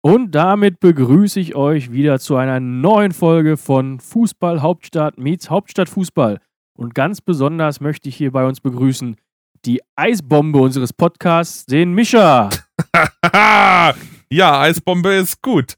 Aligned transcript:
Und 0.00 0.30
damit 0.32 0.78
begrüße 0.78 1.40
ich 1.40 1.56
euch 1.56 1.90
wieder 1.90 2.20
zu 2.20 2.36
einer 2.36 2.60
neuen 2.60 3.12
Folge 3.12 3.56
von 3.56 3.98
Fußball 3.98 4.62
Hauptstadt 4.62 5.18
meets 5.18 5.50
Hauptstadt 5.50 5.88
Fußball. 5.88 6.40
Und 6.78 6.94
ganz 6.94 7.20
besonders 7.20 7.80
möchte 7.80 8.08
ich 8.08 8.16
hier 8.16 8.30
bei 8.30 8.46
uns 8.46 8.60
begrüßen 8.60 9.16
die 9.64 9.80
Eisbombe 9.96 10.60
unseres 10.60 10.92
Podcasts, 10.92 11.66
den 11.66 11.94
Mischa. 11.94 12.48
ja, 14.30 14.60
Eisbombe 14.60 15.14
ist 15.14 15.42
gut. 15.42 15.74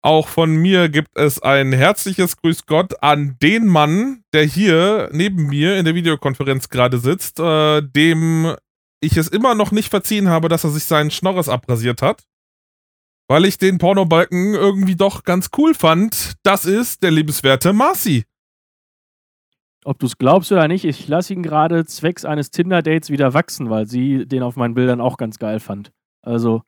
Auch 0.00 0.28
von 0.28 0.56
mir 0.56 0.88
gibt 0.88 1.10
es 1.18 1.42
ein 1.42 1.74
herzliches 1.74 2.38
Grüß 2.38 2.64
Gott 2.64 3.02
an 3.02 3.36
den 3.42 3.66
Mann, 3.66 4.22
der 4.32 4.44
hier 4.44 5.10
neben 5.12 5.48
mir 5.48 5.76
in 5.76 5.84
der 5.84 5.94
Videokonferenz 5.94 6.70
gerade 6.70 6.96
sitzt, 6.96 7.38
äh, 7.38 7.82
dem 7.82 8.56
ich 9.00 9.18
es 9.18 9.28
immer 9.28 9.54
noch 9.54 9.72
nicht 9.72 9.90
verziehen 9.90 10.28
habe, 10.30 10.48
dass 10.48 10.64
er 10.64 10.70
sich 10.70 10.84
seinen 10.84 11.10
Schnorres 11.10 11.50
abrasiert 11.50 12.00
hat 12.00 12.24
weil 13.28 13.44
ich 13.44 13.58
den 13.58 13.78
Pornobalken 13.78 14.54
irgendwie 14.54 14.96
doch 14.96 15.24
ganz 15.24 15.50
cool 15.56 15.74
fand. 15.74 16.34
Das 16.42 16.64
ist 16.64 17.02
der 17.02 17.10
liebenswerte 17.10 17.72
Marci. 17.72 18.24
Ob 19.84 20.00
du 20.00 20.06
es 20.06 20.18
glaubst 20.18 20.50
oder 20.50 20.66
nicht, 20.66 20.84
ich 20.84 21.06
lasse 21.06 21.32
ihn 21.32 21.44
gerade 21.44 21.84
zwecks 21.84 22.24
eines 22.24 22.50
Tinder-Dates 22.50 23.10
wieder 23.10 23.34
wachsen, 23.34 23.70
weil 23.70 23.86
sie 23.86 24.26
den 24.26 24.42
auf 24.42 24.56
meinen 24.56 24.74
Bildern 24.74 25.00
auch 25.00 25.16
ganz 25.16 25.38
geil 25.38 25.60
fand. 25.60 25.92
Also, 26.22 26.62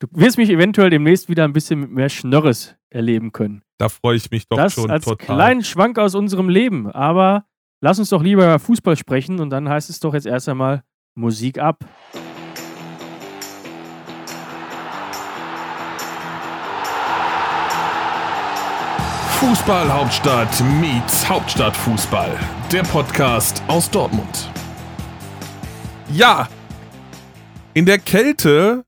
du 0.00 0.06
wirst 0.12 0.36
mich 0.36 0.50
eventuell 0.50 0.90
demnächst 0.90 1.30
wieder 1.30 1.44
ein 1.44 1.54
bisschen 1.54 1.80
mit 1.80 1.90
mehr 1.90 2.10
Schnörres 2.10 2.76
erleben 2.90 3.32
können. 3.32 3.62
Da 3.78 3.88
freue 3.88 4.16
ich 4.16 4.30
mich 4.30 4.46
doch 4.48 4.58
das 4.58 4.74
schon 4.74 4.90
als 4.90 5.06
total. 5.06 5.24
kleinen 5.24 5.64
Schwank 5.64 5.98
aus 5.98 6.14
unserem 6.14 6.50
Leben. 6.50 6.90
Aber 6.90 7.46
lass 7.80 7.98
uns 7.98 8.10
doch 8.10 8.22
lieber 8.22 8.44
über 8.44 8.58
Fußball 8.58 8.96
sprechen 8.96 9.40
und 9.40 9.48
dann 9.48 9.68
heißt 9.68 9.88
es 9.88 10.00
doch 10.00 10.12
jetzt 10.12 10.26
erst 10.26 10.48
einmal 10.48 10.82
Musik 11.14 11.58
ab. 11.58 11.86
Fußball 19.42 19.92
Hauptstadt 19.92 20.62
meets 20.80 21.28
Hauptstadtfußball. 21.28 22.38
Der 22.70 22.84
Podcast 22.84 23.60
aus 23.66 23.90
Dortmund. 23.90 24.48
Ja, 26.12 26.48
in 27.74 27.84
der 27.84 27.98
Kälte, 27.98 28.84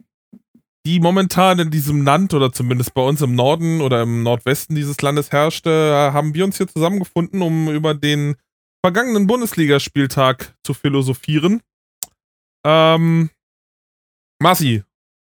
die 0.86 1.00
momentan 1.00 1.58
in 1.58 1.72
diesem 1.72 2.02
Land 2.02 2.34
oder 2.34 2.52
zumindest 2.52 2.94
bei 2.94 3.02
uns 3.02 3.20
im 3.20 3.34
Norden 3.34 3.80
oder 3.80 4.02
im 4.02 4.22
Nordwesten 4.22 4.76
dieses 4.76 5.02
Landes 5.02 5.32
herrschte, 5.32 6.12
haben 6.12 6.34
wir 6.34 6.44
uns 6.44 6.56
hier 6.56 6.68
zusammengefunden, 6.68 7.42
um 7.42 7.68
über 7.68 7.92
den 7.92 8.36
vergangenen 8.80 9.26
Bundesligaspieltag 9.26 10.54
zu 10.62 10.72
philosophieren. 10.72 11.62
Ähm, 12.64 13.28
Marci, 14.40 14.84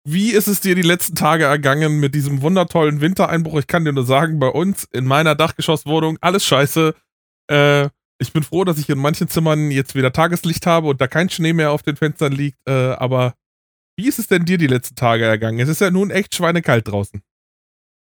wie 0.09 0.31
ist 0.31 0.47
es 0.47 0.61
dir 0.61 0.77
die 0.77 0.83
letzten 0.83 1.17
Tage 1.17 1.45
ergangen 1.45 1.99
mit 1.99 2.15
diesem 2.15 2.41
wundertollen 2.41 3.01
Wintereinbruch? 3.01 3.59
Ich 3.59 3.67
kann 3.67 3.85
dir 3.85 3.93
nur 3.93 4.07
sagen, 4.07 4.39
bei 4.39 4.47
uns 4.47 4.85
in 4.93 5.05
meiner 5.05 5.35
Dachgeschosswohnung 5.35 6.17
alles 6.21 6.45
scheiße. 6.45 6.95
Äh, 7.51 7.89
ich 8.19 8.33
bin 8.33 8.45
froh, 8.45 8.63
dass 8.63 8.79
ich 8.79 8.89
in 8.89 8.99
manchen 8.99 9.27
Zimmern 9.27 9.73
jetzt 9.73 9.97
wieder 9.97 10.13
Tageslicht 10.13 10.65
habe 10.65 10.87
und 10.87 11.01
da 11.01 11.09
kein 11.09 11.29
Schnee 11.29 11.53
mehr 11.53 11.73
auf 11.73 11.83
den 11.83 11.97
Fenstern 11.97 12.33
liegt. 12.33 12.57
Äh, 12.69 12.73
aber 12.73 13.35
wie 13.99 14.07
ist 14.07 14.21
es 14.21 14.29
denn 14.29 14.45
dir 14.45 14.59
die 14.59 14.69
letzten 14.69 14.95
Tage 14.95 15.25
ergangen? 15.25 15.59
Es 15.59 15.69
ist 15.69 15.81
ja 15.81 15.91
nun 15.91 16.13
echt 16.13 16.37
schweinekalt 16.37 16.87
draußen. 16.87 17.21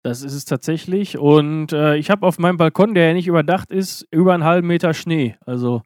Das 0.03 0.23
ist 0.23 0.35
es 0.35 0.45
tatsächlich. 0.45 1.19
Und 1.19 1.73
äh, 1.73 1.97
ich 1.97 2.11
habe 2.11 2.27
auf 2.27 2.41
meinem 2.41 2.57
Balkon, 2.57 2.95
der 2.95 3.07
ja 3.07 3.13
nicht 3.13 3.29
überdacht 3.29 3.71
ist, 3.71 4.09
über 4.11 4.35
einen 4.35 4.45
halben 4.45 4.67
Meter 4.67 4.93
Schnee. 4.93 5.37
Also 5.47 5.83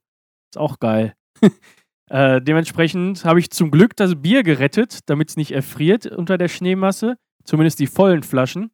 ist 0.51 0.59
auch 0.59 0.79
geil. 0.79 1.15
Äh, 2.11 2.43
dementsprechend 2.43 3.25
habe 3.25 3.39
ich 3.39 3.51
zum 3.51 3.71
Glück 3.71 3.95
das 3.97 4.21
Bier 4.21 4.43
gerettet, 4.43 4.99
damit 5.07 5.31
es 5.31 5.37
nicht 5.37 5.53
erfriert 5.53 6.07
unter 6.07 6.39
der 6.39 6.49
Schneemasse. 6.49 7.17
Zumindest 7.45 7.79
die 7.79 7.87
vollen 7.87 8.23
Flaschen. 8.23 8.71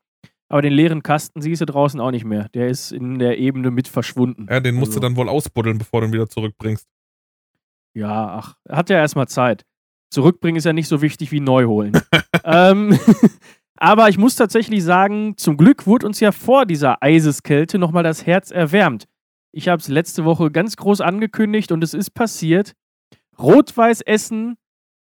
Aber 0.49 0.63
den 0.63 0.73
leeren 0.73 1.03
Kasten 1.03 1.43
siehst 1.43 1.61
du 1.61 1.67
draußen 1.67 2.01
auch 2.01 2.13
nicht 2.13 2.25
mehr. 2.25 2.49
Der 2.55 2.69
ist 2.69 2.93
in 2.93 3.19
der 3.19 3.39
Ebene 3.39 3.71
mit 3.71 3.89
verschwunden. 3.89 4.47
Ja, 4.49 4.61
den 4.61 4.77
musst 4.77 4.93
also. 4.93 5.01
du 5.01 5.07
dann 5.07 5.17
wohl 5.17 5.29
ausbuddeln, 5.29 5.77
bevor 5.77 6.01
du 6.01 6.07
ihn 6.07 6.13
wieder 6.13 6.29
zurückbringst. 6.29 6.87
Ja, 7.95 8.29
ach, 8.39 8.55
hat 8.69 8.91
ja 8.91 8.99
erstmal 8.99 9.29
Zeit. 9.29 9.65
Zurückbringen 10.11 10.57
ist 10.57 10.65
ja 10.65 10.73
nicht 10.73 10.89
so 10.89 11.03
wichtig 11.03 11.33
wie 11.33 11.41
neu 11.41 11.67
holen. 11.67 12.01
ähm, 12.45 12.99
aber 13.77 14.09
ich 14.09 14.19
muss 14.19 14.37
tatsächlich 14.37 14.83
sagen, 14.83 15.37
zum 15.37 15.57
Glück 15.57 15.87
wurde 15.87 16.07
uns 16.07 16.21
ja 16.21 16.33
vor 16.33 16.65
dieser 16.65 17.03
Eiseskälte 17.03 17.79
nochmal 17.79 18.05
das 18.05 18.25
Herz 18.25 18.51
erwärmt. 18.51 19.07
Ich 19.53 19.69
habe 19.69 19.81
es 19.81 19.89
letzte 19.89 20.25
Woche 20.25 20.51
ganz 20.51 20.77
groß 20.77 21.01
angekündigt 21.01 21.73
und 21.73 21.83
es 21.83 21.93
ist 21.93 22.11
passiert. 22.11 22.73
Rot-Weiß 23.39 24.03
Essen 24.03 24.57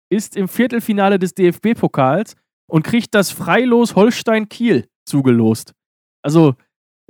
ist 0.10 0.36
im 0.36 0.48
Viertelfinale 0.48 1.20
des 1.20 1.34
DFB-Pokals 1.34 2.36
und 2.68 2.84
kriegt 2.84 3.14
das 3.16 3.32
Freilos 3.32 3.96
Holstein-Kiel 3.96 4.88
zugelost. 5.06 5.74
Also 6.24 6.56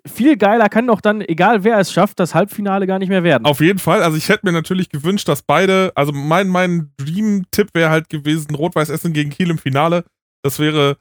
viel 0.06 0.38
geiler 0.38 0.70
kann 0.70 0.88
doch 0.88 1.02
dann, 1.02 1.22
egal 1.22 1.64
wer 1.64 1.78
es 1.80 1.92
schafft, 1.92 2.20
das 2.20 2.36
Halbfinale 2.36 2.88
gar 2.88 3.00
nicht 3.00 3.10
mehr 3.10 3.24
werden. 3.24 3.46
Auf 3.46 3.62
jeden 3.62 3.80
Fall. 3.80 4.04
Also 4.04 4.18
ich 4.18 4.28
hätte 4.30 4.46
mir 4.46 4.52
natürlich 4.52 4.90
gewünscht, 4.90 5.28
dass 5.28 5.44
beide, 5.44 5.92
also 5.96 6.12
mein, 6.12 6.50
mein 6.50 6.92
Dream-Tipp 6.98 7.70
wäre 7.74 7.90
halt 7.90 8.10
gewesen, 8.10 8.56
Rot-Weiß 8.56 8.90
Essen 8.90 9.14
gegen 9.14 9.30
Kiel 9.30 9.50
im 9.50 9.58
Finale. 9.58 10.04
Das 10.44 10.60
wäre 10.60 10.98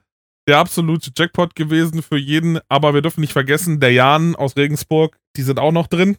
der 0.47 0.59
absolute 0.59 1.11
Jackpot 1.15 1.55
gewesen 1.55 2.01
für 2.01 2.17
jeden. 2.17 2.59
Aber 2.69 2.93
wir 2.93 3.01
dürfen 3.01 3.21
nicht 3.21 3.33
vergessen, 3.33 3.79
der 3.79 3.91
Jan 3.91 4.35
aus 4.35 4.55
Regensburg, 4.55 5.17
die 5.35 5.41
sind 5.41 5.59
auch 5.59 5.71
noch 5.71 5.87
drin. 5.87 6.17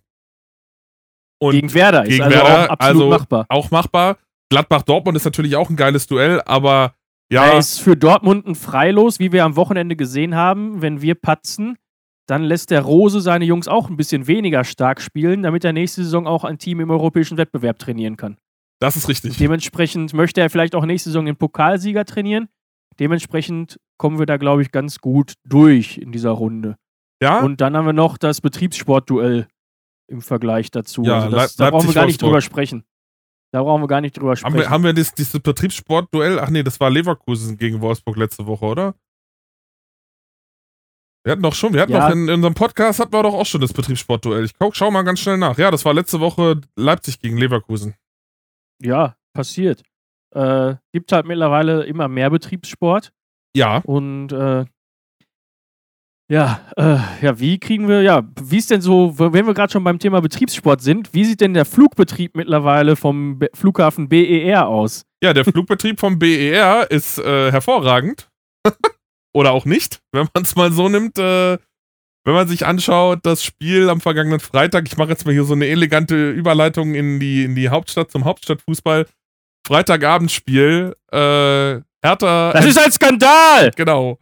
Und 1.45 1.53
gegen 1.53 1.75
Werder 1.75 2.03
gegen 2.03 2.15
ist 2.15 2.21
also 2.21 2.37
Werder, 2.37 2.65
auch 2.65 2.69
absolut 2.71 3.03
also 3.03 3.09
machbar. 3.09 3.47
Auch 3.49 3.71
machbar. 3.71 4.17
Gladbach-Dortmund 4.51 5.17
ist 5.17 5.25
natürlich 5.25 5.57
auch 5.57 5.71
ein 5.71 5.77
geiles 5.77 6.07
Duell, 6.07 6.41
aber 6.45 6.95
ja. 7.33 7.47
Er 7.47 7.59
ist 7.59 7.81
für 7.81 7.97
Dortmund 7.97 8.47
ein 8.47 8.55
Freilos, 8.55 9.19
wie 9.19 9.33
wir 9.33 9.45
am 9.45 9.57
Wochenende 9.57 9.97
gesehen 9.97 10.35
haben. 10.35 10.83
Wenn 10.83 11.01
wir 11.01 11.15
patzen, 11.15 11.77
dann 12.27 12.43
lässt 12.43 12.71
der 12.71 12.83
Rose 12.83 13.21
seine 13.21 13.45
Jungs 13.45 13.67
auch 13.67 13.89
ein 13.89 13.97
bisschen 13.97 14.27
weniger 14.27 14.65
stark 14.65 15.01
spielen, 15.01 15.43
damit 15.43 15.65
er 15.65 15.73
nächste 15.73 16.05
Saison 16.05 16.27
auch 16.27 16.45
ein 16.45 16.59
Team 16.59 16.81
im 16.81 16.91
europäischen 16.91 17.37
Wettbewerb 17.37 17.79
trainieren 17.79 18.17
kann. 18.17 18.37
Das 18.81 18.97
ist 18.97 19.09
richtig. 19.09 19.37
Dementsprechend 19.39 20.13
möchte 20.13 20.41
er 20.41 20.51
vielleicht 20.51 20.75
auch 20.75 20.85
nächste 20.85 21.11
Saison 21.11 21.25
den 21.25 21.37
Pokalsieger 21.37 22.05
trainieren. 22.05 22.49
Dementsprechend 23.01 23.81
kommen 23.99 24.19
wir 24.19 24.27
da, 24.27 24.37
glaube 24.37 24.63
ich, 24.63 24.71
ganz 24.71 24.99
gut 24.99 25.35
durch 25.45 25.99
in 25.99 26.13
dieser 26.13 26.31
Runde. 26.31 26.77
Ja. 27.23 27.41
Und 27.41 27.61
dann 27.61 27.77
haben 27.77 27.87
wir 27.87 27.93
noch 27.93 28.19
das 28.19 28.41
Betriebssportduell 28.41 29.47
im 30.09 30.21
Vergleich 30.21 30.71
dazu. 30.71 31.03
Ja, 31.03 31.21
also 31.21 31.37
das, 31.37 31.57
da 31.57 31.71
brauchen 31.71 31.89
wir 31.89 31.95
gar 31.95 32.07
nicht 32.07 32.21
drüber 32.21 32.41
sprechen. 32.41 32.85
Da 33.53 33.63
brauchen 33.63 33.83
wir 33.83 33.89
gar 33.89 34.01
nicht 34.01 34.17
drüber 34.17 34.37
sprechen. 34.37 34.55
Haben 34.55 34.61
wir, 34.61 34.71
haben 34.71 34.85
wir 34.85 34.93
das, 34.93 35.15
dieses 35.15 35.41
Betriebssportduell? 35.41 36.41
Ach 36.41 36.51
nee, 36.51 36.63
das 36.63 36.81
war 36.81 36.91
Leverkusen 36.91 37.57
gegen 37.57 37.81
Wolfsburg 37.81 38.17
letzte 38.17 38.47
Woche, 38.47 38.65
oder? 38.65 38.95
Wir 41.25 41.33
hatten 41.33 41.43
doch 41.43 41.55
schon, 41.55 41.73
wir 41.73 41.81
hatten 41.81 41.93
ja. 41.93 42.07
doch 42.07 42.15
in, 42.15 42.29
in, 42.29 42.35
unserem 42.35 42.55
Podcast 42.55 43.01
hatten 43.01 43.13
wir 43.13 43.23
doch 43.23 43.33
auch 43.33 43.47
schon 43.47 43.61
das 43.61 43.73
Betriebssportduell. 43.73 44.45
Ich 44.45 44.53
schau 44.73 44.91
mal 44.91 45.03
ganz 45.03 45.21
schnell 45.21 45.39
nach. 45.39 45.57
Ja, 45.57 45.71
das 45.71 45.85
war 45.85 45.95
letzte 45.95 46.21
Woche 46.21 46.61
Leipzig 46.77 47.19
gegen 47.19 47.39
Leverkusen. 47.39 47.95
Ja, 48.83 49.17
passiert. 49.33 49.83
Äh, 50.35 50.75
gibt 50.93 51.13
halt 51.13 51.27
mittlerweile 51.27 51.85
immer 51.85 52.09
mehr 52.09 52.29
Betriebssport. 52.29 53.13
Ja. 53.57 53.79
Und 53.85 54.33
äh, 54.33 54.67
ja, 56.31 56.61
äh, 56.77 57.25
ja, 57.25 57.39
wie 57.39 57.59
kriegen 57.59 57.87
wir, 57.87 58.01
ja, 58.03 58.23
wie 58.41 58.57
ist 58.57 58.71
denn 58.71 58.81
so, 58.81 59.19
wenn 59.19 59.47
wir 59.47 59.53
gerade 59.53 59.73
schon 59.73 59.85
beim 59.85 59.99
Thema 59.99 60.21
Betriebssport 60.21 60.81
sind, 60.81 61.13
wie 61.13 61.25
sieht 61.25 61.41
denn 61.41 61.53
der 61.53 61.67
Flugbetrieb 61.67 62.35
mittlerweile 62.35 62.97
vom 62.97 63.39
Be 63.39 63.51
Flughafen 63.53 64.09
BER 64.09 64.67
aus? 64.67 65.05
Ja, 65.23 65.35
der 65.35 65.45
Flugbetrieb 65.45 66.01
vom 66.01 66.19
BER 66.19 66.91
ist 66.91 67.19
äh, 67.19 67.53
hervorragend. 67.53 68.31
Oder 69.35 69.53
auch 69.53 69.67
nicht, 69.67 70.01
wenn 70.13 70.29
man 70.33 70.45
es 70.45 70.57
mal 70.57 70.73
so 70.73 70.89
nimmt. 70.89 71.19
Äh, 71.19 71.59
wenn 72.27 72.35
man 72.35 72.49
sich 72.49 72.65
anschaut, 72.65 73.21
das 73.25 73.45
Spiel 73.45 73.91
am 73.91 74.01
vergangenen 74.01 74.41
Freitag, 74.41 74.87
ich 74.87 74.97
mache 74.97 75.11
jetzt 75.11 75.27
mal 75.27 75.33
hier 75.33 75.45
so 75.45 75.53
eine 75.53 75.67
elegante 75.67 76.31
Überleitung 76.31 76.95
in 76.95 77.21
die, 77.21 77.45
in 77.45 77.55
die 77.55 77.69
Hauptstadt 77.69 78.11
zum 78.11 78.25
Hauptstadtfußball. 78.25 79.07
Freitagabendspiel, 79.67 80.95
äh, 81.13 81.81
Hertha. 82.03 82.53
Das 82.53 82.65
ist 82.65 82.79
ein 82.79 82.93
Skandal! 82.93 83.71
Genau. 83.77 84.19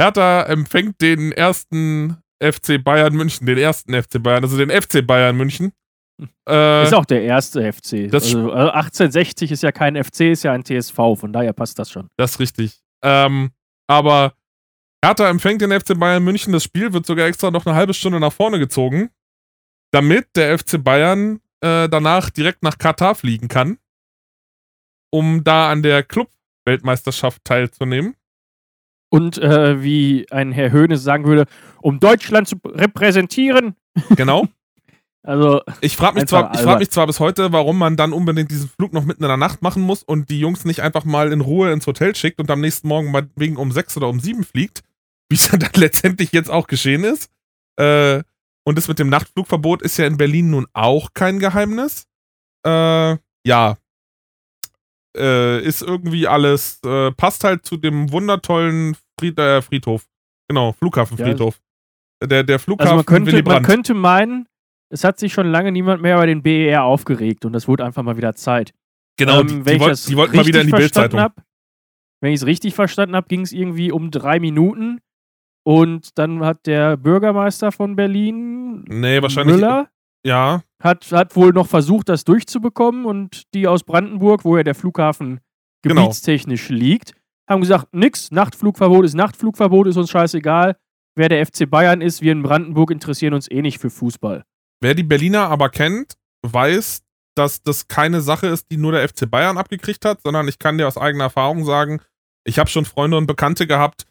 Hertha 0.00 0.42
empfängt 0.42 1.00
den 1.00 1.32
ersten 1.32 2.16
FC 2.42 2.82
Bayern 2.82 3.14
München, 3.14 3.46
den 3.46 3.58
ersten 3.58 3.94
FC 3.94 4.22
Bayern, 4.22 4.42
also 4.42 4.56
den 4.58 4.70
FC 4.70 5.06
Bayern 5.06 5.36
München. 5.36 5.72
Äh, 6.48 6.84
ist 6.84 6.94
auch 6.94 7.04
der 7.04 7.22
erste 7.22 7.72
FC. 7.72 8.12
Also, 8.12 8.52
1860 8.52 9.50
ist 9.50 9.62
ja 9.62 9.72
kein 9.72 10.02
FC, 10.02 10.32
ist 10.32 10.44
ja 10.44 10.52
ein 10.52 10.64
TSV, 10.64 10.96
von 11.16 11.32
daher 11.32 11.52
passt 11.52 11.78
das 11.78 11.90
schon. 11.90 12.08
Das 12.16 12.32
ist 12.32 12.40
richtig. 12.40 12.80
Ähm, 13.02 13.50
aber 13.88 14.34
Hertha 15.04 15.28
empfängt 15.28 15.60
den 15.60 15.72
FC 15.72 15.98
Bayern 15.98 16.22
München. 16.22 16.52
Das 16.52 16.64
Spiel 16.64 16.92
wird 16.92 17.06
sogar 17.06 17.26
extra 17.26 17.50
noch 17.50 17.66
eine 17.66 17.74
halbe 17.74 17.94
Stunde 17.94 18.20
nach 18.20 18.32
vorne 18.32 18.58
gezogen, 18.58 19.10
damit 19.92 20.28
der 20.36 20.58
FC 20.58 20.82
Bayern 20.82 21.40
äh, 21.60 21.88
danach 21.88 22.30
direkt 22.30 22.62
nach 22.62 22.78
Katar 22.78 23.14
fliegen 23.14 23.48
kann, 23.48 23.78
um 25.10 25.44
da 25.44 25.70
an 25.70 25.82
der 25.82 26.02
Club-Weltmeisterschaft 26.02 27.44
teilzunehmen 27.44 28.14
und 29.14 29.38
äh, 29.38 29.80
wie 29.80 30.26
ein 30.32 30.50
Herr 30.50 30.72
Höhnes 30.72 31.04
sagen 31.04 31.24
würde, 31.24 31.44
um 31.80 32.00
Deutschland 32.00 32.48
zu 32.48 32.56
repräsentieren. 32.64 33.76
Genau. 34.16 34.48
also 35.22 35.60
ich 35.80 35.96
frage 35.96 36.16
mich, 36.18 36.26
zwar, 36.26 36.52
frag 36.52 36.80
mich 36.80 36.90
zwar 36.90 37.06
bis 37.06 37.20
heute, 37.20 37.52
warum 37.52 37.78
man 37.78 37.96
dann 37.96 38.12
unbedingt 38.12 38.50
diesen 38.50 38.68
Flug 38.68 38.92
noch 38.92 39.04
mitten 39.04 39.22
in 39.22 39.28
der 39.28 39.36
Nacht 39.36 39.62
machen 39.62 39.82
muss 39.82 40.02
und 40.02 40.30
die 40.30 40.40
Jungs 40.40 40.64
nicht 40.64 40.80
einfach 40.80 41.04
mal 41.04 41.32
in 41.32 41.42
Ruhe 41.42 41.70
ins 41.70 41.86
Hotel 41.86 42.16
schickt 42.16 42.40
und 42.40 42.50
am 42.50 42.60
nächsten 42.60 42.88
Morgen 42.88 43.12
mal 43.12 43.30
wegen 43.36 43.56
um 43.56 43.70
sechs 43.70 43.96
oder 43.96 44.08
um 44.08 44.18
sieben 44.18 44.42
fliegt. 44.42 44.82
wie 45.28 45.36
es 45.36 45.48
dann 45.48 45.60
letztendlich 45.76 46.32
jetzt 46.32 46.50
auch 46.50 46.66
geschehen 46.66 47.04
ist. 47.04 47.30
Äh, 47.76 48.24
und 48.64 48.76
das 48.76 48.88
mit 48.88 48.98
dem 48.98 49.10
Nachtflugverbot 49.10 49.80
ist 49.82 49.96
ja 49.96 50.08
in 50.08 50.16
Berlin 50.16 50.50
nun 50.50 50.66
auch 50.72 51.10
kein 51.14 51.38
Geheimnis. 51.38 52.08
Äh, 52.66 53.16
ja. 53.46 53.76
Äh, 55.16 55.62
ist 55.62 55.82
irgendwie 55.82 56.26
alles, 56.26 56.80
äh, 56.84 57.12
passt 57.12 57.44
halt 57.44 57.64
zu 57.64 57.76
dem 57.76 58.10
wundertollen 58.10 58.96
Fried, 59.18 59.38
äh, 59.38 59.62
Friedhof. 59.62 60.06
Genau, 60.48 60.72
Flughafenfriedhof. 60.72 61.60
Ja, 62.22 62.26
der, 62.26 62.44
der 62.44 62.58
Flughafen 62.58 62.92
also 62.92 62.96
man 62.96 63.06
könnte, 63.06 63.42
man 63.42 63.62
könnte 63.62 63.94
meinen, 63.94 64.46
es 64.90 65.04
hat 65.04 65.18
sich 65.18 65.32
schon 65.32 65.46
lange 65.46 65.72
niemand 65.72 66.02
mehr 66.02 66.16
über 66.16 66.26
den 66.26 66.42
BER 66.42 66.84
aufgeregt 66.84 67.44
und 67.44 67.52
das 67.52 67.66
wurde 67.66 67.84
einfach 67.84 68.02
mal 68.02 68.16
wieder 68.16 68.34
Zeit. 68.34 68.72
Genau, 69.16 69.40
ähm, 69.40 69.64
die, 69.64 69.72
die, 69.72 69.80
wollt, 69.80 70.08
die 70.08 70.16
wollten 70.16 70.36
mal 70.36 70.46
wieder 70.46 70.60
in 70.60 70.66
die 70.66 70.72
Bildzeitung. 70.72 71.30
Wenn 72.20 72.32
ich 72.32 72.40
es 72.40 72.46
richtig 72.46 72.74
verstanden 72.74 73.16
habe, 73.16 73.28
ging 73.28 73.42
es 73.42 73.52
irgendwie 73.52 73.92
um 73.92 74.10
drei 74.10 74.40
Minuten 74.40 75.00
und 75.66 76.18
dann 76.18 76.44
hat 76.44 76.66
der 76.66 76.96
Bürgermeister 76.96 77.72
von 77.72 77.96
Berlin, 77.96 78.84
nee, 78.88 79.20
wahrscheinlich, 79.20 79.56
Müller, 79.56 79.88
ja. 80.24 80.62
hat, 80.82 81.10
hat 81.12 81.36
wohl 81.36 81.52
noch 81.52 81.66
versucht, 81.66 82.08
das 82.08 82.24
durchzubekommen 82.24 83.04
und 83.04 83.42
die 83.54 83.66
aus 83.66 83.82
Brandenburg, 83.82 84.44
wo 84.44 84.56
ja 84.56 84.62
der 84.62 84.74
Flughafen 84.74 85.40
genau. 85.82 86.02
gebietstechnisch 86.02 86.68
genau. 86.68 86.80
liegt, 86.80 87.14
haben 87.48 87.60
gesagt, 87.60 87.88
nix, 87.92 88.30
Nachtflugverbot 88.30 89.04
ist 89.04 89.14
Nachtflugverbot, 89.14 89.86
ist 89.86 89.96
uns 89.96 90.10
scheißegal. 90.10 90.76
Wer 91.16 91.28
der 91.28 91.46
FC 91.46 91.68
Bayern 91.68 92.00
ist, 92.00 92.22
wir 92.22 92.32
in 92.32 92.42
Brandenburg 92.42 92.90
interessieren 92.90 93.34
uns 93.34 93.50
eh 93.50 93.62
nicht 93.62 93.78
für 93.78 93.90
Fußball. 93.90 94.44
Wer 94.80 94.94
die 94.94 95.02
Berliner 95.02 95.48
aber 95.48 95.68
kennt, 95.68 96.14
weiß, 96.42 97.02
dass 97.36 97.62
das 97.62 97.88
keine 97.88 98.20
Sache 98.20 98.46
ist, 98.46 98.70
die 98.70 98.76
nur 98.76 98.92
der 98.92 99.08
FC 99.08 99.30
Bayern 99.30 99.58
abgekriegt 99.58 100.04
hat, 100.04 100.20
sondern 100.22 100.48
ich 100.48 100.58
kann 100.58 100.78
dir 100.78 100.88
aus 100.88 100.98
eigener 100.98 101.24
Erfahrung 101.24 101.64
sagen, 101.64 102.00
ich 102.44 102.58
habe 102.58 102.70
schon 102.70 102.84
Freunde 102.84 103.16
und 103.16 103.26
Bekannte 103.26 103.66
gehabt, 103.66 104.06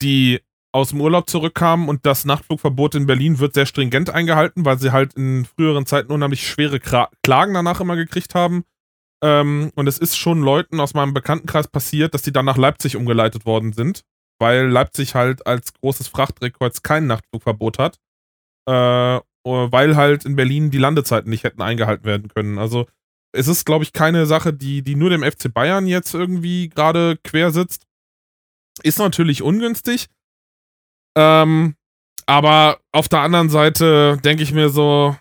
die 0.00 0.40
aus 0.72 0.90
dem 0.90 1.00
Urlaub 1.00 1.28
zurückkamen 1.28 1.88
und 1.88 2.06
das 2.06 2.24
Nachtflugverbot 2.24 2.94
in 2.94 3.06
Berlin 3.06 3.38
wird 3.38 3.54
sehr 3.54 3.66
stringent 3.66 4.08
eingehalten, 4.08 4.64
weil 4.64 4.78
sie 4.78 4.90
halt 4.90 5.14
in 5.14 5.44
früheren 5.44 5.84
Zeiten 5.84 6.12
unheimlich 6.12 6.46
schwere 6.46 6.80
Klagen 6.80 7.54
danach 7.54 7.80
immer 7.80 7.96
gekriegt 7.96 8.34
haben. 8.34 8.64
Ähm, 9.22 9.70
und 9.76 9.86
es 9.86 9.98
ist 9.98 10.16
schon 10.16 10.42
Leuten 10.42 10.80
aus 10.80 10.94
meinem 10.94 11.14
Bekanntenkreis 11.14 11.68
passiert, 11.68 12.14
dass 12.14 12.22
die 12.22 12.32
dann 12.32 12.44
nach 12.44 12.56
Leipzig 12.56 12.96
umgeleitet 12.96 13.46
worden 13.46 13.72
sind, 13.72 14.02
weil 14.40 14.66
Leipzig 14.66 15.14
halt 15.14 15.46
als 15.46 15.72
großes 15.74 16.08
Frachtdrehkreuz 16.08 16.82
kein 16.82 17.06
Nachtflugverbot 17.06 17.78
hat. 17.78 17.98
Äh, 18.68 19.20
weil 19.44 19.96
halt 19.96 20.24
in 20.24 20.36
Berlin 20.36 20.70
die 20.70 20.78
Landezeiten 20.78 21.30
nicht 21.30 21.44
hätten 21.44 21.62
eingehalten 21.62 22.04
werden 22.04 22.28
können. 22.28 22.58
Also 22.58 22.86
es 23.32 23.48
ist, 23.48 23.64
glaube 23.64 23.84
ich, 23.84 23.92
keine 23.92 24.26
Sache, 24.26 24.52
die, 24.52 24.82
die 24.82 24.94
nur 24.94 25.10
dem 25.10 25.22
FC 25.22 25.52
Bayern 25.52 25.86
jetzt 25.86 26.14
irgendwie 26.14 26.68
gerade 26.68 27.18
quer 27.24 27.50
sitzt. 27.50 27.86
Ist 28.82 28.98
natürlich 28.98 29.42
ungünstig. 29.42 30.06
Ähm, 31.16 31.74
aber 32.26 32.78
auf 32.92 33.08
der 33.08 33.20
anderen 33.20 33.50
Seite 33.50 34.18
denke 34.24 34.42
ich 34.42 34.52
mir 34.52 34.68
so, 34.68 35.16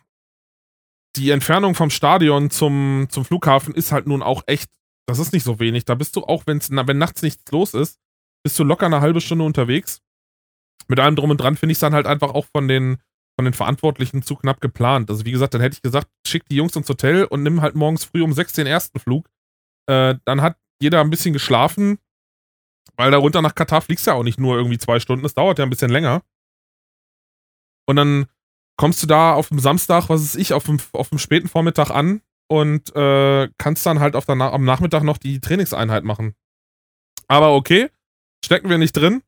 die 1.16 1.32
Entfernung 1.32 1.76
vom 1.76 1.90
Stadion 1.90 2.50
zum, 2.50 3.08
zum 3.10 3.26
Flughafen 3.26 3.74
ist 3.74 3.92
halt 3.92 4.08
nun 4.08 4.22
auch 4.22 4.44
echt, 4.48 4.70
das 5.08 5.20
ist 5.20 5.34
nicht 5.34 5.44
so 5.44 5.60
wenig. 5.60 5.86
Da 5.86 5.96
bist 5.96 6.16
du 6.16 6.24
auch, 6.24 6.44
wenn's, 6.46 6.70
wenn 6.72 6.98
nachts 6.98 7.22
nichts 7.22 7.52
los 7.52 7.74
ist, 7.74 8.00
bist 8.44 8.58
du 8.58 8.64
locker 8.64 8.86
eine 8.86 9.02
halbe 9.02 9.22
Stunde 9.22 9.46
unterwegs. 9.46 10.02
Mit 10.88 11.00
allem 11.00 11.16
drum 11.16 11.30
und 11.30 11.38
dran 11.38 11.58
finde 11.58 11.72
ich 11.72 11.78
es 11.78 11.82
dann 11.82 11.94
halt 11.94 12.08
einfach 12.08 12.34
auch 12.34 12.46
von 12.46 12.68
den, 12.68 12.98
von 13.38 13.46
den 13.46 13.54
Verantwortlichen 13.54 14.24
zu 14.24 14.36
knapp 14.36 14.62
geplant. 14.62 15.10
Also 15.10 15.26
wie 15.26 15.32
gesagt, 15.32 15.54
dann 15.54 15.62
hätte 15.62 15.76
ich 15.76 15.82
gesagt, 15.82 16.08
schick 16.26 16.48
die 16.50 16.56
Jungs 16.56 16.76
ins 16.76 16.90
Hotel 16.90 17.26
und 17.26 17.44
nimm 17.44 17.62
halt 17.62 17.76
morgens 17.76 18.06
früh 18.06 18.24
um 18.24 18.34
6 18.34 18.54
den 18.54 18.68
ersten 18.68 19.00
Flug. 19.00 19.30
Äh, 19.88 20.16
dann 20.26 20.42
hat 20.42 20.58
jeder 20.82 21.02
ein 21.02 21.10
bisschen 21.10 21.34
geschlafen, 21.34 22.00
weil 22.96 23.12
da 23.12 23.18
runter 23.18 23.42
nach 23.42 23.56
Katar 23.56 23.82
fliegst 23.82 24.08
du 24.08 24.12
ja 24.12 24.18
auch 24.18 24.24
nicht 24.24 24.40
nur 24.40 24.58
irgendwie 24.58 24.78
zwei 24.78 25.00
Stunden, 25.00 25.24
das 25.24 25.34
dauert 25.34 25.60
ja 25.60 25.66
ein 25.66 25.70
bisschen 25.70 25.92
länger. 25.92 26.24
Und 27.86 27.96
dann 27.96 28.28
kommst 28.82 29.04
du 29.04 29.06
da 29.06 29.36
auf 29.36 29.50
dem 29.50 29.60
Samstag, 29.60 30.10
was 30.10 30.24
ist 30.24 30.36
ich, 30.36 30.54
auf 30.54 30.64
dem, 30.64 30.80
auf 30.94 31.10
dem 31.10 31.20
späten 31.20 31.48
Vormittag 31.48 31.92
an 31.92 32.22
und 32.50 32.96
äh, 32.96 33.48
kannst 33.60 33.86
dann 33.86 34.00
halt 34.00 34.16
auf 34.16 34.26
der, 34.26 34.42
am 34.42 34.66
Nachmittag 34.66 35.04
noch 35.04 35.20
die 35.20 35.40
Trainingseinheit 35.40 36.04
machen. 36.04 36.34
Aber 37.28 37.54
okay, 37.54 37.92
stecken 38.44 38.72
wir 38.72 38.80
nicht 38.80 38.94
drin. 38.94 39.22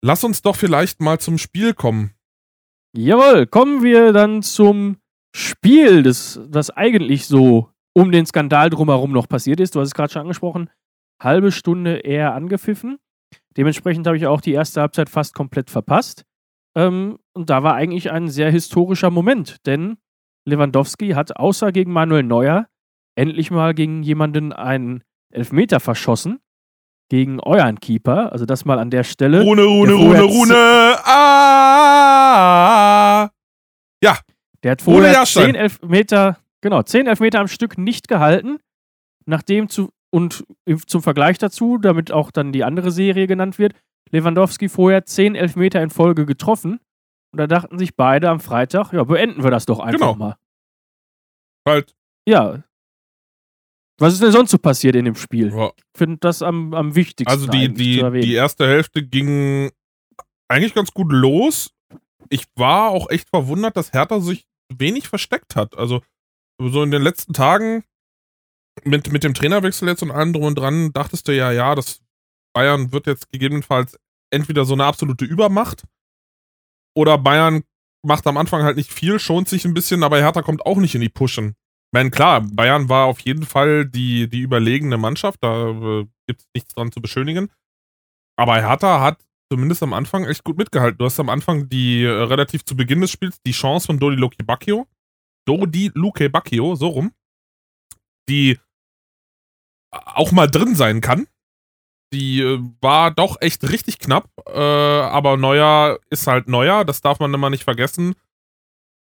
Lass 0.00 0.22
uns 0.22 0.42
doch 0.42 0.54
vielleicht 0.54 1.00
mal 1.00 1.18
zum 1.18 1.38
Spiel 1.38 1.74
kommen. 1.74 2.14
Jawohl, 2.96 3.48
kommen 3.48 3.82
wir 3.82 4.12
dann 4.12 4.44
zum 4.44 4.98
Spiel, 5.34 6.04
das, 6.04 6.38
das 6.46 6.70
eigentlich 6.70 7.26
so 7.26 7.68
um 7.94 8.12
den 8.12 8.26
Skandal 8.26 8.70
drumherum 8.70 9.10
noch 9.10 9.28
passiert 9.28 9.58
ist. 9.58 9.74
Du 9.74 9.80
hast 9.80 9.88
es 9.88 9.94
gerade 9.94 10.12
schon 10.12 10.22
angesprochen. 10.22 10.70
Halbe 11.20 11.50
Stunde 11.50 11.96
eher 11.96 12.32
angepfiffen. 12.32 13.00
Dementsprechend 13.56 14.06
habe 14.06 14.16
ich 14.16 14.28
auch 14.28 14.40
die 14.40 14.52
erste 14.52 14.82
Halbzeit 14.82 15.08
fast 15.08 15.34
komplett 15.34 15.68
verpasst. 15.68 16.24
Ähm, 16.76 17.18
und 17.34 17.50
da 17.50 17.62
war 17.62 17.74
eigentlich 17.74 18.10
ein 18.10 18.28
sehr 18.28 18.50
historischer 18.50 19.10
Moment, 19.10 19.66
denn 19.66 19.98
Lewandowski 20.44 21.10
hat 21.10 21.36
außer 21.36 21.72
gegen 21.72 21.92
Manuel 21.92 22.24
Neuer 22.24 22.66
endlich 23.14 23.50
mal 23.50 23.74
gegen 23.74 24.02
jemanden 24.02 24.52
einen 24.52 25.02
Elfmeter 25.32 25.80
verschossen. 25.80 26.40
Gegen 27.08 27.40
euren 27.40 27.80
Keeper. 27.80 28.30
Also 28.32 28.46
das 28.46 28.64
mal 28.64 28.78
an 28.78 28.90
der 28.90 29.04
Stelle. 29.04 29.42
Rune, 29.42 29.64
Rune, 29.64 29.92
Rune, 29.92 30.22
Rune. 30.22 30.54
Ah! 31.04 32.50
Ja. 34.02 34.18
Der 34.62 34.72
hat 34.72 34.80
vorher 34.82 35.24
zehn 35.24 35.54
Elfmeter, 35.54 36.38
genau, 36.62 36.82
zehn 36.82 37.06
Elfmeter 37.06 37.40
am 37.40 37.48
Stück 37.48 37.76
nicht 37.76 38.08
gehalten. 38.08 38.58
Nachdem 39.26 39.68
zu, 39.68 39.90
und 40.10 40.44
zum 40.86 41.02
Vergleich 41.02 41.36
dazu, 41.38 41.78
damit 41.78 42.12
auch 42.12 42.30
dann 42.30 42.52
die 42.52 42.64
andere 42.64 42.92
Serie 42.92 43.26
genannt 43.26 43.58
wird, 43.58 43.74
Lewandowski 44.10 44.68
vorher 44.68 45.04
zehn 45.04 45.34
Elfmeter 45.34 45.82
in 45.82 45.90
Folge 45.90 46.24
getroffen. 46.26 46.80
Und 47.32 47.38
da 47.38 47.46
dachten 47.46 47.78
sich 47.78 47.96
beide 47.96 48.28
am 48.28 48.40
Freitag, 48.40 48.92
ja, 48.92 49.04
beenden 49.04 49.42
wir 49.42 49.50
das 49.50 49.64
doch 49.66 49.80
einfach 49.80 49.98
genau. 49.98 50.14
mal. 50.14 50.36
Halt. 51.66 51.94
Ja. 52.28 52.62
Was 53.98 54.14
ist 54.14 54.22
denn 54.22 54.32
sonst 54.32 54.50
so 54.50 54.58
passiert 54.58 54.96
in 54.96 55.06
dem 55.06 55.14
Spiel? 55.14 55.50
Ja. 55.50 55.72
Ich 55.76 55.84
finde 55.98 56.18
das 56.18 56.42
am, 56.42 56.74
am 56.74 56.94
wichtigsten. 56.94 57.30
Also 57.30 57.46
die, 57.46 57.72
die, 57.72 58.02
die 58.20 58.34
erste 58.34 58.66
Hälfte 58.66 59.02
ging 59.02 59.70
eigentlich 60.48 60.74
ganz 60.74 60.92
gut 60.92 61.10
los. 61.10 61.72
Ich 62.28 62.44
war 62.56 62.90
auch 62.90 63.08
echt 63.10 63.28
verwundert, 63.30 63.76
dass 63.76 63.92
Hertha 63.92 64.20
sich 64.20 64.46
wenig 64.72 65.08
versteckt 65.08 65.56
hat. 65.56 65.76
Also 65.76 66.02
so 66.60 66.82
in 66.82 66.90
den 66.90 67.02
letzten 67.02 67.32
Tagen 67.32 67.84
mit, 68.84 69.10
mit 69.12 69.24
dem 69.24 69.34
Trainerwechsel 69.34 69.88
jetzt 69.88 70.02
und 70.02 70.10
allem 70.10 70.32
drum 70.32 70.44
und 70.44 70.58
dran 70.58 70.92
dachtest 70.92 71.28
du 71.28 71.34
ja, 71.34 71.52
ja, 71.52 71.74
das 71.74 72.02
Bayern 72.54 72.92
wird 72.92 73.06
jetzt 73.06 73.30
gegebenenfalls 73.30 73.98
entweder 74.30 74.64
so 74.64 74.74
eine 74.74 74.84
absolute 74.84 75.24
Übermacht 75.24 75.84
oder 76.94 77.18
Bayern 77.18 77.62
macht 78.04 78.26
am 78.26 78.36
Anfang 78.36 78.62
halt 78.62 78.76
nicht 78.76 78.92
viel, 78.92 79.18
schont 79.18 79.48
sich 79.48 79.64
ein 79.64 79.74
bisschen, 79.74 80.02
aber 80.02 80.18
Hertha 80.18 80.42
kommt 80.42 80.66
auch 80.66 80.78
nicht 80.78 80.94
in 80.94 81.00
die 81.00 81.08
Pushen. 81.08 81.48
Ich 81.48 81.92
meine, 81.92 82.10
klar, 82.10 82.40
Bayern 82.40 82.88
war 82.88 83.06
auf 83.06 83.20
jeden 83.20 83.44
Fall 83.44 83.86
die, 83.86 84.28
die 84.28 84.40
überlegene 84.40 84.98
Mannschaft, 84.98 85.38
da 85.42 85.68
äh, 85.68 86.06
gibt 86.26 86.40
es 86.40 86.46
nichts 86.54 86.74
dran 86.74 86.90
zu 86.90 87.00
beschönigen. 87.00 87.50
Aber 88.36 88.56
Hertha 88.56 89.00
hat 89.00 89.22
zumindest 89.52 89.82
am 89.82 89.92
Anfang 89.92 90.24
echt 90.24 90.44
gut 90.44 90.56
mitgehalten. 90.56 90.98
Du 90.98 91.04
hast 91.04 91.20
am 91.20 91.28
Anfang 91.28 91.68
die, 91.68 92.04
äh, 92.04 92.08
relativ 92.08 92.64
zu 92.64 92.74
Beginn 92.74 93.02
des 93.02 93.10
Spiels, 93.10 93.36
die 93.46 93.52
Chance 93.52 93.86
von 93.86 93.98
Dodi 93.98 94.16
Luke 94.16 94.36
Bacchio. 94.42 94.86
Dodi 95.46 95.90
Luke 95.94 96.30
Bacchio, 96.30 96.74
so 96.74 96.88
rum. 96.88 97.12
Die 98.28 98.58
auch 99.90 100.32
mal 100.32 100.46
drin 100.46 100.74
sein 100.74 101.02
kann. 101.02 101.26
Die 102.12 102.40
äh, 102.40 102.60
war 102.80 103.10
doch 103.10 103.36
echt 103.40 103.68
richtig 103.70 103.98
knapp, 103.98 104.28
äh, 104.46 104.58
aber 104.58 105.36
Neuer 105.36 105.98
ist 106.10 106.26
halt 106.26 106.48
Neuer, 106.48 106.84
das 106.84 107.00
darf 107.00 107.20
man 107.20 107.32
immer 107.32 107.50
nicht 107.50 107.64
vergessen. 107.64 108.14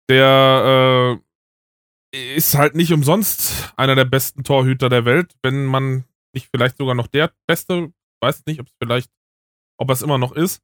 Der 0.10 1.20
äh, 2.14 2.36
ist 2.36 2.56
halt 2.56 2.76
nicht 2.76 2.92
umsonst 2.92 3.74
einer 3.78 3.96
der 3.96 4.06
besten 4.06 4.44
Torhüter 4.44 4.90
der 4.90 5.06
Welt, 5.06 5.36
wenn 5.42 5.66
man 5.66 6.06
nicht 6.34 6.50
vielleicht 6.54 6.78
sogar 6.78 6.96
noch 6.96 7.08
der 7.08 7.32
beste, 7.48 7.94
weiß 8.22 8.46
nicht, 8.46 8.60
ob 8.60 8.68
es 8.68 8.74
vielleicht, 8.82 9.12
ob 9.78 9.90
es 9.90 10.02
immer 10.02 10.18
noch 10.18 10.34
ist. 10.34 10.62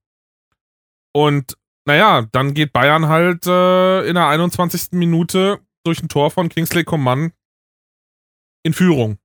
Und 1.14 1.58
naja, 1.86 2.28
dann 2.32 2.54
geht 2.54 2.74
Bayern 2.74 3.08
halt 3.08 3.46
äh, 3.46 4.08
in 4.08 4.16
der 4.16 4.28
21. 4.28 4.94
Minute 4.94 5.60
durch 5.86 6.02
ein 6.02 6.10
Tor 6.10 6.32
von 6.32 6.50
Kingsley 6.50 6.84
Coman 6.84 7.34
in 8.64 8.74
Führung. 8.74 9.18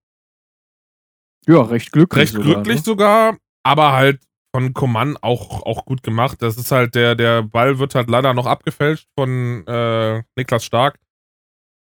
Ja, 1.49 1.63
recht 1.63 1.93
glücklich. 1.93 2.21
Recht 2.21 2.33
sogar, 2.35 2.55
glücklich 2.55 2.77
ne? 2.77 2.83
sogar, 2.83 3.39
aber 3.65 3.93
halt 3.93 4.21
von 4.55 4.75
Coman 4.75 5.17
auch, 5.17 5.63
auch 5.63 5.85
gut 5.85 6.03
gemacht. 6.03 6.43
Das 6.43 6.57
ist 6.59 6.71
halt 6.71 6.95
der, 6.95 7.15
der 7.15 7.43
Ball 7.43 7.79
wird 7.79 7.95
halt 7.95 8.11
leider 8.11 8.35
noch 8.35 8.47
abgefälscht 8.47 9.09
von 9.19 9.67
äh, 9.67 10.23
Niklas 10.37 10.65
Stark. 10.65 10.99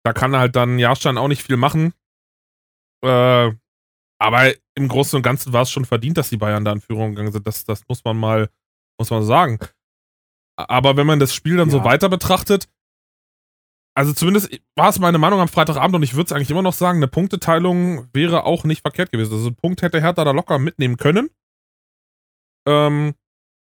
Da 0.06 0.12
kann 0.12 0.36
halt 0.36 0.56
dann 0.56 0.80
Jahrstein 0.80 1.18
auch 1.18 1.30
nicht 1.30 1.44
viel 1.44 1.58
machen. 1.58 1.94
Äh, 3.04 3.52
aber 4.20 4.54
im 4.76 4.88
Großen 4.88 5.18
und 5.18 5.24
Ganzen 5.24 5.54
war 5.54 5.62
es 5.62 5.72
schon 5.72 5.86
verdient, 5.86 6.18
dass 6.18 6.30
die 6.30 6.38
Bayern 6.38 6.66
da 6.66 6.74
in 6.74 6.82
Führung 6.82 7.12
gegangen 7.12 7.32
sind. 7.32 7.48
Das, 7.48 7.64
das 7.64 7.84
muss 7.88 8.04
man 8.04 8.18
mal, 8.18 8.50
muss 8.98 9.12
man 9.12 9.24
sagen. 9.24 9.60
Aber 10.58 10.98
wenn 10.98 11.08
man 11.08 11.20
das 11.20 11.34
Spiel 11.34 11.58
dann 11.58 11.70
ja. 11.70 11.72
so 11.72 11.84
weiter 11.84 12.10
betrachtet, 12.10 12.68
also 13.96 14.14
zumindest 14.14 14.50
war 14.76 14.90
es 14.90 15.00
meine 15.00 15.20
Meinung 15.20 15.40
am 15.40 15.48
Freitagabend 15.48 15.96
und 15.96 16.04
ich 16.04 16.16
würde 16.16 16.26
es 16.26 16.32
eigentlich 16.32 16.50
immer 16.50 16.62
noch 16.64 16.74
sagen, 16.74 16.98
eine 16.98 17.08
Punkteteilung 17.08 18.08
wäre 18.14 18.46
auch 18.46 18.64
nicht 18.64 18.82
verkehrt 18.82 19.12
gewesen. 19.12 19.34
Also 19.34 19.48
einen 19.48 19.56
Punkt 19.56 19.82
hätte 19.82 20.02
Hertha 20.02 20.24
da 20.24 20.32
locker 20.32 20.58
mitnehmen 20.58 20.98
können. 20.98 21.30
Ähm, 22.68 23.14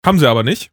haben 0.04 0.18
sie 0.18 0.28
aber 0.28 0.42
nicht. 0.42 0.73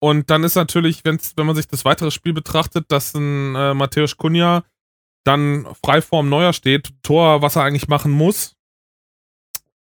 Und 0.00 0.30
dann 0.30 0.44
ist 0.44 0.54
natürlich, 0.54 1.04
wenn's, 1.04 1.32
wenn 1.36 1.46
man 1.46 1.56
sich 1.56 1.66
das 1.66 1.84
weitere 1.84 2.10
Spiel 2.10 2.34
betrachtet, 2.34 2.92
dass 2.92 3.14
ein 3.14 3.54
äh, 3.56 3.74
Matthäus 3.74 4.16
Kunja 4.16 4.62
dann 5.24 5.66
frei 5.82 6.02
vorm 6.02 6.28
Neuer 6.28 6.52
steht, 6.52 6.92
Tor, 7.02 7.40
was 7.40 7.56
er 7.56 7.62
eigentlich 7.62 7.88
machen 7.88 8.12
muss, 8.12 8.54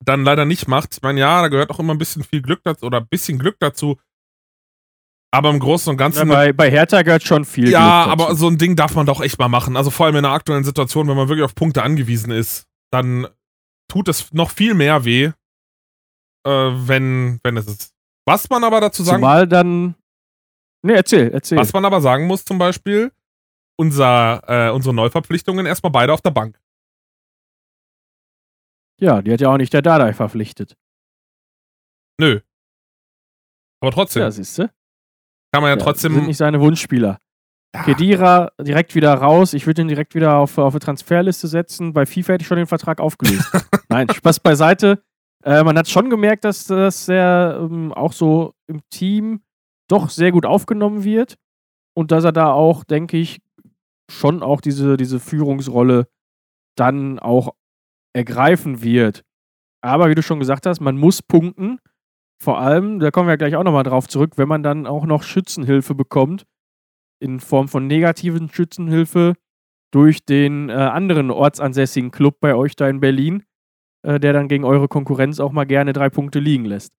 dann 0.00 0.24
leider 0.24 0.46
nicht 0.46 0.68
macht. 0.68 0.94
Ich 0.94 1.02
meine, 1.02 1.20
ja, 1.20 1.42
da 1.42 1.48
gehört 1.48 1.70
auch 1.70 1.78
immer 1.78 1.94
ein 1.94 1.98
bisschen 1.98 2.24
viel 2.24 2.42
Glück 2.42 2.62
dazu 2.64 2.86
oder 2.86 2.98
ein 2.98 3.08
bisschen 3.08 3.38
Glück 3.38 3.56
dazu. 3.60 3.98
Aber 5.32 5.50
im 5.50 5.58
Großen 5.58 5.90
und 5.90 5.96
Ganzen. 5.96 6.28
Ja, 6.28 6.34
bei, 6.34 6.52
bei 6.52 6.70
Hertha 6.70 7.02
gehört 7.02 7.22
schon 7.24 7.44
viel. 7.44 7.68
ja, 7.68 8.04
aber 8.06 8.34
so 8.34 8.48
ein 8.48 8.58
Ding 8.58 8.76
darf 8.76 8.94
man 8.94 9.06
doch 9.06 9.20
echt 9.20 9.38
mal 9.38 9.48
machen. 9.48 9.76
Also 9.76 9.90
vor 9.90 10.06
allem 10.06 10.16
in 10.16 10.24
einer 10.24 10.34
aktuellen 10.34 10.64
Situation, 10.64 11.08
wenn 11.08 11.16
man 11.16 11.28
wirklich 11.28 11.44
auf 11.44 11.54
Punkte 11.54 11.82
angewiesen 11.82 12.30
ist, 12.30 12.66
dann 12.90 13.26
tut 13.88 14.08
es 14.08 14.32
noch 14.32 14.50
viel 14.50 14.74
mehr 14.74 15.04
weh, 15.04 15.24
äh, 15.24 15.32
wenn, 16.50 17.40
wenn 17.42 17.56
es 17.56 17.66
ist. 17.66 17.92
Was 18.26 18.48
man 18.48 18.64
aber 18.64 18.80
dazu 18.80 19.02
sagen 19.02 19.18
Zumal 19.18 19.46
dann. 19.46 19.94
Ne, 20.82 20.94
erzähl, 20.94 21.30
erzähl. 21.32 21.58
Was 21.58 21.72
man 21.72 21.84
aber 21.84 22.00
sagen 22.00 22.26
muss, 22.26 22.44
zum 22.44 22.58
Beispiel, 22.58 23.12
unser, 23.78 24.42
äh, 24.46 24.70
unsere 24.70 24.94
Neuverpflichtungen 24.94 25.66
erstmal 25.66 25.92
beide 25.92 26.12
auf 26.12 26.22
der 26.22 26.30
Bank. 26.30 26.58
Ja, 29.00 29.20
die 29.20 29.32
hat 29.32 29.40
ja 29.40 29.50
auch 29.50 29.58
nicht 29.58 29.72
der 29.72 29.82
Dardai 29.82 30.14
verpflichtet. 30.14 30.76
Nö. 32.18 32.40
Aber 33.82 33.90
trotzdem, 33.92 34.22
Ja, 34.22 34.30
siehst 34.30 34.58
du? 34.58 34.70
Kann 35.56 35.62
man 35.62 35.70
ja, 35.70 35.76
Sind 35.76 35.84
trotzdem. 35.84 36.26
nicht 36.26 36.36
seine 36.36 36.60
Wunschspieler. 36.60 37.18
Ja, 37.74 37.82
Kedira 37.82 38.50
direkt 38.60 38.94
wieder 38.94 39.14
raus. 39.14 39.54
Ich 39.54 39.66
würde 39.66 39.80
ihn 39.80 39.88
direkt 39.88 40.14
wieder 40.14 40.36
auf, 40.36 40.58
auf 40.58 40.74
eine 40.74 40.80
Transferliste 40.80 41.48
setzen. 41.48 41.94
Bei 41.94 42.04
FIFA 42.04 42.34
hätte 42.34 42.42
ich 42.42 42.48
schon 42.48 42.58
den 42.58 42.66
Vertrag 42.66 43.00
aufgelöst. 43.00 43.50
Nein, 43.88 44.06
Spaß 44.10 44.40
beiseite. 44.40 45.02
Äh, 45.42 45.64
man 45.64 45.78
hat 45.78 45.88
schon 45.88 46.10
gemerkt, 46.10 46.44
dass 46.44 46.66
das 46.66 47.08
er 47.08 47.58
ähm, 47.58 47.94
auch 47.94 48.12
so 48.12 48.52
im 48.66 48.82
Team 48.90 49.40
doch 49.88 50.10
sehr 50.10 50.30
gut 50.30 50.44
aufgenommen 50.44 51.04
wird. 51.04 51.38
Und 51.94 52.10
dass 52.10 52.24
er 52.24 52.32
da 52.32 52.52
auch, 52.52 52.84
denke 52.84 53.16
ich, 53.16 53.40
schon 54.10 54.42
auch 54.42 54.60
diese, 54.60 54.98
diese 54.98 55.20
Führungsrolle 55.20 56.06
dann 56.76 57.18
auch 57.18 57.54
ergreifen 58.12 58.82
wird. 58.82 59.24
Aber 59.80 60.10
wie 60.10 60.14
du 60.14 60.22
schon 60.22 60.38
gesagt 60.38 60.66
hast, 60.66 60.80
man 60.80 60.98
muss 60.98 61.22
punkten. 61.22 61.78
Vor 62.38 62.58
allem, 62.58 62.98
da 62.98 63.10
kommen 63.10 63.28
wir 63.28 63.36
gleich 63.36 63.56
auch 63.56 63.64
nochmal 63.64 63.84
drauf 63.84 64.08
zurück, 64.08 64.32
wenn 64.36 64.48
man 64.48 64.62
dann 64.62 64.86
auch 64.86 65.06
noch 65.06 65.22
Schützenhilfe 65.22 65.94
bekommt, 65.94 66.44
in 67.18 67.40
Form 67.40 67.68
von 67.68 67.86
negativen 67.86 68.50
Schützenhilfe 68.50 69.34
durch 69.90 70.24
den 70.24 70.68
äh, 70.68 70.72
anderen 70.72 71.30
ortsansässigen 71.30 72.10
Club 72.10 72.40
bei 72.40 72.54
euch 72.54 72.76
da 72.76 72.88
in 72.88 73.00
Berlin, 73.00 73.44
äh, 74.02 74.20
der 74.20 74.32
dann 74.32 74.48
gegen 74.48 74.64
eure 74.64 74.88
Konkurrenz 74.88 75.40
auch 75.40 75.52
mal 75.52 75.64
gerne 75.64 75.92
drei 75.92 76.10
Punkte 76.10 76.38
liegen 76.38 76.66
lässt. 76.66 76.92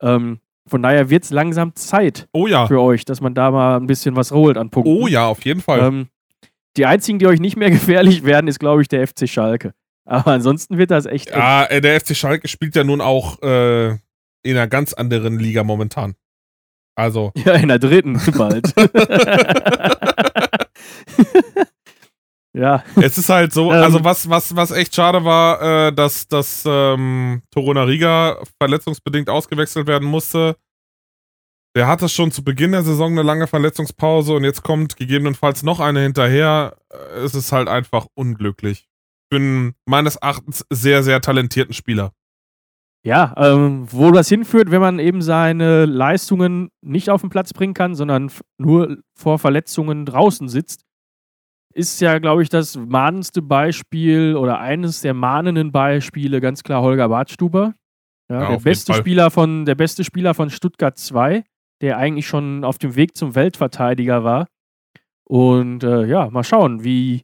Ähm, 0.00 0.40
von 0.66 0.82
daher 0.82 1.10
wird 1.10 1.24
es 1.24 1.30
langsam 1.30 1.74
Zeit 1.74 2.28
oh 2.32 2.46
ja. 2.46 2.66
für 2.66 2.80
euch, 2.80 3.04
dass 3.04 3.20
man 3.20 3.34
da 3.34 3.50
mal 3.50 3.76
ein 3.76 3.86
bisschen 3.86 4.16
was 4.16 4.32
holt 4.32 4.56
an 4.56 4.70
Punkten. 4.70 4.92
Oh 4.92 5.06
ja, 5.06 5.26
auf 5.26 5.44
jeden 5.44 5.60
Fall. 5.60 5.80
Ähm, 5.80 6.08
die 6.76 6.86
einzigen, 6.86 7.18
die 7.18 7.26
euch 7.26 7.40
nicht 7.40 7.56
mehr 7.56 7.70
gefährlich 7.70 8.24
werden, 8.24 8.48
ist, 8.48 8.58
glaube 8.58 8.82
ich, 8.82 8.88
der 8.88 9.06
FC 9.06 9.28
Schalke. 9.28 9.74
Aber 10.04 10.32
ansonsten 10.32 10.78
wird 10.78 10.90
das 10.90 11.06
echt. 11.06 11.30
ja, 11.30 11.64
äh, 11.64 11.80
der 11.80 12.00
FC 12.00 12.16
Schalke 12.16 12.48
spielt 12.48 12.74
ja 12.74 12.82
nun 12.82 13.00
auch 13.00 13.40
äh, 13.42 13.98
in 14.42 14.56
einer 14.56 14.66
ganz 14.68 14.92
anderen 14.92 15.38
Liga 15.38 15.64
momentan. 15.64 16.14
Also. 16.94 17.32
Ja, 17.44 17.54
in 17.54 17.68
der 17.68 17.78
dritten 17.78 18.20
bald. 18.36 18.72
ja. 22.54 22.84
Es 22.96 23.16
ist 23.18 23.28
halt 23.28 23.52
so, 23.52 23.72
Ähm. 23.72 23.82
also 23.82 24.04
was, 24.04 24.28
was, 24.28 24.54
was 24.56 24.70
echt 24.70 24.94
schade 24.94 25.24
war, 25.24 25.88
äh, 25.88 25.92
dass, 25.92 26.28
dass 26.28 26.64
ähm, 26.66 27.42
Toruna 27.50 27.84
Riga 27.84 28.42
verletzungsbedingt 28.60 29.28
ausgewechselt 29.30 29.86
werden 29.86 30.06
musste. 30.08 30.56
Der 31.74 31.86
hatte 31.86 32.10
schon 32.10 32.30
zu 32.32 32.44
Beginn 32.44 32.72
der 32.72 32.82
Saison 32.82 33.12
eine 33.12 33.22
lange 33.22 33.46
Verletzungspause 33.46 34.34
und 34.34 34.44
jetzt 34.44 34.62
kommt 34.62 34.96
gegebenenfalls 34.96 35.62
noch 35.62 35.80
eine 35.80 36.00
hinterher. 36.00 36.76
Äh, 36.90 37.20
Es 37.20 37.34
ist 37.34 37.52
halt 37.52 37.68
einfach 37.68 38.06
unglücklich. 38.14 38.88
Für 39.32 39.36
einen 39.36 39.74
meines 39.86 40.16
Erachtens 40.16 40.66
sehr, 40.68 41.02
sehr 41.02 41.22
talentierten 41.22 41.72
Spieler. 41.72 42.12
Ja, 43.04 43.34
ähm, 43.36 43.86
wo 43.90 44.12
das 44.12 44.28
hinführt, 44.28 44.70
wenn 44.70 44.80
man 44.80 45.00
eben 45.00 45.22
seine 45.22 45.86
Leistungen 45.86 46.70
nicht 46.82 47.10
auf 47.10 47.20
den 47.20 47.30
Platz 47.30 47.52
bringen 47.52 47.74
kann, 47.74 47.96
sondern 47.96 48.30
nur 48.58 48.98
vor 49.18 49.40
Verletzungen 49.40 50.06
draußen 50.06 50.48
sitzt, 50.48 50.84
ist 51.74 52.00
ja, 52.00 52.18
glaube 52.18 52.42
ich, 52.42 52.48
das 52.48 52.76
mahnendste 52.76 53.42
Beispiel 53.42 54.36
oder 54.36 54.60
eines 54.60 55.00
der 55.00 55.14
mahnenden 55.14 55.72
Beispiele 55.72 56.40
ganz 56.40 56.62
klar 56.62 56.82
Holger 56.82 57.08
Bartstuber. 57.08 57.74
Ja, 58.30 58.42
Ja, 58.42 58.48
der 58.50 58.58
beste. 58.58 58.94
Spieler 58.94 59.30
von 59.30 59.64
der 59.64 59.74
beste 59.74 60.04
Spieler 60.04 60.34
von 60.34 60.50
Stuttgart 60.50 60.96
2, 60.96 61.44
der 61.80 61.98
eigentlich 61.98 62.26
schon 62.26 62.64
auf 62.64 62.78
dem 62.78 62.94
Weg 62.94 63.16
zum 63.16 63.34
Weltverteidiger 63.34 64.22
war. 64.22 64.46
Und 65.24 65.82
äh, 65.82 66.06
ja, 66.06 66.30
mal 66.30 66.44
schauen, 66.44 66.84
wie, 66.84 67.22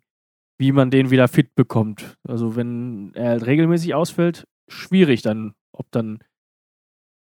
wie 0.58 0.72
man 0.72 0.90
den 0.90 1.10
wieder 1.10 1.28
fit 1.28 1.54
bekommt. 1.54 2.16
Also 2.26 2.56
wenn 2.56 3.12
er 3.14 3.30
halt 3.30 3.46
regelmäßig 3.46 3.94
ausfällt, 3.94 4.44
schwierig 4.68 5.22
dann, 5.22 5.54
ob 5.78 5.90
dann 5.90 6.18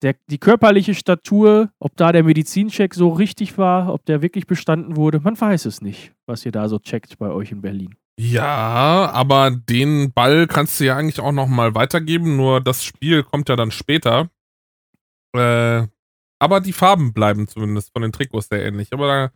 der, 0.02 0.16
die 0.28 0.38
körperliche 0.38 0.94
Statur, 0.94 1.70
ob 1.78 1.96
da 1.96 2.12
der 2.12 2.24
Medizincheck 2.24 2.94
so 2.94 3.10
richtig 3.10 3.56
war, 3.56 3.92
ob 3.92 4.04
der 4.04 4.22
wirklich 4.22 4.46
bestanden 4.46 4.96
wurde, 4.96 5.20
man 5.20 5.40
weiß 5.40 5.64
es 5.64 5.80
nicht, 5.80 6.12
was 6.26 6.44
ihr 6.44 6.52
da 6.52 6.68
so 6.68 6.78
checkt 6.78 7.18
bei 7.18 7.30
euch 7.30 7.52
in 7.52 7.62
Berlin. 7.62 7.94
Ja, 8.20 9.10
aber 9.12 9.50
den 9.50 10.12
Ball 10.12 10.46
kannst 10.46 10.78
du 10.78 10.84
ja 10.84 10.96
eigentlich 10.96 11.20
auch 11.20 11.32
noch 11.32 11.48
mal 11.48 11.74
weitergeben, 11.74 12.36
nur 12.36 12.60
das 12.60 12.84
Spiel 12.84 13.22
kommt 13.22 13.48
ja 13.48 13.56
dann 13.56 13.70
später. 13.70 14.30
Äh, 15.34 15.86
aber 16.38 16.60
die 16.60 16.72
Farben 16.72 17.12
bleiben 17.12 17.48
zumindest 17.48 17.90
von 17.92 18.02
den 18.02 18.12
Trikots 18.12 18.48
sehr 18.48 18.64
ähnlich. 18.64 18.92
Aber 18.92 19.06
da, 19.06 19.32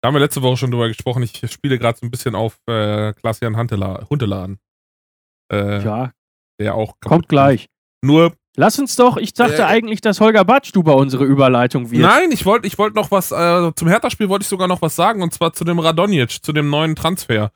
da 0.00 0.08
haben 0.08 0.14
wir 0.14 0.20
letzte 0.20 0.42
Woche 0.42 0.56
schon 0.56 0.70
drüber 0.70 0.88
gesprochen. 0.88 1.22
Ich 1.22 1.40
spiele 1.52 1.78
gerade 1.78 1.98
so 1.98 2.06
ein 2.06 2.10
bisschen 2.10 2.34
auf 2.34 2.58
äh, 2.66 3.12
Klaas-Jan 3.12 3.56
Huntela 3.56 4.06
Huntela 4.08 4.44
an. 4.44 4.58
Äh, 5.52 5.84
Ja, 5.84 6.12
Der 6.58 6.74
auch 6.74 6.98
kommt 7.00 7.28
gleich. 7.28 7.68
Nur, 8.02 8.34
Lass 8.58 8.78
uns 8.78 8.96
doch, 8.96 9.18
ich 9.18 9.34
dachte 9.34 9.58
Äh, 9.62 9.64
eigentlich, 9.64 10.00
dass 10.00 10.20
Holger 10.20 10.44
Badstuber 10.44 10.96
unsere 10.96 11.24
Überleitung 11.24 11.90
wird. 11.90 12.02
nein, 12.02 12.32
ich 12.32 12.44
wollte 12.46 12.66
ich 12.66 12.78
wollt 12.78 12.94
noch 12.94 13.10
was, 13.10 13.30
äh, 13.30 13.72
zum 13.74 13.88
Hertha-Spiel 13.88 14.28
wollte 14.30 14.44
ich 14.44 14.48
sogar 14.48 14.66
noch 14.66 14.80
was 14.82 14.96
sagen, 14.96 15.22
und 15.22 15.32
zwar 15.34 15.52
zu 15.52 15.64
dem 15.64 15.78
Radonjic, 15.78 16.42
zu 16.42 16.52
dem 16.52 16.70
neuen 16.70 16.96
Transfer. 16.96 17.52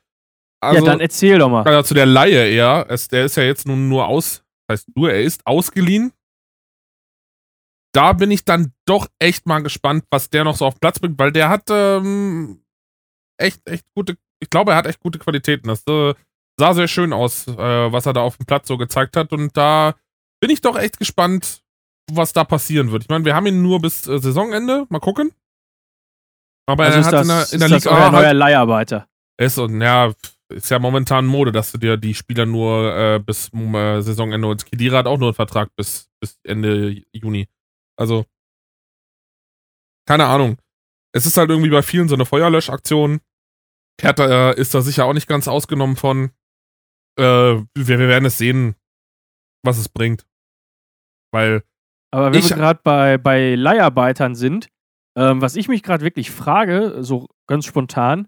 Also, 0.63 0.85
ja, 0.85 0.91
dann 0.91 0.99
erzähl 0.99 1.39
doch 1.39 1.49
mal. 1.49 1.63
Also 1.63 1.81
zu 1.87 1.93
der 1.95 2.05
Laie 2.05 2.47
eher. 2.47 2.85
Es, 2.87 3.07
der 3.07 3.25
ist 3.25 3.35
ja 3.35 3.41
jetzt 3.43 3.65
nun 3.67 3.89
nur 3.89 4.07
aus, 4.07 4.43
heißt 4.71 4.89
nur, 4.95 5.11
er 5.11 5.23
ist 5.23 5.45
ausgeliehen. 5.47 6.13
Da 7.93 8.13
bin 8.13 8.29
ich 8.31 8.45
dann 8.45 8.71
doch 8.85 9.07
echt 9.19 9.47
mal 9.47 9.61
gespannt, 9.63 10.05
was 10.11 10.29
der 10.29 10.43
noch 10.43 10.55
so 10.55 10.65
auf 10.65 10.79
Platz 10.79 10.99
bringt, 10.99 11.17
weil 11.19 11.31
der 11.31 11.49
hat 11.49 11.63
ähm, 11.69 12.63
echt, 13.37 13.67
echt 13.67 13.85
gute, 13.95 14.17
ich 14.39 14.49
glaube, 14.49 14.71
er 14.71 14.77
hat 14.77 14.85
echt 14.85 14.99
gute 14.99 15.19
Qualitäten. 15.19 15.67
Das 15.67 15.83
äh, 15.87 16.13
sah 16.57 16.73
sehr 16.73 16.87
schön 16.87 17.11
aus, 17.11 17.47
äh, 17.47 17.57
was 17.91 18.05
er 18.05 18.13
da 18.13 18.21
auf 18.21 18.37
dem 18.37 18.45
Platz 18.45 18.67
so 18.67 18.77
gezeigt 18.77 19.17
hat. 19.17 19.33
Und 19.33 19.57
da 19.57 19.95
bin 20.41 20.49
ich 20.49 20.61
doch 20.61 20.77
echt 20.77 20.97
gespannt, 20.97 21.61
was 22.11 22.33
da 22.33 22.43
passieren 22.43 22.91
wird. 22.91 23.03
Ich 23.03 23.09
meine, 23.09 23.23
wir 23.23 23.35
haben 23.35 23.45
ihn 23.45 23.61
nur 23.61 23.79
bis 23.79 24.07
äh, 24.07 24.19
Saisonende. 24.19 24.85
Mal 24.89 24.99
gucken. 24.99 25.31
Aber 26.67 26.85
Also 26.85 26.97
er 26.97 26.99
ist 27.01 27.07
hat 27.07 27.13
das, 27.13 27.21
in 27.53 27.59
der, 27.59 27.65
in 27.65 27.71
der 27.71 27.79
Liga 27.79 27.89
euer 27.91 28.01
halt 28.01 28.11
neuer 28.13 28.33
Leiharbeiter. 28.33 29.07
ist 29.39 29.57
und 29.57 29.81
ja, 29.81 30.13
ist 30.49 30.69
ja 30.69 30.79
momentan 30.79 31.25
Mode, 31.25 31.51
dass 31.51 31.71
du 31.71 31.77
dir 31.77 31.97
die 31.97 32.13
Spieler 32.13 32.45
nur 32.45 32.95
äh, 32.95 33.19
bis 33.19 33.51
äh, 33.53 34.01
Saisonende 34.01 34.47
und 34.47 34.65
Kedira 34.65 34.97
hat 34.99 35.07
auch 35.07 35.17
nur 35.17 35.29
einen 35.29 35.35
Vertrag 35.35 35.73
bis, 35.75 36.09
bis 36.19 36.39
Ende 36.43 37.01
Juni. 37.13 37.47
Also, 37.97 38.25
keine 40.07 40.25
Ahnung. 40.25 40.57
Es 41.13 41.25
ist 41.25 41.37
halt 41.37 41.49
irgendwie 41.49 41.69
bei 41.69 41.81
vielen 41.81 42.07
so 42.09 42.15
eine 42.15 42.25
Feuerlöschaktion. 42.25 43.19
Hertha 44.01 44.51
äh, 44.51 44.59
ist 44.59 44.73
da 44.73 44.81
sicher 44.81 45.05
auch 45.05 45.13
nicht 45.13 45.27
ganz 45.27 45.47
ausgenommen 45.47 45.95
von. 45.95 46.31
Äh, 47.19 47.23
wir, 47.23 47.65
wir 47.75 47.99
werden 47.99 48.25
es 48.25 48.37
sehen, 48.37 48.75
was 49.63 49.77
es 49.77 49.89
bringt. 49.89 50.25
Weil, 51.31 51.63
Aber 52.11 52.33
wenn 52.33 52.43
wir 52.43 52.55
gerade 52.55 52.79
bei, 52.83 53.17
bei 53.17 53.55
Leiharbeitern 53.55 54.35
sind, 54.35 54.67
ähm, 55.17 55.41
was 55.41 55.55
ich 55.55 55.67
mich 55.67 55.83
gerade 55.83 56.03
wirklich 56.03 56.31
frage, 56.31 56.97
so 57.03 57.27
ganz 57.47 57.65
spontan, 57.65 58.27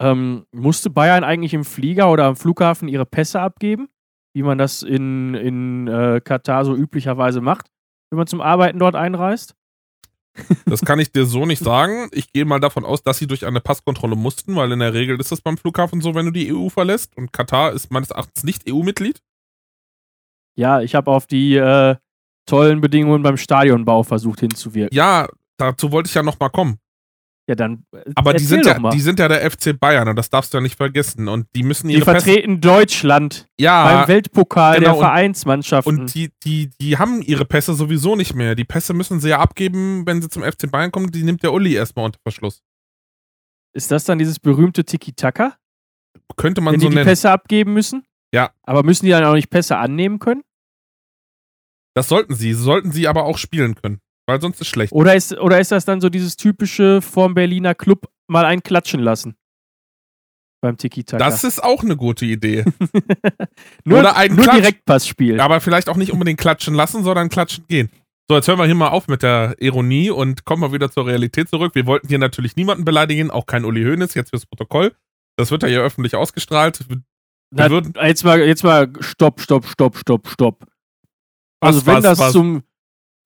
ähm, 0.00 0.46
musste 0.52 0.90
Bayern 0.90 1.24
eigentlich 1.24 1.54
im 1.54 1.64
Flieger 1.64 2.10
oder 2.10 2.24
am 2.26 2.36
Flughafen 2.36 2.88
ihre 2.88 3.06
Pässe 3.06 3.40
abgeben, 3.40 3.88
wie 4.34 4.42
man 4.42 4.58
das 4.58 4.82
in, 4.82 5.34
in 5.34 5.88
äh, 5.88 6.20
Katar 6.22 6.64
so 6.64 6.74
üblicherweise 6.74 7.40
macht, 7.40 7.68
wenn 8.10 8.18
man 8.18 8.26
zum 8.26 8.40
Arbeiten 8.40 8.78
dort 8.78 8.94
einreist? 8.94 9.54
das 10.66 10.82
kann 10.82 10.98
ich 10.98 11.12
dir 11.12 11.24
so 11.24 11.46
nicht 11.46 11.62
sagen. 11.62 12.08
Ich 12.12 12.32
gehe 12.32 12.44
mal 12.44 12.60
davon 12.60 12.84
aus, 12.84 13.02
dass 13.02 13.18
sie 13.18 13.26
durch 13.26 13.46
eine 13.46 13.60
Passkontrolle 13.60 14.16
mussten, 14.16 14.54
weil 14.56 14.72
in 14.72 14.80
der 14.80 14.92
Regel 14.92 15.18
ist 15.18 15.32
das 15.32 15.40
beim 15.40 15.56
Flughafen 15.56 16.00
so, 16.00 16.14
wenn 16.14 16.26
du 16.26 16.32
die 16.32 16.52
EU 16.52 16.68
verlässt. 16.68 17.16
Und 17.16 17.32
Katar 17.32 17.72
ist 17.72 17.90
meines 17.90 18.10
Erachtens 18.10 18.44
nicht 18.44 18.70
EU-Mitglied. 18.70 19.22
Ja, 20.54 20.80
ich 20.80 20.94
habe 20.94 21.10
auf 21.10 21.26
die 21.26 21.56
äh, 21.56 21.96
tollen 22.46 22.80
Bedingungen 22.80 23.22
beim 23.22 23.36
Stadionbau 23.36 24.02
versucht 24.02 24.40
hinzuwirken. 24.40 24.96
Ja, 24.96 25.26
dazu 25.58 25.92
wollte 25.92 26.08
ich 26.08 26.14
ja 26.14 26.22
noch 26.22 26.38
mal 26.38 26.48
kommen. 26.48 26.78
Ja, 27.48 27.54
dann. 27.54 27.84
äh, 27.94 28.02
Aber 28.16 28.34
die 28.34 28.42
sind, 28.42 28.66
ja, 28.66 28.76
mal. 28.80 28.90
die 28.90 29.00
sind 29.00 29.20
ja 29.20 29.28
der 29.28 29.48
FC 29.48 29.78
Bayern 29.78 30.08
und 30.08 30.16
das 30.16 30.30
darfst 30.30 30.52
du 30.52 30.58
ja 30.58 30.62
nicht 30.62 30.74
vergessen. 30.76 31.28
Und 31.28 31.46
die 31.54 31.62
müssen 31.62 31.86
Die 31.86 31.94
ihre 31.94 32.04
Pässe. 32.04 32.24
vertreten 32.26 32.60
Deutschland 32.60 33.46
Ja, 33.60 33.84
beim 34.00 34.08
Weltpokal 34.08 34.78
genau, 34.80 34.92
der 34.94 34.98
Vereinsmannschaften. 35.00 36.00
und 36.00 36.14
die, 36.14 36.30
die, 36.44 36.70
die 36.80 36.98
haben 36.98 37.22
ihre 37.22 37.44
Pässe 37.44 37.74
sowieso 37.74 38.16
nicht 38.16 38.34
mehr. 38.34 38.56
Die 38.56 38.64
Pässe 38.64 38.94
müssen 38.94 39.20
sie 39.20 39.28
ja 39.28 39.38
abgeben, 39.38 40.04
wenn 40.06 40.20
sie 40.20 40.28
zum 40.28 40.42
FC 40.42 40.68
Bayern 40.70 40.90
kommen. 40.90 41.12
Die 41.12 41.22
nimmt 41.22 41.44
der 41.44 41.52
Uli 41.52 41.74
erstmal 41.74 42.06
unter 42.06 42.18
Verschluss. 42.24 42.62
ist 43.74 43.92
das 43.92 44.02
dann 44.04 44.18
dieses 44.18 44.40
berühmte 44.40 44.84
Tiki-Taka? 44.84 45.54
Könnte 46.36 46.60
man 46.60 46.72
Wenn 46.74 46.80
so 46.80 46.86
die 46.86 46.90
die 46.90 46.94
nennen. 46.96 47.06
Pässe 47.06 47.30
abgeben 47.30 47.72
müssen? 47.74 48.02
Ja. 48.34 48.50
Aber 48.64 48.82
müssen 48.82 49.04
die 49.04 49.12
dann 49.12 49.22
auch 49.24 49.34
nicht 49.34 49.50
Pässe 49.50 49.76
annehmen 49.76 50.18
können? 50.18 50.42
Das 51.96 52.08
sollten 52.08 52.34
sie. 52.34 52.52
Sollten 52.52 52.92
sie 52.92 53.08
aber 53.08 53.24
auch 53.24 53.38
spielen 53.38 53.74
können. 53.74 54.00
Weil 54.28 54.40
sonst 54.40 54.60
ist 54.60 54.66
schlecht. 54.68 54.92
Oder 54.92 55.14
ist, 55.14 55.32
oder 55.38 55.60
ist 55.60 55.72
das 55.72 55.84
dann 55.84 56.00
so 56.00 56.08
dieses 56.10 56.36
typische 56.36 57.00
vorm 57.00 57.34
Berliner 57.34 57.74
Club 57.74 58.08
mal 58.28 58.44
einen 58.44 58.62
klatschen 58.62 59.00
lassen? 59.00 59.36
Beim 60.60 60.76
Tiki-Taka. 60.76 61.22
Das 61.24 61.44
ist 61.44 61.62
auch 61.62 61.82
eine 61.82 61.96
gute 61.96 62.26
Idee. 62.26 62.64
nur 63.84 64.00
oder 64.00 64.16
einen 64.16 64.36
nur 64.36 64.46
Direktpassspiel. 64.46 65.40
aber 65.40 65.60
vielleicht 65.60 65.88
auch 65.88 65.96
nicht 65.96 66.12
unbedingt 66.12 66.40
klatschen 66.40 66.74
lassen, 66.74 67.04
sondern 67.04 67.28
klatschen 67.28 67.66
gehen. 67.68 67.90
So, 68.28 68.34
jetzt 68.36 68.48
hören 68.48 68.58
wir 68.58 68.66
hier 68.66 68.74
mal 68.74 68.88
auf 68.88 69.06
mit 69.06 69.22
der 69.22 69.54
Ironie 69.60 70.10
und 70.10 70.44
kommen 70.44 70.60
mal 70.62 70.72
wieder 70.72 70.90
zur 70.90 71.06
Realität 71.06 71.48
zurück. 71.48 71.74
Wir 71.76 71.86
wollten 71.86 72.08
hier 72.08 72.18
natürlich 72.18 72.56
niemanden 72.56 72.84
beleidigen, 72.84 73.30
auch 73.30 73.46
kein 73.46 73.64
Uli 73.64 73.84
Hoeneß, 73.84 74.14
jetzt 74.14 74.30
fürs 74.30 74.44
Protokoll. 74.46 74.94
Das 75.38 75.50
wird 75.52 75.62
ja 75.62 75.68
hier 75.68 75.82
öffentlich 75.82 76.16
ausgestrahlt. 76.16 76.80
Na, 77.54 77.70
würden- 77.70 77.94
jetzt, 78.02 78.24
mal, 78.24 78.40
jetzt 78.40 78.64
mal 78.64 78.92
stopp, 79.00 79.40
stopp, 79.40 79.66
stopp, 79.66 79.96
stopp, 79.96 80.26
stopp. 80.28 80.66
Was, 81.66 81.76
Also 81.76 81.86
wenn 81.86 81.94
was, 81.96 82.02
das 82.02 82.18
was? 82.18 82.32
zum 82.32 82.62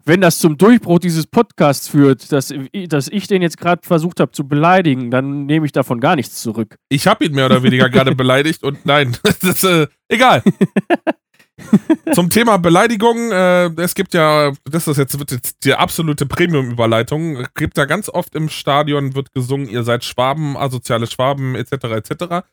wenn 0.05 0.21
das 0.21 0.39
zum 0.39 0.57
Durchbruch 0.57 0.99
dieses 0.99 1.27
Podcasts 1.27 1.89
führt, 1.89 2.33
dass, 2.33 2.53
dass 2.89 3.09
ich 3.09 3.27
den 3.27 3.43
jetzt 3.43 3.59
gerade 3.59 3.83
versucht 3.87 4.21
habe 4.21 4.33
zu 4.33 4.49
beleidigen, 4.49 5.11
dann 5.11 5.47
nehme 5.47 5.67
ich 5.67 5.73
davon 5.73 6.01
gar 6.01 6.17
nichts 6.17 6.41
zurück. 6.41 6.77
Ich 6.89 7.07
habe 7.07 7.25
ihn 7.25 7.35
mehr 7.35 7.47
oder 7.47 7.63
weniger 7.63 7.89
gerade 7.91 8.15
beleidigt 8.17 8.63
und 8.63 8.87
nein, 8.87 9.17
das 9.23 9.43
ist 9.43 9.65
äh, 9.65 9.87
egal. 10.09 10.43
Zum 12.15 12.31
Thema 12.31 12.57
Beleidigung, 12.57 13.31
äh, 13.31 13.67
es 13.77 13.95
gibt 13.95 14.15
ja, 14.15 14.53
das 14.65 14.89
ist 14.89 14.97
jetzt, 14.97 15.19
wird 15.19 15.31
jetzt 15.31 15.65
die 15.65 15.75
absolute 15.75 16.25
Premium-Überleitung, 16.25 17.47
gibt 17.55 17.77
da 17.77 17.85
ganz 17.85 18.09
oft 18.09 18.35
im 18.35 18.49
Stadion, 18.49 19.15
wird 19.15 19.33
gesungen, 19.33 19.69
ihr 19.69 19.83
seid 19.83 20.03
Schwaben, 20.05 20.57
asoziale 20.57 21.07
Schwaben, 21.07 21.55
etc., 21.55 21.73
etc. 21.73 22.47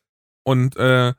Und 0.43 0.75
äh, 0.75 1.13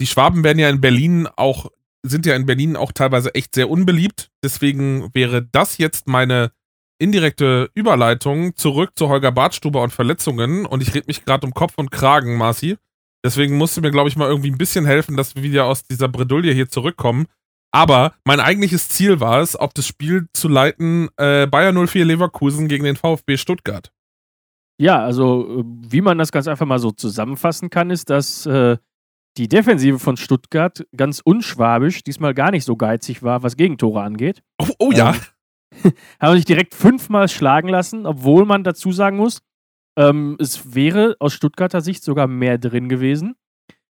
die 0.00 0.06
Schwaben 0.06 0.42
werden 0.42 0.58
ja 0.58 0.70
in 0.70 0.80
Berlin 0.80 1.28
auch, 1.36 1.70
sind 2.04 2.26
ja 2.26 2.36
in 2.36 2.46
Berlin 2.46 2.76
auch 2.76 2.92
teilweise 2.92 3.34
echt 3.34 3.54
sehr 3.54 3.70
unbeliebt. 3.70 4.30
Deswegen 4.42 5.10
wäre 5.14 5.42
das 5.42 5.78
jetzt 5.78 6.06
meine 6.06 6.52
indirekte 6.98 7.70
Überleitung 7.74 8.54
zurück 8.56 8.92
zu 8.94 9.08
Holger 9.08 9.32
Bartstuber 9.32 9.82
und 9.82 9.92
Verletzungen. 9.92 10.66
Und 10.66 10.82
ich 10.82 10.94
rede 10.94 11.06
mich 11.08 11.24
gerade 11.24 11.46
um 11.46 11.54
Kopf 11.54 11.74
und 11.76 11.90
Kragen, 11.90 12.36
Marci. 12.36 12.76
Deswegen 13.24 13.56
musst 13.56 13.76
du 13.76 13.80
mir, 13.80 13.90
glaube 13.90 14.08
ich, 14.10 14.16
mal 14.16 14.28
irgendwie 14.28 14.50
ein 14.50 14.58
bisschen 14.58 14.84
helfen, 14.84 15.16
dass 15.16 15.34
wir 15.34 15.42
wieder 15.42 15.64
aus 15.64 15.84
dieser 15.84 16.08
Bredouille 16.08 16.52
hier 16.52 16.68
zurückkommen. 16.68 17.26
Aber 17.72 18.12
mein 18.24 18.38
eigentliches 18.38 18.88
Ziel 18.90 19.18
war 19.18 19.40
es, 19.40 19.56
auf 19.56 19.72
das 19.72 19.86
Spiel 19.86 20.28
zu 20.32 20.46
leiten, 20.46 21.08
äh, 21.16 21.46
Bayer 21.46 21.72
04 21.72 22.04
Leverkusen 22.04 22.68
gegen 22.68 22.84
den 22.84 22.96
VfB 22.96 23.36
Stuttgart. 23.36 23.90
Ja, 24.78 25.02
also 25.02 25.60
äh, 25.60 25.64
wie 25.66 26.00
man 26.02 26.18
das 26.18 26.32
ganz 26.32 26.46
einfach 26.46 26.66
mal 26.66 26.78
so 26.78 26.90
zusammenfassen 26.90 27.70
kann, 27.70 27.90
ist, 27.90 28.10
dass 28.10 28.46
äh, 28.46 28.76
die 29.36 29.48
Defensive 29.48 29.98
von 29.98 30.16
Stuttgart 30.16 30.86
ganz 30.96 31.20
unschwabisch 31.20 32.04
diesmal 32.04 32.34
gar 32.34 32.50
nicht 32.50 32.64
so 32.64 32.76
geizig 32.76 33.22
war, 33.22 33.42
was 33.42 33.56
Gegentore 33.56 34.02
angeht. 34.02 34.42
Oh, 34.58 34.68
oh 34.78 34.92
ja. 34.92 35.14
Haben 36.20 36.36
sich 36.36 36.44
direkt 36.44 36.74
fünfmal 36.74 37.28
schlagen 37.28 37.68
lassen, 37.68 38.06
obwohl 38.06 38.44
man 38.44 38.62
dazu 38.62 38.92
sagen 38.92 39.16
muss, 39.16 39.40
ähm, 39.96 40.36
es 40.38 40.74
wäre 40.74 41.16
aus 41.18 41.32
Stuttgarter 41.32 41.80
Sicht 41.80 42.04
sogar 42.04 42.26
mehr 42.26 42.58
drin 42.58 42.88
gewesen. 42.88 43.34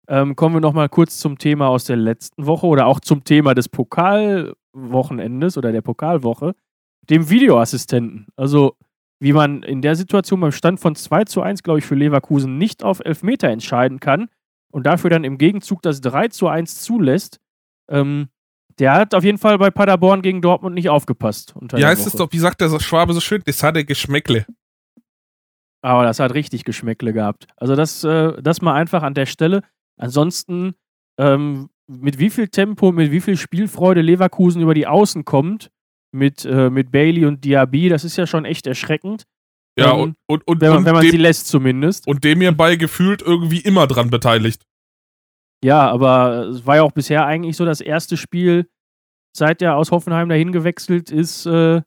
Ähm, 0.08 0.36
kommen 0.36 0.56
wir 0.56 0.62
nochmal 0.62 0.90
kurz 0.90 1.18
zum 1.18 1.38
Thema 1.38 1.68
aus 1.68 1.86
der 1.86 1.96
letzten 1.96 2.46
Woche 2.46 2.68
oder 2.68 2.86
auch 2.86 3.00
zum 3.00 3.24
Thema 3.24 3.54
des 3.54 3.70
Pokalwochenendes 3.70 5.58
oder 5.58 5.72
der 5.72 5.82
Pokalwoche, 5.82 6.54
dem 7.10 7.30
Videoassistenten. 7.30 8.28
Also, 8.36 8.76
wie 9.20 9.34
man 9.34 9.64
in 9.64 9.82
der 9.82 9.96
Situation 9.96 10.40
beim 10.40 10.52
Stand 10.52 10.80
von 10.80 10.96
2 10.96 11.26
zu 11.26 11.42
1, 11.42 11.64
glaube 11.64 11.80
ich, 11.80 11.86
für 11.86 11.96
Leverkusen 11.96 12.58
nicht 12.58 12.84
auf 12.84 13.00
Elfmeter 13.04 13.50
entscheiden 13.50 14.00
kann 14.00 14.28
und 14.72 14.86
dafür 14.86 15.10
dann 15.10 15.24
im 15.24 15.38
Gegenzug 15.38 15.82
das 15.82 16.02
3 16.02 16.30
zu 16.30 16.48
1 16.48 16.82
zulässt, 16.82 17.40
ähm, 17.90 18.30
der 18.80 18.94
hat 18.94 19.14
auf 19.14 19.24
jeden 19.24 19.38
Fall 19.38 19.58
bei 19.58 19.70
Paderborn 19.70 20.22
gegen 20.22 20.42
Dortmund 20.42 20.76
nicht 20.76 20.90
aufgepasst. 20.90 21.54
der 21.62 21.88
heißt 21.88 22.08
es 22.08 22.14
doch, 22.14 22.32
wie 22.32 22.40
sagt 22.40 22.62
der 22.62 22.80
Schwabe 22.80 23.14
so 23.14 23.20
schön? 23.20 23.42
Das 23.46 23.62
hat 23.64 23.76
er 23.76 23.84
Geschmäckle. 23.84 24.46
Aber 25.82 26.04
das 26.04 26.20
hat 26.20 26.34
richtig 26.34 26.64
Geschmäckle 26.64 27.14
gehabt. 27.14 27.48
Also 27.58 27.76
das, 27.76 28.04
äh, 28.04 28.42
das 28.42 28.62
mal 28.62 28.76
einfach 28.76 29.04
an 29.04 29.14
der 29.14 29.26
Stelle. 29.26 29.62
Ansonsten, 29.98 30.76
ähm, 31.18 31.70
mit 31.88 32.20
wie 32.20 32.30
viel 32.30 32.48
Tempo, 32.48 32.92
mit 32.92 33.12
wie 33.12 33.22
viel 33.22 33.36
Spielfreude 33.36 34.02
Leverkusen 34.02 34.62
über 34.62 34.74
die 34.74 34.88
Außen 34.88 35.26
kommt, 35.26 35.72
mit, 36.12 36.46
äh, 36.46 36.70
mit 36.70 36.92
Bailey 36.92 37.26
und 37.26 37.44
Diaby, 37.44 37.90
das 37.90 38.04
ist 38.04 38.18
ja 38.18 38.28
schon 38.28 38.46
echt 38.46 38.68
erschreckend. 38.68 39.26
Ja, 39.78 39.94
Ähm, 39.94 40.00
und, 40.00 40.16
und, 40.28 40.48
und, 40.48 40.62
Wenn 40.62 40.70
man, 40.70 40.78
und, 40.80 40.86
wenn 40.86 40.94
man 40.94 41.02
sie 41.04 41.12
dem, 41.12 41.22
lässt 41.22 41.48
zumindest. 41.48 42.08
und 42.08 42.24
dem 42.24 42.42
hierbei 42.42 42.76
gefühlt 42.76 43.22
irgendwie 43.22 43.60
immer 43.60 43.88
dran 43.88 44.10
beteiligt. 44.10 44.64
Ja, 45.64 45.90
aber 45.90 46.48
es 46.50 46.66
war 46.66 46.78
ja 46.78 46.84
auch 46.84 46.92
bisher 46.92 47.26
eigentlich 47.26 47.56
so 47.56 47.66
das 47.66 47.82
erste 47.82 48.18
Spiel, 48.18 48.68
seit 49.38 49.62
er 49.62 49.78
aus 49.78 49.92
Hoffenheim 49.92 50.28
dahin 50.28 50.52
gewechselt 50.52 51.12
ist, 51.12 51.46
äh, 51.46 51.82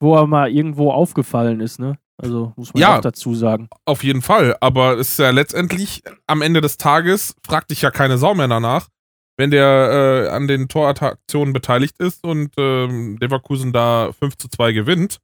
wo 0.00 0.14
er 0.16 0.26
mal 0.26 0.50
irgendwo 0.50 0.90
aufgefallen 0.90 1.60
ist, 1.60 1.78
ne? 1.78 1.98
Also 2.20 2.52
muss 2.56 2.74
man 2.74 2.80
Ja. 2.80 2.96
auch 2.96 3.00
dazu 3.00 3.34
sagen. 3.34 3.68
Auf 3.84 4.02
jeden 4.02 4.22
Fall. 4.22 4.56
Aber 4.60 4.98
es 4.98 5.10
ist 5.10 5.18
ja 5.20 5.30
letztendlich 5.30 6.02
am 6.26 6.42
Ende 6.42 6.60
des 6.60 6.76
Tages, 6.76 7.34
fragt 7.46 7.70
dich 7.70 7.82
ja 7.82 7.90
keine 7.92 8.18
Sau 8.18 8.34
mehr 8.34 8.48
danach, 8.48 8.88
wenn 9.36 9.52
der 9.52 10.26
äh, 10.26 10.28
an 10.30 10.48
den 10.48 10.66
Toraktionen 10.68 11.52
beteiligt 11.52 11.98
ist 12.00 12.24
und 12.24 12.54
ähm, 12.58 13.18
Leverkusen 13.20 13.72
da 13.72 14.10
5 14.18 14.36
zu 14.36 14.48
2 14.48 14.72
gewinnt, 14.72 15.18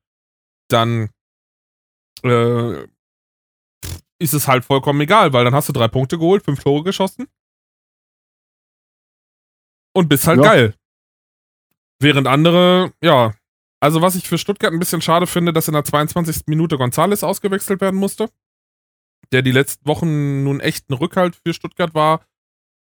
dann 0.69 1.09
äh, 2.25 2.87
ist 4.19 4.33
es 4.35 4.49
halt 4.49 4.65
vollkommen 4.65 5.01
egal, 5.01 5.33
weil 5.33 5.45
dann 5.45 5.55
hast 5.55 5.69
du 5.69 5.73
drei 5.73 5.89
Punkte 5.89 6.19
geholt, 6.19 6.45
fünf 6.45 6.63
Tore 6.63 6.83
geschossen 6.85 7.27
und 9.95 10.09
bist 10.09 10.27
halt 10.27 10.39
Ja. 10.39 10.45
geil. 10.45 10.75
Während 12.01 12.27
andere, 12.27 12.93
ja, 13.03 13.35
also 13.81 14.03
was 14.03 14.15
ich 14.17 14.27
für 14.29 14.39
Stuttgart 14.39 14.73
ein 14.73 14.79
bisschen 14.79 15.01
schade 15.01 15.27
finde, 15.27 15.53
dass 15.53 15.69
in 15.69 15.75
der 15.75 15.85
22. 15.85 16.43
Minute 16.47 16.77
Gonzales 16.79 17.23
ausgewechselt 17.23 17.81
werden 17.81 17.97
musste, 17.99 18.29
der 19.33 19.43
die 19.43 19.53
letzten 19.53 19.87
Wochen 19.87 20.43
nun 20.45 20.61
echt 20.61 20.91
ein 20.91 20.95
Rückhalt 20.95 21.37
für 21.45 21.55
Stuttgart 21.55 21.95
war. 21.95 22.25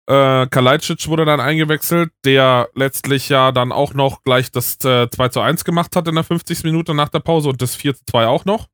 Äh, 0.08 0.46
Kalajdzic 0.48 1.06
wurde 1.08 1.24
dann 1.24 1.40
eingewechselt, 1.40 2.12
der 2.24 2.68
letztlich 2.74 3.28
ja 3.28 3.52
dann 3.52 3.70
auch 3.70 3.94
noch 3.94 4.22
gleich 4.24 4.50
das 4.50 4.84
äh, 4.84 5.08
2 5.08 5.28
zu 5.28 5.40
1 5.40 5.64
gemacht 5.64 5.94
hat 5.94 6.08
in 6.08 6.14
der 6.14 6.24
50. 6.24 6.64
Minute 6.64 6.94
nach 6.94 7.08
der 7.08 7.20
Pause 7.20 7.50
und 7.50 7.62
das 7.62 7.76
4 7.76 7.94
zu 7.94 8.04
2 8.06 8.26
auch 8.26 8.44
noch. 8.44 8.68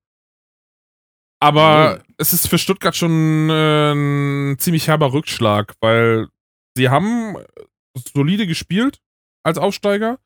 Aber 1.40 1.96
Mhm. 1.98 2.14
es 2.18 2.32
ist 2.32 2.48
für 2.48 2.58
Stuttgart 2.58 2.96
schon 2.96 3.48
äh, 3.50 3.92
ein 3.92 4.58
ziemlich 4.58 4.88
herber 4.88 5.12
Rückschlag, 5.12 5.74
weil 5.80 6.28
sie 6.76 6.88
haben 6.88 7.36
solide 8.14 8.46
gespielt 8.46 8.98
als 9.44 9.58
Aufsteiger. 9.58 10.18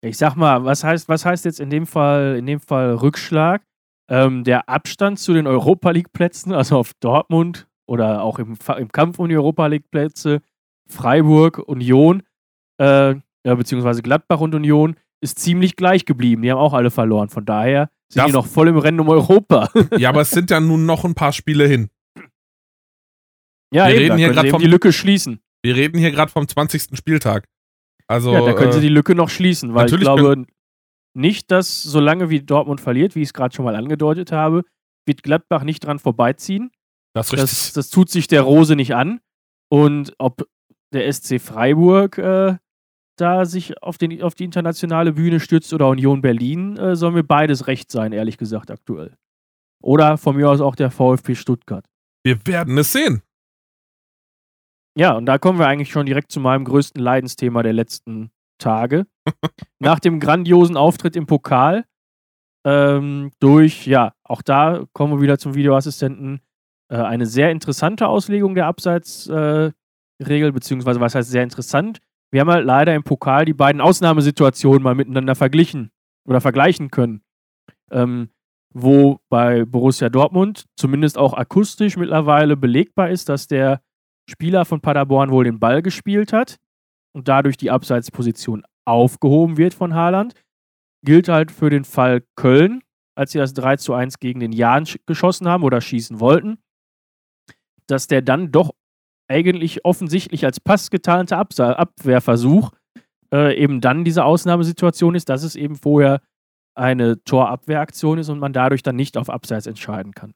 Ich 0.00 0.16
sag 0.18 0.36
mal, 0.36 0.64
was 0.64 0.84
heißt, 0.84 1.08
was 1.08 1.24
heißt 1.24 1.44
jetzt 1.44 1.60
in 1.60 1.70
dem 1.70 1.86
Fall, 1.86 2.36
in 2.38 2.46
dem 2.46 2.60
Fall 2.60 2.94
Rückschlag? 2.94 3.62
Ähm, 4.10 4.44
der 4.44 4.68
Abstand 4.68 5.18
zu 5.18 5.34
den 5.34 5.46
Europa 5.46 5.90
League 5.90 6.12
Plätzen, 6.12 6.52
also 6.52 6.78
auf 6.78 6.92
Dortmund 7.00 7.66
oder 7.86 8.22
auch 8.22 8.38
im, 8.38 8.56
im 8.78 8.88
Kampf 8.92 9.18
um 9.18 9.28
die 9.28 9.36
Europa 9.36 9.66
League 9.66 9.90
Plätze, 9.90 10.40
Freiburg, 10.88 11.58
Union, 11.58 12.22
äh, 12.80 13.14
ja, 13.44 13.54
beziehungsweise 13.54 14.02
Gladbach 14.02 14.40
und 14.40 14.54
Union, 14.54 14.96
ist 15.20 15.38
ziemlich 15.38 15.76
gleich 15.76 16.04
geblieben. 16.06 16.42
Die 16.42 16.50
haben 16.50 16.58
auch 16.58 16.74
alle 16.74 16.90
verloren. 16.90 17.28
Von 17.28 17.44
daher 17.44 17.90
sind 18.10 18.20
Darf- 18.20 18.26
die 18.26 18.32
noch 18.32 18.46
voll 18.46 18.68
im 18.68 18.78
Rennen 18.78 19.00
um 19.00 19.08
Europa. 19.08 19.70
Ja, 19.98 20.08
aber 20.10 20.22
es 20.22 20.30
sind 20.30 20.50
ja 20.50 20.60
nun 20.60 20.86
noch 20.86 21.04
ein 21.04 21.14
paar 21.14 21.32
Spiele 21.32 21.66
hin. 21.66 21.90
ja, 23.72 23.86
Wir 23.88 23.94
eben, 23.96 23.98
reden 24.14 24.18
hier 24.18 24.42
sie 24.42 24.50
vom- 24.50 24.60
die 24.60 24.66
Lücke 24.66 24.92
schließen. 24.92 25.40
Wir 25.62 25.76
reden 25.76 25.98
hier 25.98 26.10
gerade 26.10 26.30
vom 26.32 26.46
20. 26.46 26.96
Spieltag. 26.96 27.46
Also, 28.06 28.32
ja, 28.32 28.40
da 28.44 28.52
können 28.54 28.72
sie 28.72 28.78
äh, 28.78 28.82
die 28.82 28.88
Lücke 28.88 29.14
noch 29.14 29.28
schließen, 29.28 29.74
weil 29.74 29.92
ich 29.92 30.00
glaube 30.00 30.46
nicht, 31.14 31.50
dass 31.50 31.82
solange 31.82 32.30
wie 32.30 32.40
Dortmund 32.40 32.80
verliert, 32.80 33.14
wie 33.14 33.20
ich 33.22 33.28
es 33.28 33.32
gerade 33.34 33.54
schon 33.54 33.64
mal 33.64 33.76
angedeutet 33.76 34.32
habe, 34.32 34.62
wird 35.06 35.22
Gladbach 35.22 35.64
nicht 35.64 35.80
dran 35.84 35.98
vorbeiziehen. 35.98 36.70
das. 37.14 37.28
Das, 37.30 37.72
das 37.72 37.90
tut 37.90 38.08
sich 38.08 38.28
der 38.28 38.42
Rose 38.42 38.76
nicht 38.76 38.94
an. 38.94 39.20
Und 39.70 40.14
ob 40.18 40.48
der 40.94 41.12
SC 41.12 41.38
Freiburg 41.40 42.16
äh, 42.16 42.56
da 43.20 43.44
sich 43.44 43.82
auf, 43.82 43.98
den, 43.98 44.22
auf 44.22 44.34
die 44.34 44.44
internationale 44.44 45.12
Bühne 45.12 45.40
stützt 45.40 45.72
oder 45.72 45.88
Union 45.88 46.20
Berlin, 46.20 46.76
äh, 46.76 46.96
soll 46.96 47.12
mir 47.12 47.24
beides 47.24 47.66
recht 47.66 47.90
sein, 47.90 48.12
ehrlich 48.12 48.38
gesagt, 48.38 48.70
aktuell. 48.70 49.16
Oder 49.82 50.18
von 50.18 50.36
mir 50.36 50.50
aus 50.50 50.60
auch 50.60 50.74
der 50.74 50.90
VfB 50.90 51.34
Stuttgart. 51.34 51.84
Wir 52.24 52.38
werden 52.46 52.76
es 52.78 52.92
sehen. 52.92 53.22
Ja, 54.96 55.12
und 55.12 55.26
da 55.26 55.38
kommen 55.38 55.58
wir 55.58 55.68
eigentlich 55.68 55.90
schon 55.90 56.06
direkt 56.06 56.32
zu 56.32 56.40
meinem 56.40 56.64
größten 56.64 57.00
Leidensthema 57.00 57.62
der 57.62 57.72
letzten 57.72 58.30
Tage. 58.58 59.06
Nach 59.78 60.00
dem 60.00 60.18
grandiosen 60.18 60.76
Auftritt 60.76 61.14
im 61.14 61.26
Pokal 61.26 61.84
ähm, 62.64 63.30
durch, 63.38 63.86
ja, 63.86 64.12
auch 64.24 64.42
da 64.42 64.84
kommen 64.92 65.14
wir 65.14 65.22
wieder 65.22 65.38
zum 65.38 65.54
Videoassistenten, 65.54 66.40
äh, 66.90 66.96
eine 66.96 67.26
sehr 67.26 67.50
interessante 67.50 68.08
Auslegung 68.08 68.54
der 68.54 68.66
Abseitsregel, 68.66 69.74
äh, 70.18 70.52
beziehungsweise 70.52 71.00
was 71.00 71.14
heißt 71.14 71.30
sehr 71.30 71.44
interessant? 71.44 72.00
Wir 72.30 72.42
haben 72.42 72.50
halt 72.50 72.66
leider 72.66 72.94
im 72.94 73.04
Pokal 73.04 73.44
die 73.44 73.54
beiden 73.54 73.80
Ausnahmesituationen 73.80 74.82
mal 74.82 74.94
miteinander 74.94 75.34
verglichen 75.34 75.90
oder 76.26 76.40
vergleichen 76.40 76.90
können. 76.90 77.22
Ähm, 77.90 78.30
wo 78.74 79.20
bei 79.30 79.64
Borussia 79.64 80.10
Dortmund 80.10 80.66
zumindest 80.76 81.16
auch 81.16 81.32
akustisch 81.32 81.96
mittlerweile 81.96 82.56
belegbar 82.56 83.10
ist, 83.10 83.28
dass 83.28 83.46
der 83.46 83.80
Spieler 84.28 84.66
von 84.66 84.80
Paderborn 84.80 85.30
wohl 85.30 85.44
den 85.44 85.58
Ball 85.58 85.80
gespielt 85.80 86.32
hat 86.32 86.58
und 87.14 87.28
dadurch 87.28 87.56
die 87.56 87.70
Abseitsposition 87.70 88.64
aufgehoben 88.84 89.56
wird 89.56 89.74
von 89.74 89.94
Haaland. 89.94 90.34
Gilt 91.04 91.28
halt 91.28 91.50
für 91.50 91.70
den 91.70 91.84
Fall 91.84 92.24
Köln, 92.36 92.82
als 93.16 93.32
sie 93.32 93.38
das 93.38 93.54
3 93.54 93.76
zu 93.76 93.94
1 93.94 94.18
gegen 94.18 94.40
den 94.40 94.52
Jahn 94.52 94.84
geschossen 95.06 95.48
haben 95.48 95.62
oder 95.64 95.80
schießen 95.80 96.20
wollten, 96.20 96.58
dass 97.86 98.06
der 98.06 98.20
dann 98.20 98.52
doch 98.52 98.72
eigentlich 99.28 99.84
offensichtlich 99.84 100.44
als 100.44 100.60
Pass 100.60 100.90
getarnter 100.90 101.38
Abwehrversuch 101.38 102.72
äh, 103.32 103.56
eben 103.56 103.80
dann 103.80 104.04
diese 104.04 104.24
Ausnahmesituation 104.24 105.14
ist, 105.14 105.28
dass 105.28 105.42
es 105.42 105.54
eben 105.54 105.76
vorher 105.76 106.20
eine 106.74 107.22
Torabwehraktion 107.24 108.18
ist 108.18 108.28
und 108.28 108.38
man 108.38 108.52
dadurch 108.52 108.82
dann 108.82 108.96
nicht 108.96 109.16
auf 109.16 109.28
Abseits 109.28 109.66
entscheiden 109.66 110.12
kann. 110.12 110.34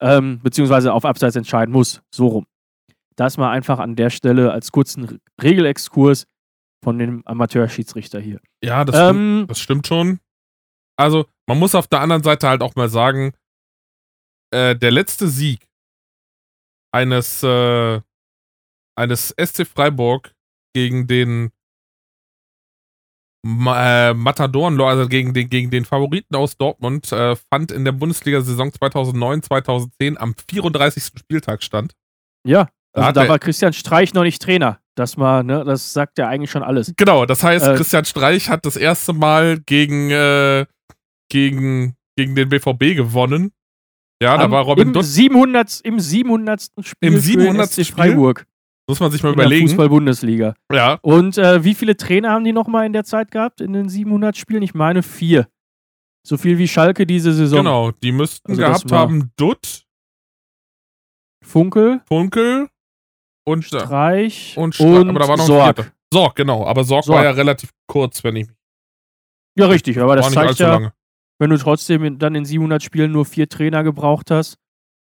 Ähm, 0.00 0.40
beziehungsweise 0.42 0.92
auf 0.92 1.04
Abseits 1.04 1.36
entscheiden 1.36 1.72
muss, 1.72 2.02
so 2.14 2.28
rum. 2.28 2.46
Das 3.16 3.38
mal 3.38 3.50
einfach 3.50 3.78
an 3.78 3.96
der 3.96 4.10
Stelle 4.10 4.52
als 4.52 4.70
kurzen 4.72 5.20
Regelexkurs 5.42 6.26
von 6.84 6.98
dem 6.98 7.22
Amateurschiedsrichter 7.26 8.20
hier. 8.20 8.40
Ja, 8.62 8.84
das, 8.84 8.94
ähm, 8.94 9.08
stimmt, 9.08 9.50
das 9.50 9.58
stimmt 9.60 9.86
schon. 9.86 10.20
Also, 10.98 11.26
man 11.48 11.58
muss 11.58 11.74
auf 11.74 11.88
der 11.88 12.00
anderen 12.00 12.22
Seite 12.22 12.48
halt 12.48 12.62
auch 12.62 12.76
mal 12.76 12.88
sagen, 12.88 13.32
äh, 14.52 14.76
der 14.76 14.90
letzte 14.90 15.28
Sieg 15.28 15.66
eines, 16.92 17.42
äh, 17.42 18.00
eines 18.96 19.34
SC 19.38 19.66
Freiburg 19.66 20.34
gegen 20.74 21.06
den 21.06 21.52
äh, 23.46 24.14
Matadoren, 24.14 24.80
also 24.80 25.08
gegen 25.08 25.32
den, 25.32 25.48
gegen 25.48 25.70
den 25.70 25.84
Favoriten 25.84 26.34
aus 26.34 26.56
Dortmund, 26.56 27.12
äh, 27.12 27.36
fand 27.36 27.70
in 27.70 27.84
der 27.84 27.92
Bundesliga-Saison 27.92 28.70
2009-2010 28.70 30.16
am 30.16 30.34
34. 30.50 31.04
Spieltag 31.18 31.62
stand. 31.62 31.92
Ja, 32.44 32.68
also 32.92 33.12
da, 33.12 33.24
da 33.24 33.28
war 33.28 33.38
Christian 33.38 33.72
Streich 33.72 34.14
noch 34.14 34.24
nicht 34.24 34.42
Trainer. 34.42 34.80
Das 34.96 35.18
war, 35.18 35.42
ne, 35.42 35.62
das 35.64 35.92
sagt 35.92 36.18
ja 36.18 36.28
eigentlich 36.28 36.50
schon 36.50 36.62
alles. 36.62 36.92
Genau, 36.96 37.26
das 37.26 37.42
heißt, 37.42 37.66
äh, 37.66 37.74
Christian 37.76 38.04
Streich 38.04 38.48
hat 38.48 38.64
das 38.64 38.76
erste 38.76 39.12
Mal 39.12 39.60
gegen, 39.60 40.10
äh, 40.10 40.64
gegen, 41.30 41.94
gegen 42.16 42.34
den 42.34 42.48
BVB 42.48 42.96
gewonnen. 42.96 43.52
Ja, 44.22 44.36
da 44.38 44.50
war 44.50 44.64
Robin 44.64 44.92
Dutt. 44.92 45.04
700, 45.04 45.80
Im 45.84 46.00
700. 46.00 46.70
Spiel 46.80 47.12
Im 47.12 47.18
700. 47.18 47.70
Spiel? 47.72 47.84
Freiburg. 47.84 48.46
Muss 48.88 49.00
man 49.00 49.10
sich 49.10 49.22
mal 49.22 49.30
in 49.30 49.34
überlegen. 49.34 49.68
Fußball-Bundesliga. 49.68 50.54
Ja. 50.72 50.98
Und 51.02 51.38
äh, 51.38 51.64
wie 51.64 51.74
viele 51.74 51.96
Trainer 51.96 52.30
haben 52.30 52.44
die 52.44 52.52
nochmal 52.52 52.86
in 52.86 52.92
der 52.92 53.04
Zeit 53.04 53.30
gehabt, 53.30 53.60
in 53.60 53.72
den 53.72 53.88
700 53.88 54.36
Spielen? 54.36 54.62
Ich 54.62 54.74
meine 54.74 55.02
vier. 55.02 55.48
So 56.26 56.36
viel 56.36 56.58
wie 56.58 56.68
Schalke 56.68 57.06
diese 57.06 57.32
Saison. 57.32 57.58
Genau, 57.58 57.90
die 57.90 58.12
müssten 58.12 58.52
also 58.52 58.62
gehabt 58.62 58.92
haben 58.92 59.32
Dutt, 59.36 59.84
Funkel, 61.44 62.00
Funkel 62.08 62.68
und 63.44 63.64
Streich 63.64 64.56
und, 64.56 64.74
Stra 64.74 64.84
und 64.84 65.10
aber 65.10 65.20
da 65.20 65.28
war 65.28 65.36
noch 65.36 65.46
Sorg. 65.46 65.92
Sorg, 66.12 66.34
genau. 66.34 66.66
Aber 66.66 66.82
Sorg, 66.82 67.04
Sorg, 67.04 67.18
war 67.18 67.24
ja 67.24 67.30
relativ 67.30 67.70
kurz, 67.86 68.24
wenn 68.24 68.36
ich 68.36 68.48
mich. 68.48 68.56
Ja, 69.58 69.66
richtig, 69.66 69.98
aber 69.98 70.16
das 70.16 70.32
zeigt 70.32 70.58
ja, 70.58 70.70
lange. 70.70 70.92
Wenn 71.38 71.50
du 71.50 71.58
trotzdem 71.58 72.18
dann 72.18 72.34
in 72.34 72.44
700 72.44 72.82
Spielen 72.82 73.12
nur 73.12 73.24
vier 73.24 73.48
Trainer 73.48 73.84
gebraucht 73.84 74.30
hast, 74.30 74.56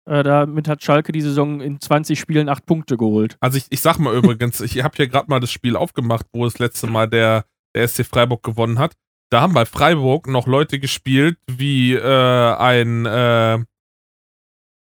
äh, 0.07 0.23
damit 0.23 0.67
hat 0.67 0.83
Schalke 0.83 1.11
die 1.11 1.21
Saison 1.21 1.61
in 1.61 1.79
20 1.79 2.19
Spielen 2.19 2.49
acht 2.49 2.65
Punkte 2.65 2.97
geholt. 2.97 3.37
Also 3.39 3.57
ich, 3.57 3.65
ich 3.69 3.81
sag 3.81 3.97
mal 3.97 4.15
übrigens, 4.15 4.61
ich 4.61 4.83
habe 4.83 4.95
hier 4.95 5.07
gerade 5.07 5.29
mal 5.29 5.39
das 5.39 5.51
Spiel 5.51 5.75
aufgemacht, 5.75 6.27
wo 6.33 6.45
das 6.45 6.59
letzte 6.59 6.87
Mal 6.87 7.07
der, 7.07 7.45
der 7.75 7.87
SC 7.87 8.05
Freiburg 8.05 8.43
gewonnen 8.43 8.77
hat. 8.77 8.93
Da 9.31 9.41
haben 9.41 9.53
bei 9.53 9.65
Freiburg 9.65 10.27
noch 10.27 10.45
Leute 10.45 10.79
gespielt 10.79 11.37
wie 11.49 11.93
äh, 11.93 12.55
ein 12.55 13.05
äh, 13.05 13.63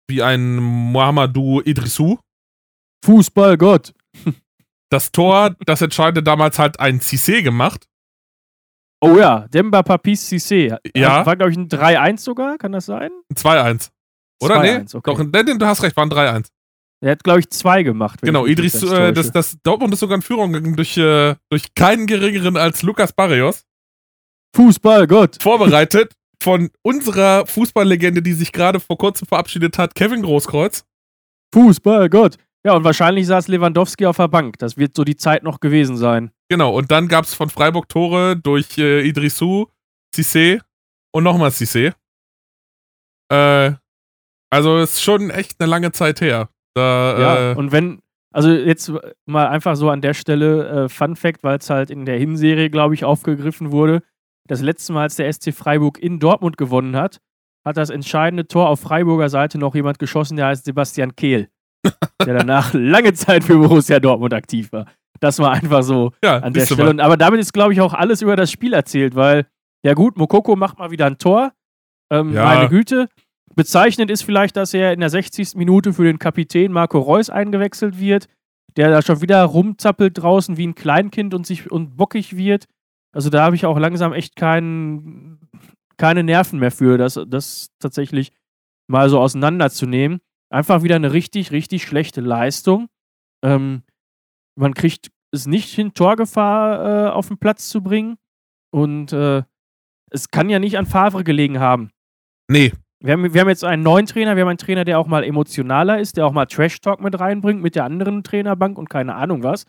wie 0.09 0.23
ein 0.23 0.57
Mohamedou 0.57 1.61
Idrissou. 1.61 2.19
Fußballgott. 3.05 3.95
Das 4.93 5.13
Tor, 5.13 5.55
das 5.67 5.83
entscheidende 5.83 6.23
damals 6.23 6.59
halt 6.59 6.81
ein 6.81 6.99
Cissé 6.99 7.43
gemacht. 7.43 7.87
Oh 9.01 9.17
ja, 9.17 9.47
Demba 9.49 9.83
Papis 9.83 10.31
Cissé. 10.31 10.77
Ja. 10.95 11.25
War, 11.25 11.37
glaube 11.37 11.53
ich, 11.53 11.57
ein 11.57 11.69
3-1 11.69 12.19
sogar, 12.19 12.59
kann 12.59 12.73
das 12.73 12.87
sein? 12.87 13.11
Ein 13.31 13.37
2-1. 13.37 13.91
Oder? 14.43 14.63
Nee, 14.63 14.85
okay. 14.93 15.01
doch, 15.03 15.31
denn, 15.31 15.59
du 15.59 15.67
hast 15.67 15.83
recht, 15.83 15.97
waren 15.97 16.11
3-1. 16.11 16.49
Er 17.03 17.13
hat, 17.13 17.25
glaube 17.25 17.41
ich, 17.41 17.49
zwei 17.49 17.83
gemacht. 17.83 18.21
Genau, 18.21 18.45
Idris, 18.45 18.83
äh, 18.83 19.13
das, 19.13 19.33
das, 19.33 19.57
Dortmund 19.63 19.95
ist 19.95 20.01
sogar 20.01 20.17
in 20.17 20.23
Führung 20.23 20.53
gegangen 20.53 20.77
durch, 20.77 20.99
äh, 20.99 21.35
durch 21.49 21.75
keinen 21.75 22.07
geringeren 22.07 22.59
als 22.59 22.83
Lukas 22.83 23.13
Barrios. 23.15 23.65
Fußballgott. 24.55 25.43
Vorbereitet 25.43 26.13
von 26.43 26.71
unserer 26.83 27.47
Fußballlegende, 27.47 28.21
die 28.21 28.35
sich 28.35 28.53
gerade 28.53 28.81
vor 28.81 28.99
kurzem 28.99 29.27
verabschiedet 29.27 29.79
hat, 29.79 29.95
Kevin 29.95 30.23
Großkreuz. 30.23 30.85
Fußballgott. 31.55 32.37
Ja, 32.65 32.75
und 32.75 32.85
wahrscheinlich 32.85 33.27
saß 33.27 33.49
Lewandowski 33.49 34.07
auf 34.07 34.19
der 34.19 34.29
Bank. 34.29 34.59
Das 34.59 34.77
wird 34.77 34.95
so 34.95 35.05
die 35.05 35.17
Zeit 35.17 35.43
noch 35.43 35.61
gewesen 35.61 35.97
sein. 35.97 36.31
Genau, 36.51 36.77
und 36.77 36.91
dann 36.91 37.09
gab 37.09 37.25
es 37.25 37.35
von 37.35 37.49
Freiburg 37.49 37.89
Tore 37.89 38.37
durch 38.37 38.77
äh, 38.77 39.01
Idrissou, 39.07 39.67
Cissé 40.15 40.61
und 41.13 41.25
nochmal 41.25 41.51
Cissé. 41.51 41.95
Äh, 43.33 43.73
also 44.51 44.79
ist 44.79 45.03
schon 45.03 45.31
echt 45.31 45.61
eine 45.61 45.71
lange 45.71 45.93
Zeit 45.93 46.21
her. 46.21 46.51
Da, 46.75 47.19
ja, 47.19 47.53
äh, 47.53 47.55
und 47.55 47.73
wenn, 47.73 48.01
also 48.33 48.51
jetzt 48.51 48.93
mal 49.27 49.49
einfach 49.49 49.77
so 49.77 49.89
an 49.89 50.03
der 50.03 50.15
Stelle 50.15 50.85
äh, 50.85 50.89
Fun 50.89 51.17
Fact, 51.17 51.43
weil 51.43 51.59
es 51.59 51.71
halt 51.71 51.91
in 51.91 52.05
der 52.05 52.19
Hinserie, 52.19 52.69
glaube 52.69 52.95
ich, 52.95 53.05
aufgegriffen 53.05 53.73
wurde. 53.73 54.03
Das 54.49 54.61
letzte 54.61 54.93
Mal, 54.93 55.03
als 55.03 55.17
der 55.17 55.33
SC 55.33 55.55
Freiburg 55.55 55.99
in 55.99 56.19
Dortmund 56.19 56.57
gewonnen 56.59 56.97
hat, 56.97 57.21
hat 57.65 57.77
das 57.77 57.91
entscheidende 57.91 58.47
Tor 58.49 58.69
auf 58.69 58.81
Freiburger 58.81 59.29
Seite 59.29 59.59
noch 59.59 59.75
jemand 59.75 59.99
geschossen, 59.99 60.37
der 60.37 60.47
heißt 60.47 60.65
Sebastian 60.65 61.15
Kehl. 61.15 61.49
Der 61.85 62.35
danach 62.35 62.75
lange 62.75 63.13
Zeit 63.13 63.45
für 63.45 63.57
Borussia 63.57 64.01
Dortmund 64.01 64.35
aktiv 64.35 64.73
war. 64.73 64.87
Das 65.21 65.39
war 65.39 65.53
einfach 65.53 65.83
so 65.83 66.13
ja, 66.25 66.39
an 66.39 66.53
der 66.53 66.67
Stelle. 66.67 66.91
Und, 66.91 67.01
aber 67.01 67.17
damit 67.17 67.41
ist, 67.41 67.53
glaube 67.53 67.73
ich, 67.73 67.81
auch 67.81 67.95
alles 67.95 68.23
über 68.23 68.37
das 68.37 68.51
Spiel 68.51 68.73
erzählt, 68.73 69.15
weil, 69.15 69.47
ja 69.85 69.95
gut, 69.95 70.17
Mokoko 70.17 70.57
macht 70.57 70.79
mal 70.79 70.91
wieder 70.91 71.07
ein 71.07 71.19
Tor. 71.19 71.53
Ähm, 72.11 72.33
ja. 72.35 72.45
Meine 72.45 72.69
Güte. 72.69 73.09
Bezeichnend 73.55 74.11
ist 74.11 74.23
vielleicht, 74.23 74.57
dass 74.57 74.73
er 74.75 74.93
in 74.93 75.01
der 75.01 75.11
60. 75.11 75.57
Minute 75.57 75.93
für 75.93 76.05
den 76.05 76.19
Kapitän 76.19 76.73
Marco 76.73 76.99
Reus 76.99 77.31
eingewechselt 77.31 77.99
wird, 77.99 78.29
der 78.77 78.91
da 78.91 79.03
schon 79.03 79.21
wieder 79.21 79.43
rumzappelt 79.45 80.23
draußen 80.23 80.57
wie 80.57 80.67
ein 80.67 80.75
Kleinkind 80.75 81.35
und 81.35 81.47
sich 81.47 81.71
und 81.71 81.97
bockig 81.97 82.37
wird. 82.37 82.67
Also 83.13 83.29
da 83.29 83.43
habe 83.43 83.57
ich 83.57 83.67
auch 83.67 83.79
langsam 83.79 84.13
echt 84.13 84.37
kein, 84.37 85.39
keine 85.97 86.23
Nerven 86.23 86.61
mehr 86.61 86.71
für, 86.71 86.97
das, 86.97 87.21
das 87.27 87.71
tatsächlich 87.81 88.33
mal 88.87 89.11
so 89.11 89.19
auseinanderzunehmen. 89.19 90.21
Einfach 90.51 90.83
wieder 90.83 90.97
eine 90.97 91.13
richtig, 91.13 91.53
richtig 91.53 91.85
schlechte 91.85 92.21
Leistung. 92.21 92.89
Ähm, 93.45 93.83
man 94.57 94.75
kriegt 94.75 95.11
es 95.33 95.47
nicht 95.47 95.73
hin, 95.73 95.95
Torgefahr 95.95 97.09
äh, 97.09 97.11
auf 97.11 97.29
den 97.29 97.39
Platz 97.39 97.69
zu 97.69 97.83
bringen. 97.83 98.17
Und 98.73 99.13
äh, 99.13 99.43
es 100.11 100.31
kann 100.31 100.51
ja 100.51 100.59
nicht 100.59 100.77
an 100.77 100.87
Favre 100.87 101.25
gelegen 101.25 101.61
haben. 101.61 101.91
Nee, 102.49 102.73
wir 103.03 103.15
haben, 103.15 103.33
wir 103.33 103.41
haben 103.41 103.49
jetzt 103.49 103.65
einen 103.65 103.83
neuen 103.83 104.07
Trainer, 104.07 104.37
wir 104.37 104.43
haben 104.43 104.49
einen 104.49 104.59
Trainer, 104.59 104.85
der 104.85 104.99
auch 104.99 105.07
mal 105.07 105.25
emotionaler 105.25 105.99
ist, 105.99 106.17
der 106.19 106.27
auch 106.27 106.33
mal 106.33 106.47
Trash-Talk 106.47 107.01
mit 107.01 107.19
reinbringt 107.19 107.63
mit 107.63 107.75
der 107.75 107.85
anderen 107.85 108.23
Trainerbank 108.23 108.77
und 108.77 108.91
keine 108.91 109.15
Ahnung 109.15 109.43
was. 109.43 109.65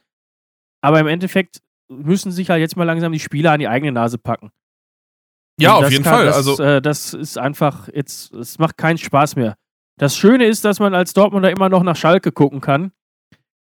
Aber 0.81 0.99
im 0.99 1.07
Endeffekt 1.07 1.61
müssen 1.89 2.31
sich 2.31 2.49
halt 2.49 2.59
jetzt 2.59 2.75
mal 2.75 2.83
langsam 2.83 3.11
die 3.11 3.19
Spieler 3.19 3.53
an 3.53 3.59
die 3.59 3.69
eigene 3.69 3.93
Nase 3.93 4.17
packen. 4.17 4.51
Ja, 5.59 5.75
auf 5.75 5.91
jeden 5.91 6.03
kann, 6.03 6.13
Fall. 6.13 6.25
Das, 6.25 6.35
also 6.35 6.61
äh, 6.61 6.81
das 6.81 7.13
ist 7.13 7.37
einfach 7.37 7.87
jetzt, 7.93 8.33
es 8.33 8.59
macht 8.59 8.77
keinen 8.77 8.97
Spaß 8.97 9.35
mehr. 9.35 9.55
Das 10.01 10.17
Schöne 10.17 10.45
ist, 10.45 10.65
dass 10.65 10.79
man 10.79 10.95
als 10.95 11.13
Dortmunder 11.13 11.51
immer 11.51 11.69
noch 11.69 11.83
nach 11.83 11.95
Schalke 11.95 12.31
gucken 12.31 12.59
kann. 12.59 12.91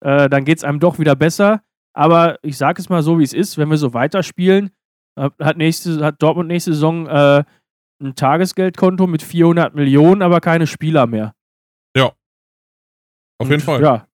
Äh, 0.00 0.30
dann 0.30 0.46
geht 0.46 0.56
es 0.56 0.64
einem 0.64 0.80
doch 0.80 0.98
wieder 0.98 1.14
besser. 1.14 1.62
Aber 1.94 2.38
ich 2.42 2.56
sage 2.56 2.80
es 2.80 2.88
mal 2.88 3.02
so, 3.02 3.18
wie 3.18 3.22
es 3.22 3.34
ist, 3.34 3.58
wenn 3.58 3.68
wir 3.68 3.76
so 3.76 3.92
weiterspielen, 3.92 4.70
hat, 5.14 5.58
nächste, 5.58 6.02
hat 6.02 6.22
Dortmund 6.22 6.48
nächste 6.48 6.72
Saison 6.72 7.06
äh, 7.06 7.44
ein 8.02 8.14
Tagesgeldkonto 8.14 9.06
mit 9.06 9.20
400 9.20 9.74
Millionen, 9.74 10.22
aber 10.22 10.40
keine 10.40 10.66
Spieler 10.66 11.06
mehr. 11.06 11.34
Ja. 11.94 12.14
Auf 13.38 13.50
jeden 13.50 13.60
Fall. 13.60 13.82
Ja. 13.82 14.08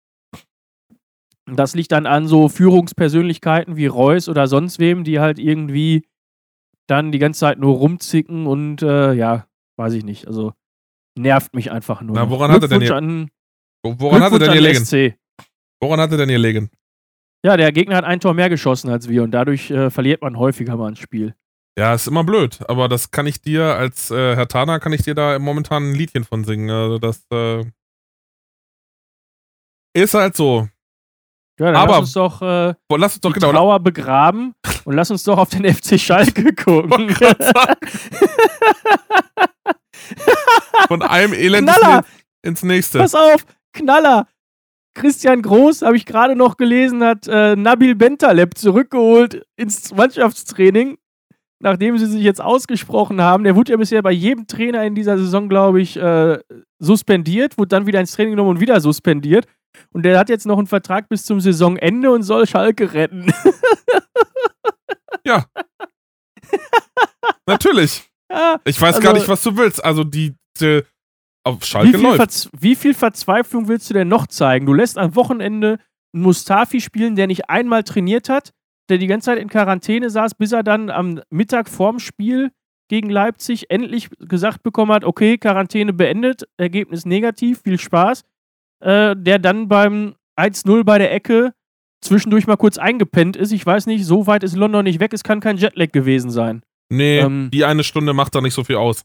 Das 1.46 1.76
liegt 1.76 1.92
dann 1.92 2.06
an 2.06 2.26
so 2.26 2.48
Führungspersönlichkeiten 2.48 3.76
wie 3.76 3.86
Reus 3.86 4.28
oder 4.28 4.48
sonst 4.48 4.80
wem, 4.80 5.04
die 5.04 5.20
halt 5.20 5.38
irgendwie 5.38 6.04
dann 6.88 7.12
die 7.12 7.20
ganze 7.20 7.38
Zeit 7.38 7.60
nur 7.60 7.76
rumzicken 7.76 8.48
und 8.48 8.82
äh, 8.82 9.12
ja, 9.12 9.46
weiß 9.76 9.92
ich 9.92 10.02
nicht. 10.02 10.26
Also 10.26 10.52
nervt 11.18 11.54
mich 11.54 11.70
einfach 11.70 12.00
nur. 12.02 12.14
Na, 12.16 12.30
woran 12.30 12.50
hat 12.50 12.62
er 12.62 12.68
denn 12.68 12.80
hier? 12.80 12.96
An, 12.96 13.30
woran 13.84 14.22
hat 14.22 14.32
er 14.32 14.38
denn 14.38 14.52
hier 14.52 14.60
legen? 14.60 15.14
Woran 15.80 16.00
hat 16.00 16.10
er 16.12 16.16
denn 16.18 16.28
hier 16.28 16.38
legen? 16.38 16.70
Ja, 17.44 17.56
der 17.56 17.70
Gegner 17.72 17.96
hat 17.96 18.04
ein 18.04 18.18
Tor 18.20 18.34
mehr 18.34 18.48
geschossen 18.48 18.90
als 18.90 19.08
wir 19.08 19.22
und 19.22 19.30
dadurch 19.30 19.70
äh, 19.70 19.90
verliert 19.90 20.22
man 20.22 20.36
häufiger 20.38 20.76
mal 20.76 20.88
ein 20.88 20.96
Spiel. 20.96 21.34
Ja, 21.78 21.94
ist 21.94 22.08
immer 22.08 22.24
blöd, 22.24 22.58
aber 22.68 22.88
das 22.88 23.12
kann 23.12 23.26
ich 23.28 23.40
dir 23.40 23.76
als 23.76 24.10
äh, 24.10 24.34
Herr 24.34 24.48
Tana, 24.48 24.80
kann 24.80 24.92
ich 24.92 25.02
dir 25.02 25.14
da 25.14 25.38
momentan 25.38 25.90
ein 25.90 25.94
Liedchen 25.94 26.24
von 26.24 26.42
singen. 26.42 26.68
Also 26.70 26.98
das 26.98 27.24
äh, 27.32 27.64
ist 29.94 30.14
halt 30.14 30.34
so. 30.34 30.68
Ja, 31.60 31.66
dann 31.66 31.76
Aber- 31.76 31.92
lass 31.92 32.00
uns 32.00 32.12
doch 32.14 32.42
äh, 32.42 32.74
Lass 32.96 33.14
uns 33.14 33.20
doch 33.20 33.32
die 33.32 33.38
genau. 33.40 33.52
Trauer 33.52 33.78
begraben 33.80 34.54
und 34.84 34.94
lass 34.94 35.10
uns 35.12 35.22
doch 35.24 35.38
auf 35.38 35.50
den 35.50 35.64
FC 35.72 35.98
Schalke 36.00 36.52
gucken. 36.56 37.14
Von 40.88 41.02
einem 41.02 41.32
Elend 41.34 41.68
Knaller! 41.68 42.04
ins 42.42 42.62
nächste. 42.62 42.98
Pass 42.98 43.14
auf, 43.14 43.44
Knaller! 43.72 44.26
Christian 44.94 45.42
Groß, 45.42 45.82
habe 45.82 45.96
ich 45.96 46.06
gerade 46.06 46.34
noch 46.34 46.56
gelesen, 46.56 47.04
hat 47.04 47.28
äh, 47.28 47.54
Nabil 47.54 47.94
Bentaleb 47.94 48.58
zurückgeholt 48.58 49.46
ins 49.56 49.94
Mannschaftstraining, 49.94 50.98
nachdem 51.62 51.96
sie 51.98 52.06
sich 52.06 52.22
jetzt 52.22 52.40
ausgesprochen 52.40 53.20
haben. 53.20 53.44
Der 53.44 53.54
wurde 53.54 53.72
ja 53.72 53.76
bisher 53.78 54.02
bei 54.02 54.10
jedem 54.10 54.48
Trainer 54.48 54.84
in 54.84 54.96
dieser 54.96 55.16
Saison, 55.16 55.48
glaube 55.48 55.80
ich, 55.80 55.96
äh, 55.96 56.38
suspendiert, 56.80 57.58
wurde 57.58 57.68
dann 57.68 57.86
wieder 57.86 58.00
ins 58.00 58.12
Training 58.12 58.32
genommen 58.32 58.50
und 58.50 58.60
wieder 58.60 58.80
suspendiert. 58.80 59.46
Und 59.92 60.02
der 60.02 60.18
hat 60.18 60.28
jetzt 60.30 60.46
noch 60.46 60.58
einen 60.58 60.66
Vertrag 60.66 61.08
bis 61.08 61.24
zum 61.24 61.40
Saisonende 61.40 62.10
und 62.10 62.22
soll 62.24 62.48
Schalke 62.48 62.92
retten. 62.92 63.32
Ja. 65.24 65.44
Natürlich. 67.46 68.10
ja, 68.30 68.56
Ich 68.64 68.80
weiß 68.80 68.96
Also- 68.96 69.06
gar 69.06 69.14
nicht, 69.14 69.28
was 69.28 69.42
du 69.42 69.56
willst. 69.56 69.84
Also 69.84 70.02
die, 70.04 70.34
die 70.60 70.82
auf 71.44 71.60
wie, 71.60 71.66
Schalke 71.66 71.98
viel 71.98 72.02
läuft. 72.02 72.16
Verz 72.16 72.48
wie 72.58 72.74
viel 72.74 72.94
Verzweiflung 72.94 73.68
willst 73.68 73.88
du 73.90 73.94
denn 73.94 74.08
noch 74.08 74.26
zeigen? 74.26 74.66
Du 74.66 74.74
lässt 74.74 74.98
am 74.98 75.14
Wochenende 75.16 75.78
einen 76.12 76.22
Mustafi 76.22 76.80
spielen, 76.80 77.16
der 77.16 77.26
nicht 77.26 77.48
einmal 77.48 77.84
trainiert 77.84 78.28
hat, 78.28 78.52
der 78.88 78.98
die 78.98 79.06
ganze 79.06 79.26
Zeit 79.26 79.38
in 79.38 79.48
Quarantäne 79.48 80.10
saß, 80.10 80.34
bis 80.34 80.52
er 80.52 80.62
dann 80.62 80.90
am 80.90 81.20
Mittag 81.30 81.68
vorm 81.68 81.98
Spiel 81.98 82.50
gegen 82.88 83.10
Leipzig 83.10 83.70
endlich 83.70 84.08
gesagt 84.18 84.62
bekommen 84.62 84.92
hat, 84.92 85.04
okay, 85.04 85.36
Quarantäne 85.36 85.92
beendet, 85.92 86.48
Ergebnis 86.56 87.04
negativ, 87.04 87.60
viel 87.62 87.78
Spaß. 87.78 88.24
Äh, 88.80 89.16
der 89.16 89.38
dann 89.40 89.68
beim 89.68 90.14
1-0 90.38 90.84
bei 90.84 90.98
der 90.98 91.12
Ecke 91.12 91.52
zwischendurch 92.00 92.46
mal 92.46 92.56
kurz 92.56 92.78
eingepennt 92.78 93.36
ist. 93.36 93.50
Ich 93.50 93.66
weiß 93.66 93.86
nicht, 93.86 94.04
so 94.04 94.26
weit 94.28 94.44
ist 94.44 94.54
London 94.54 94.84
nicht 94.84 95.00
weg, 95.00 95.12
es 95.12 95.24
kann 95.24 95.40
kein 95.40 95.56
Jetlag 95.56 95.90
gewesen 95.90 96.30
sein. 96.30 96.62
Nee, 96.90 97.18
ähm, 97.18 97.50
die 97.52 97.64
eine 97.64 97.82
Stunde 97.82 98.14
macht 98.14 98.34
da 98.34 98.40
nicht 98.40 98.54
so 98.54 98.62
viel 98.62 98.76
aus. 98.76 99.04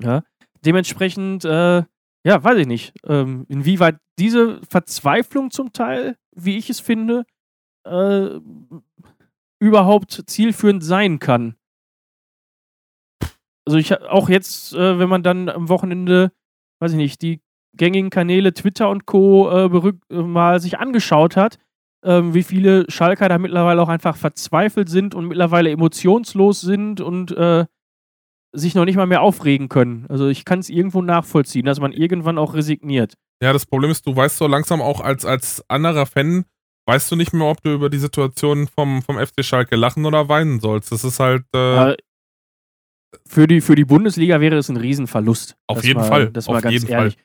Ja. 0.00 0.22
Dementsprechend, 0.64 1.44
äh, 1.44 1.82
ja, 2.24 2.44
weiß 2.44 2.58
ich 2.58 2.66
nicht, 2.66 2.92
ähm, 3.06 3.46
inwieweit 3.48 3.98
diese 4.18 4.60
Verzweiflung 4.68 5.50
zum 5.50 5.72
Teil, 5.72 6.16
wie 6.34 6.58
ich 6.58 6.68
es 6.70 6.80
finde, 6.80 7.24
äh, 7.86 8.40
überhaupt 9.60 10.24
zielführend 10.26 10.84
sein 10.84 11.18
kann. 11.18 11.56
Also 13.66 13.78
ich 13.78 14.00
auch 14.02 14.28
jetzt, 14.28 14.74
äh, 14.74 14.98
wenn 14.98 15.08
man 15.08 15.22
dann 15.22 15.48
am 15.48 15.68
Wochenende, 15.68 16.32
weiß 16.80 16.92
ich 16.92 16.96
nicht, 16.96 17.22
die 17.22 17.42
gängigen 17.76 18.10
Kanäle 18.10 18.54
Twitter 18.54 18.88
und 18.88 19.06
Co. 19.06 19.50
Äh, 19.50 19.92
äh, 20.10 20.22
mal 20.22 20.60
sich 20.60 20.78
angeschaut 20.78 21.36
hat, 21.36 21.58
ähm, 22.04 22.34
wie 22.34 22.42
viele 22.42 22.90
Schalker 22.90 23.28
da 23.28 23.38
mittlerweile 23.38 23.82
auch 23.82 23.88
einfach 23.88 24.16
verzweifelt 24.16 24.88
sind 24.88 25.14
und 25.14 25.26
mittlerweile 25.26 25.70
emotionslos 25.70 26.60
sind 26.60 27.00
und 27.00 27.32
äh, 27.32 27.66
sich 28.58 28.74
noch 28.74 28.84
nicht 28.84 28.96
mal 28.96 29.06
mehr 29.06 29.22
aufregen 29.22 29.68
können. 29.68 30.06
Also 30.08 30.28
ich 30.28 30.44
kann 30.44 30.58
es 30.58 30.68
irgendwo 30.68 31.02
nachvollziehen, 31.02 31.64
dass 31.64 31.80
man 31.80 31.92
irgendwann 31.92 32.38
auch 32.38 32.54
resigniert. 32.54 33.14
Ja, 33.42 33.52
das 33.52 33.66
Problem 33.66 33.90
ist, 33.90 34.06
du 34.06 34.14
weißt 34.14 34.36
so 34.36 34.46
langsam 34.46 34.82
auch 34.82 35.00
als, 35.00 35.24
als 35.24 35.64
anderer 35.68 36.06
Fan, 36.06 36.44
weißt 36.86 37.10
du 37.10 37.16
nicht 37.16 37.32
mehr, 37.32 37.46
ob 37.46 37.62
du 37.62 37.72
über 37.72 37.88
die 37.90 37.98
Situation 37.98 38.66
vom, 38.66 39.02
vom 39.02 39.18
FC 39.18 39.44
Schalke 39.44 39.76
lachen 39.76 40.06
oder 40.06 40.28
weinen 40.28 40.60
sollst. 40.60 40.90
Das 40.90 41.04
ist 41.04 41.20
halt, 41.20 41.44
äh, 41.54 41.92
Äh, 41.92 41.96
für, 43.26 43.46
die, 43.46 43.60
für 43.60 43.74
die 43.74 43.84
Bundesliga 43.84 44.40
wäre 44.40 44.56
es 44.56 44.68
ein 44.68 44.76
Riesenverlust. 44.76 45.56
Auf 45.66 45.84
jeden 45.84 46.00
mal, 46.00 46.08
Fall, 46.08 46.30
Das 46.30 46.48
auf 46.48 46.60
ganz 46.60 46.72
jeden 46.72 46.88
ehrlich. 46.88 47.16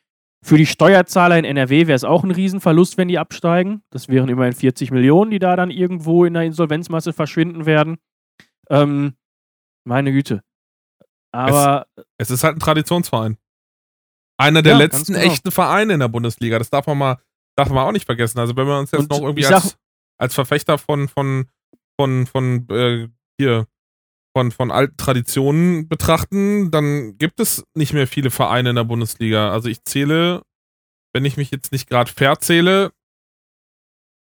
Für 0.43 0.57
die 0.57 0.65
Steuerzahler 0.65 1.39
in 1.39 1.45
NRW 1.45 1.87
wäre 1.87 1.95
es 1.95 2.03
auch 2.03 2.23
ein 2.23 2.31
Riesenverlust, 2.31 2.97
wenn 2.97 3.07
die 3.07 3.17
absteigen. 3.17 3.81
Das 3.91 4.09
wären 4.09 4.27
immerhin 4.27 4.53
40 4.53 4.91
Millionen, 4.91 5.31
die 5.31 5.39
da 5.39 5.55
dann 5.55 5.71
irgendwo 5.71 6.25
in 6.25 6.33
der 6.33 6.43
Insolvenzmasse 6.43 7.13
verschwinden 7.13 7.65
werden. 7.65 7.97
Ähm, 8.69 9.13
meine 9.85 10.11
Güte. 10.11 10.41
Aber 11.33 11.87
es 12.17 12.29
ist 12.31 12.43
halt 12.43 12.57
ein 12.57 12.59
Traditionsverein. 12.59 13.37
Einer 14.39 14.61
der 14.61 14.73
Ja, 14.73 14.77
letzten 14.79 15.13
genau. 15.13 15.25
echten 15.25 15.51
Vereine 15.51 15.93
in 15.93 15.99
der 15.99 16.07
Bundesliga. 16.07 16.57
Das 16.59 16.69
darf 16.69 16.87
man 16.87 16.97
mal, 16.97 17.21
darf 17.57 17.69
man 17.69 17.79
auch 17.87 17.91
nicht 17.91 18.05
vergessen. 18.05 18.39
Also 18.39 18.55
wenn 18.55 18.67
wir 18.67 18.77
uns 18.79 18.91
jetzt 18.91 19.01
Und 19.01 19.09
noch 19.11 19.21
irgendwie 19.21 19.43
sag- 19.43 19.55
als, 19.63 19.77
als 20.19 20.33
Verfechter 20.35 20.77
von, 20.77 21.07
von, 21.07 21.47
von, 21.99 22.25
von, 22.27 22.67
äh, 22.69 23.09
hier, 23.39 23.67
von, 24.35 24.51
von 24.51 24.71
alten 24.71 24.97
Traditionen 24.97 25.87
betrachten, 25.87 26.71
dann 26.71 27.17
gibt 27.17 27.39
es 27.39 27.63
nicht 27.75 27.93
mehr 27.93 28.07
viele 28.07 28.31
Vereine 28.31 28.71
in 28.71 28.75
der 28.75 28.83
Bundesliga. 28.83 29.51
Also 29.51 29.69
ich 29.69 29.83
zähle, 29.83 30.41
wenn 31.13 31.25
ich 31.25 31.37
mich 31.37 31.51
jetzt 31.51 31.71
nicht 31.71 31.87
gerade 31.89 32.11
verzähle, 32.11 32.91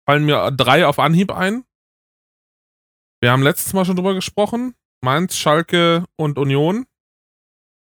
fallen 0.08 0.24
mir 0.24 0.50
drei 0.50 0.86
auf 0.86 0.98
Anhieb 0.98 1.30
ein. 1.32 1.64
Wir 3.22 3.30
haben 3.32 3.42
letztes 3.42 3.72
Mal 3.72 3.84
schon 3.84 3.96
drüber 3.96 4.14
gesprochen. 4.14 4.74
Mainz, 5.04 5.36
Schalke 5.36 6.04
und 6.16 6.38
Union. 6.38 6.86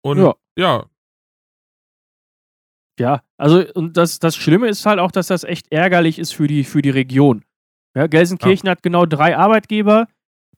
Und 0.03 0.17
Ja. 0.17 0.35
ja, 0.57 0.85
Ja, 2.99 3.23
also 3.37 3.63
und 3.73 3.95
das, 3.97 4.19
das 4.19 4.35
Schlimme 4.35 4.67
ist 4.67 4.85
halt 4.85 4.99
auch, 4.99 5.11
dass 5.11 5.27
das 5.27 5.43
echt 5.43 5.71
ärgerlich 5.71 6.19
ist 6.19 6.33
für 6.33 6.47
die, 6.47 6.63
für 6.63 6.81
die 6.81 6.89
Region. 6.89 7.43
Ja, 7.95 8.07
Gelsenkirchen 8.07 8.69
hat 8.69 8.83
genau 8.83 9.05
drei 9.05 9.37
Arbeitgeber. 9.37 10.07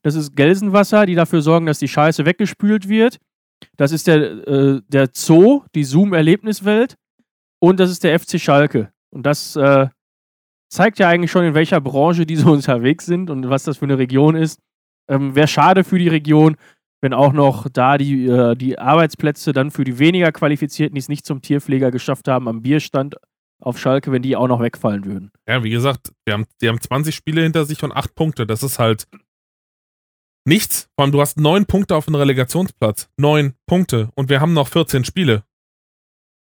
Das 0.01 0.15
ist 0.15 0.35
Gelsenwasser, 0.35 1.05
die 1.05 1.15
dafür 1.15 1.41
sorgen, 1.41 1.65
dass 1.65 1.79
die 1.79 1.87
Scheiße 1.87 2.25
weggespült 2.25 2.87
wird. 2.89 3.19
Das 3.77 3.91
ist 3.91 4.07
der, 4.07 4.47
äh, 4.47 4.81
der 4.87 5.09
Zoo, 5.13 5.63
die 5.73 5.83
Zoom-Erlebniswelt. 5.83 6.95
Und 7.59 7.79
das 7.79 7.89
ist 7.89 8.03
der 8.03 8.19
FC 8.19 8.39
Schalke. 8.39 8.91
Und 9.11 9.25
das 9.25 9.55
äh, 9.55 9.87
zeigt 10.69 10.99
ja 10.99 11.09
eigentlich 11.09 11.31
schon, 11.31 11.45
in 11.45 11.53
welcher 11.53 11.81
Branche 11.81 12.25
die 12.25 12.35
so 12.35 12.51
unterwegs 12.51 13.05
sind 13.05 13.29
und 13.29 13.49
was 13.49 13.63
das 13.63 13.77
für 13.77 13.85
eine 13.85 13.97
Region 13.97 14.35
ist. 14.35 14.59
Ähm, 15.07 15.35
Wäre 15.35 15.47
schade 15.47 15.83
für 15.83 15.99
die 15.99 16.07
Region, 16.07 16.55
wenn 17.01 17.13
auch 17.13 17.33
noch 17.33 17.67
da 17.69 17.97
die, 17.97 18.25
äh, 18.25 18.55
die 18.55 18.79
Arbeitsplätze 18.79 19.53
dann 19.53 19.69
für 19.71 19.83
die 19.83 19.99
weniger 19.99 20.31
Qualifizierten, 20.31 20.95
die 20.95 20.99
es 20.99 21.09
nicht 21.09 21.25
zum 21.25 21.41
Tierpfleger 21.41 21.91
geschafft 21.91 22.27
haben, 22.27 22.47
am 22.47 22.61
Bierstand 22.61 23.15
auf 23.61 23.77
Schalke, 23.79 24.11
wenn 24.11 24.21
die 24.21 24.35
auch 24.35 24.47
noch 24.47 24.59
wegfallen 24.61 25.05
würden. 25.05 25.31
Ja, 25.47 25.63
wie 25.63 25.69
gesagt, 25.69 26.11
die 26.27 26.33
haben, 26.33 26.45
die 26.61 26.67
haben 26.67 26.81
20 26.81 27.15
Spiele 27.15 27.41
hinter 27.43 27.65
sich 27.65 27.81
und 27.83 27.91
8 27.91 28.15
Punkte. 28.15 28.45
Das 28.47 28.63
ist 28.63 28.79
halt 28.79 29.07
nichts. 30.45 30.89
Vor 30.95 31.03
allem, 31.05 31.11
du 31.11 31.21
hast 31.21 31.39
9 31.39 31.65
Punkte 31.65 31.95
auf 31.95 32.05
dem 32.05 32.15
Relegationsplatz. 32.15 33.09
9 33.17 33.53
Punkte. 33.65 34.09
Und 34.15 34.29
wir 34.29 34.41
haben 34.41 34.53
noch 34.53 34.67
14 34.67 35.03
Spiele. 35.05 35.43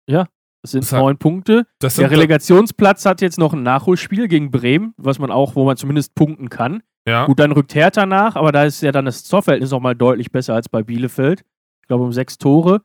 Das 0.06 0.70
sind 0.70 0.82
Das 0.84 0.92
hat- 0.92 1.00
neun 1.00 1.18
Punkte. 1.18 1.66
Das 1.78 1.96
Der 1.96 2.10
Relegationsplatz 2.10 3.04
hat 3.04 3.20
jetzt 3.20 3.38
noch 3.38 3.52
ein 3.52 3.62
Nachholspiel 3.62 4.28
gegen 4.28 4.50
Bremen, 4.50 4.94
was 4.96 5.18
man 5.18 5.30
auch, 5.30 5.56
wo 5.56 5.66
man 5.66 5.76
zumindest 5.76 6.14
punkten 6.14 6.48
kann. 6.48 6.82
Ja, 7.06 7.26
Gut, 7.26 7.38
dann 7.38 7.52
rückt 7.52 7.74
Hertha 7.74 8.06
nach, 8.06 8.36
aber 8.36 8.50
da 8.52 8.64
ist 8.64 8.80
ja 8.82 8.92
dann 8.92 9.04
das 9.04 9.24
Torverhältnis 9.24 9.70
nochmal 9.70 9.94
deutlich 9.94 10.30
besser 10.30 10.54
als 10.54 10.68
bei 10.68 10.82
Bielefeld. 10.82 11.44
Ich 11.82 11.88
glaube 11.88 12.04
um 12.04 12.12
sechs 12.12 12.38
Tore. 12.38 12.82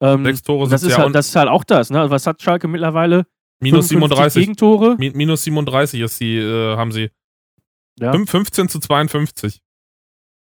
Ähm, 0.00 0.24
sechs 0.24 0.42
Tore 0.42 0.68
das, 0.68 0.82
sind 0.82 0.90
ist 0.90 0.96
ja 0.98 1.02
halt, 1.04 1.14
das 1.14 1.28
ist 1.28 1.36
halt 1.36 1.48
auch 1.48 1.64
das, 1.64 1.90
ne? 1.90 2.08
Was 2.10 2.26
hat 2.26 2.40
Schalke 2.42 2.68
mittlerweile? 2.68 3.26
minus 3.60 3.88
55 3.88 4.32
37. 4.34 4.42
Gegentore. 4.42 4.96
Mi- 4.98 5.16
Minus 5.16 5.44
37 5.44 6.00
ist 6.00 6.20
die, 6.20 6.36
äh, 6.38 6.76
haben 6.76 6.92
sie. 6.92 7.10
Ja. 7.98 8.12
Fünf- 8.12 8.30
15 8.30 8.68
zu 8.68 8.78
52. 8.78 9.60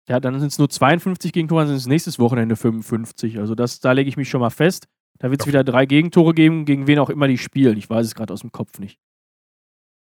Ja, 0.08 0.18
dann 0.18 0.40
sind 0.40 0.48
es 0.50 0.58
nur 0.58 0.68
52 0.70 1.32
Gegentore, 1.32 1.60
dann 1.60 1.68
sind 1.68 1.76
es 1.76 1.86
nächstes 1.86 2.18
Wochenende 2.18 2.56
55. 2.56 3.38
Also 3.38 3.54
das, 3.54 3.78
da 3.80 3.92
lege 3.92 4.08
ich 4.08 4.16
mich 4.16 4.28
schon 4.30 4.40
mal 4.40 4.50
fest. 4.50 4.88
Da 5.18 5.30
wird 5.30 5.40
es 5.42 5.46
Ja. 5.46 5.50
wieder 5.52 5.62
drei 5.64 5.84
Gegentore 5.86 6.32
geben, 6.34 6.64
gegen 6.64 6.86
wen 6.88 6.98
auch 6.98 7.10
immer 7.10 7.28
die 7.28 7.38
spielen. 7.38 7.76
Ich 7.76 7.88
weiß 7.88 8.06
es 8.06 8.14
gerade 8.14 8.32
aus 8.32 8.40
dem 8.40 8.50
Kopf 8.50 8.78
nicht. 8.80 8.98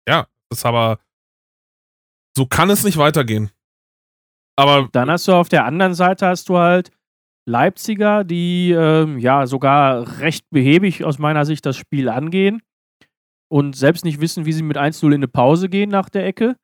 Das 0.05 0.59
ist 0.59 0.65
aber. 0.65 0.99
So 2.37 2.45
kann 2.45 2.69
es 2.69 2.83
nicht 2.83 2.97
weitergehen. 2.97 3.49
Aber 4.55 4.89
Dann 4.91 5.09
hast 5.09 5.27
du 5.27 5.33
auf 5.33 5.49
der 5.49 5.65
anderen 5.65 5.95
Seite 5.95 6.27
hast 6.27 6.49
du 6.49 6.59
halt 6.59 6.91
Leipziger, 7.47 8.23
die 8.23 8.69
ähm, 8.77 9.17
ja 9.17 9.47
sogar 9.47 10.19
recht 10.19 10.45
behäbig 10.51 11.03
aus 11.03 11.17
meiner 11.17 11.45
Sicht 11.45 11.65
das 11.65 11.77
Spiel 11.77 12.09
angehen 12.09 12.61
und 13.49 13.75
selbst 13.75 14.05
nicht 14.05 14.21
wissen, 14.21 14.45
wie 14.45 14.51
sie 14.51 14.61
mit 14.61 14.77
1-0 14.77 15.07
in 15.07 15.13
eine 15.15 15.27
Pause 15.27 15.67
gehen 15.67 15.89
nach 15.89 16.09
der 16.09 16.27
Ecke. 16.27 16.57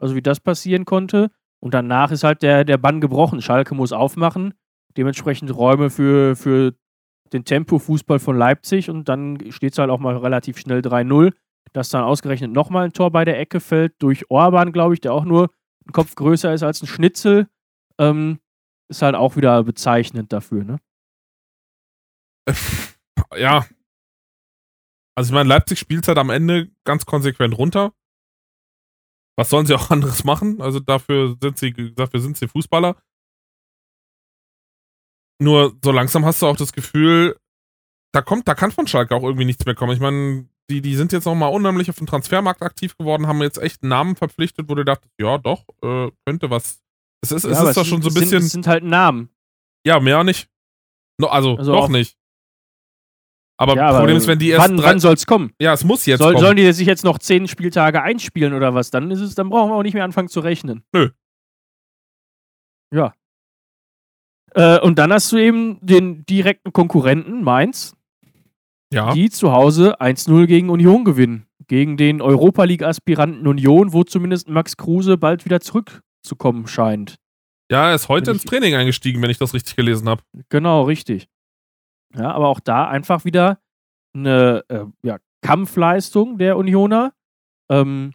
Also 0.00 0.14
wie 0.14 0.22
das 0.22 0.38
passieren 0.38 0.84
konnte. 0.84 1.32
Und 1.58 1.74
danach 1.74 2.12
ist 2.12 2.22
halt 2.22 2.42
der, 2.42 2.64
der 2.64 2.78
Bann 2.78 3.00
gebrochen. 3.00 3.42
Schalke 3.42 3.74
muss 3.74 3.90
aufmachen. 3.90 4.54
Dementsprechend 4.96 5.52
Räume 5.52 5.90
für, 5.90 6.36
für 6.36 6.74
den 7.32 7.44
Tempo-Fußball 7.44 8.20
von 8.20 8.38
Leipzig 8.38 8.88
und 8.88 9.08
dann 9.08 9.50
steht 9.50 9.72
es 9.72 9.78
halt 9.78 9.90
auch 9.90 9.98
mal 9.98 10.16
relativ 10.16 10.58
schnell 10.58 10.78
3-0. 10.78 11.32
Dass 11.72 11.90
dann 11.90 12.04
ausgerechnet 12.04 12.52
nochmal 12.52 12.86
ein 12.86 12.92
Tor 12.92 13.10
bei 13.10 13.24
der 13.24 13.38
Ecke 13.38 13.60
fällt 13.60 13.94
durch 14.02 14.30
Orban, 14.30 14.72
glaube 14.72 14.94
ich, 14.94 15.00
der 15.00 15.12
auch 15.12 15.24
nur 15.24 15.50
ein 15.86 15.92
Kopf 15.92 16.14
größer 16.14 16.52
ist 16.52 16.62
als 16.62 16.82
ein 16.82 16.86
Schnitzel, 16.86 17.48
ähm, 17.98 18.40
ist 18.88 19.02
halt 19.02 19.14
auch 19.14 19.36
wieder 19.36 19.62
bezeichnend 19.64 20.32
dafür, 20.32 20.64
ne? 20.64 20.78
ja. 23.36 23.66
Also 25.16 25.30
ich 25.30 25.34
meine, 25.34 25.48
Leipzig 25.48 25.78
spielt 25.78 26.06
halt 26.08 26.18
am 26.18 26.30
Ende 26.30 26.70
ganz 26.84 27.04
konsequent 27.04 27.56
runter. 27.58 27.92
Was 29.36 29.50
sollen 29.50 29.66
sie 29.66 29.74
auch 29.74 29.90
anderes 29.90 30.24
machen? 30.24 30.60
Also 30.60 30.80
dafür 30.80 31.36
sind 31.40 31.58
sie, 31.58 31.94
dafür 31.94 32.20
sind 32.20 32.36
sie 32.36 32.48
Fußballer. 32.48 32.96
Nur 35.40 35.78
so 35.84 35.92
langsam 35.92 36.24
hast 36.24 36.42
du 36.42 36.46
auch 36.46 36.56
das 36.56 36.72
Gefühl, 36.72 37.38
da 38.12 38.22
kommt, 38.22 38.48
da 38.48 38.54
kann 38.54 38.72
von 38.72 38.86
Schalke 38.86 39.14
auch 39.14 39.22
irgendwie 39.22 39.44
nichts 39.44 39.64
mehr 39.64 39.74
kommen. 39.74 39.92
Ich 39.92 40.00
meine, 40.00 40.48
die, 40.70 40.80
die 40.82 40.94
sind 40.96 41.12
jetzt 41.12 41.24
nochmal 41.24 41.52
unheimlich 41.52 41.88
auf 41.90 41.96
dem 41.96 42.06
Transfermarkt 42.06 42.62
aktiv 42.62 42.96
geworden, 42.96 43.26
haben 43.26 43.40
jetzt 43.42 43.58
echt 43.58 43.82
einen 43.82 43.90
Namen 43.90 44.16
verpflichtet, 44.16 44.68
wo 44.68 44.74
du 44.74 44.84
dachtest, 44.84 45.12
ja, 45.18 45.38
doch, 45.38 45.64
äh, 45.82 46.10
könnte 46.26 46.50
was. 46.50 46.80
Es 47.22 47.32
ist, 47.32 47.44
Ja, 47.44 47.50
es 47.50 47.60
ist 47.70 47.76
doch 47.76 47.84
schon 47.84 48.02
so 48.02 48.08
ein 48.08 48.14
bisschen. 48.14 48.28
Sind, 48.30 48.42
es 48.42 48.52
sind 48.52 48.66
halt 48.66 48.84
Namen. 48.84 49.30
ja, 49.86 49.98
mehr 50.00 50.22
nicht. 50.24 50.48
No, 51.20 51.28
also, 51.28 51.56
Also 51.56 51.72
noch 51.72 51.88
nicht. 51.88 52.16
Aber 53.60 53.74
ja, 53.74 53.90
Problem 53.98 54.16
ist, 54.16 54.28
wenn 54.28 54.38
die 54.38 54.50
erst 54.50 54.68
wann, 54.68 54.76
drei. 54.76 54.84
wann 54.90 55.00
soll's 55.00 55.26
kommen? 55.26 55.52
ja, 55.60 55.72
es 55.72 55.82
muss 55.82 56.06
jetzt 56.06 56.20
Soll, 56.20 56.34
kommen. 56.34 56.44
sollen 56.44 56.56
die 56.56 56.72
sich 56.72 56.86
jetzt 56.86 57.02
noch 57.02 57.18
zehn 57.18 57.48
Spieltage 57.48 58.00
einspielen 58.00 58.52
oder 58.54 58.72
was? 58.72 58.90
Dann 58.90 59.10
ist 59.10 59.18
es, 59.20 59.34
dann 59.34 59.48
brauchen 59.50 59.70
wir 59.70 59.74
auch 59.74 59.82
nicht 59.82 59.94
mehr 59.94 60.04
anfangen 60.04 60.28
zu 60.28 60.38
rechnen. 60.38 60.84
Nö. 60.92 61.10
Ja. 62.94 63.14
Äh, 64.54 64.78
und 64.80 64.96
dann 65.00 65.12
hast 65.12 65.32
du 65.32 65.38
eben 65.38 65.84
den 65.84 66.24
direkten 66.24 66.72
Konkurrenten, 66.72 67.42
Mainz, 67.42 67.96
ja. 68.92 69.12
die 69.12 69.30
zu 69.30 69.52
Hause 69.52 70.00
1-0 70.00 70.46
gegen 70.46 70.70
Union 70.70 71.04
gewinnen. 71.04 71.46
Gegen 71.66 71.96
den 71.96 72.22
Europa 72.22 72.64
League-Aspiranten 72.64 73.46
Union, 73.46 73.92
wo 73.92 74.02
zumindest 74.02 74.48
Max 74.48 74.76
Kruse 74.76 75.18
bald 75.18 75.44
wieder 75.44 75.60
zurückzukommen 75.60 76.66
scheint. 76.66 77.16
ja, 77.70 77.90
er 77.90 77.94
ist 77.94 78.08
heute 78.08 78.28
Wenn 78.28 78.34
ins 78.34 78.44
Training 78.44 78.74
eingestiegen, 78.74 79.20
wenn 79.20 79.30
ich 79.30 79.38
das 79.38 79.52
richtig 79.52 79.76
gelesen 79.76 80.08
habe. 80.08 80.22
Genau, 80.48 80.82
richtig. 80.84 81.28
Ja, 82.16 82.32
aber 82.32 82.48
auch 82.48 82.60
da 82.60 82.88
einfach 82.88 83.26
wieder 83.26 83.58
eine 84.14 84.64
äh, 84.68 84.84
ja, 85.02 85.18
Kampfleistung 85.42 86.38
der 86.38 86.56
Unioner, 86.56 87.12
ähm, 87.70 88.12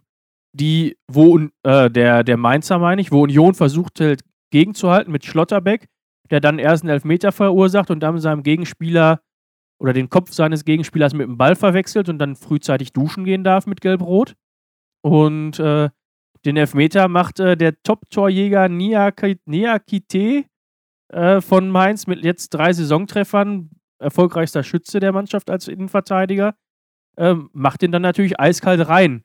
die, 0.52 0.96
wo 1.08 1.38
äh, 1.62 1.90
der, 1.90 2.24
der 2.24 2.36
Mainzer, 2.36 2.78
meine 2.78 3.00
ich, 3.00 3.12
wo 3.12 3.22
Union 3.22 3.54
versucht 3.54 4.00
halt 4.00 4.22
gegenzuhalten 4.50 5.12
mit 5.12 5.24
Schlotterbeck, 5.24 5.88
der 6.30 6.40
dann 6.40 6.58
erst 6.58 6.82
einen 6.82 6.90
Elfmeter 6.90 7.32
verursacht 7.32 7.90
und 7.90 8.00
dann 8.00 8.18
seinem 8.18 8.42
Gegenspieler 8.42 9.20
oder 9.80 9.92
den 9.92 10.08
Kopf 10.10 10.32
seines 10.32 10.64
Gegenspielers 10.64 11.14
mit 11.14 11.26
dem 11.26 11.36
Ball 11.36 11.56
verwechselt 11.56 12.08
und 12.08 12.18
dann 12.18 12.36
frühzeitig 12.36 12.92
duschen 12.92 13.24
gehen 13.24 13.44
darf 13.44 13.66
mit 13.66 13.80
Gelb-Rot. 13.80 14.34
Und 15.02 15.58
äh, 15.58 15.90
den 16.44 16.56
Elfmeter 16.56 17.08
macht 17.08 17.40
äh, 17.40 17.56
der 17.56 17.80
Top-Torjäger 17.82 18.66
Niaki- 18.68 19.38
Niakite 19.46 20.44
äh, 21.12 21.40
von 21.40 21.70
Mainz 21.70 22.06
mit 22.06 22.24
jetzt 22.24 22.50
drei 22.50 22.72
Saisontreffern, 22.72 23.70
erfolgreichster 23.98 24.62
Schütze 24.62 25.00
der 25.00 25.12
Mannschaft 25.12 25.50
als 25.50 25.68
Innenverteidiger, 25.68 26.54
ähm, 27.16 27.50
macht 27.52 27.82
den 27.82 27.92
dann 27.92 28.02
natürlich 28.02 28.38
eiskalt 28.40 28.88
rein 28.88 29.24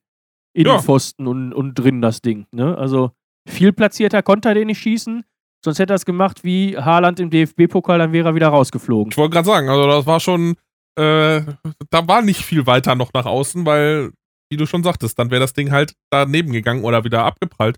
in 0.53 0.65
Ja. 0.65 0.77
den 0.77 0.81
Pfosten 0.83 1.27
und, 1.27 1.53
und 1.53 1.75
drin 1.75 2.01
das 2.01 2.21
Ding. 2.21 2.47
Ne? 2.51 2.77
Also 2.77 3.11
viel 3.47 3.71
platzierter 3.73 4.21
konnte 4.23 4.49
er 4.49 4.55
den 4.55 4.67
nicht 4.67 4.79
schießen, 4.79 5.23
sonst 5.63 5.79
hätte 5.79 5.93
er 5.93 5.97
es 5.97 6.05
gemacht 6.05 6.43
wie 6.43 6.77
Haaland 6.77 7.19
im 7.19 7.29
DFB-Pokal, 7.29 7.99
dann 7.99 8.13
wäre 8.13 8.29
er 8.29 8.35
wieder 8.35 8.49
rausgeflogen. 8.49 9.11
Ich 9.11 9.17
wollte 9.17 9.33
gerade 9.33 9.47
sagen, 9.47 9.69
also 9.69 9.87
das 9.87 10.05
war 10.05 10.19
schon, 10.19 10.55
äh, 10.97 11.41
da 11.89 12.07
war 12.07 12.21
nicht 12.21 12.41
viel 12.41 12.65
weiter 12.65 12.95
noch 12.95 13.13
nach 13.13 13.25
außen, 13.25 13.65
weil, 13.65 14.11
wie 14.49 14.57
du 14.57 14.65
schon 14.65 14.83
sagtest, 14.83 15.17
dann 15.19 15.31
wäre 15.31 15.41
das 15.41 15.53
Ding 15.53 15.71
halt 15.71 15.93
daneben 16.09 16.51
gegangen 16.51 16.83
oder 16.83 17.03
wieder 17.03 17.23
abgeprallt. 17.25 17.77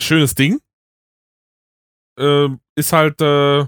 Schönes 0.00 0.34
Ding. 0.34 0.60
Äh, 2.18 2.48
ist 2.76 2.92
halt, 2.92 3.20
äh, 3.20 3.64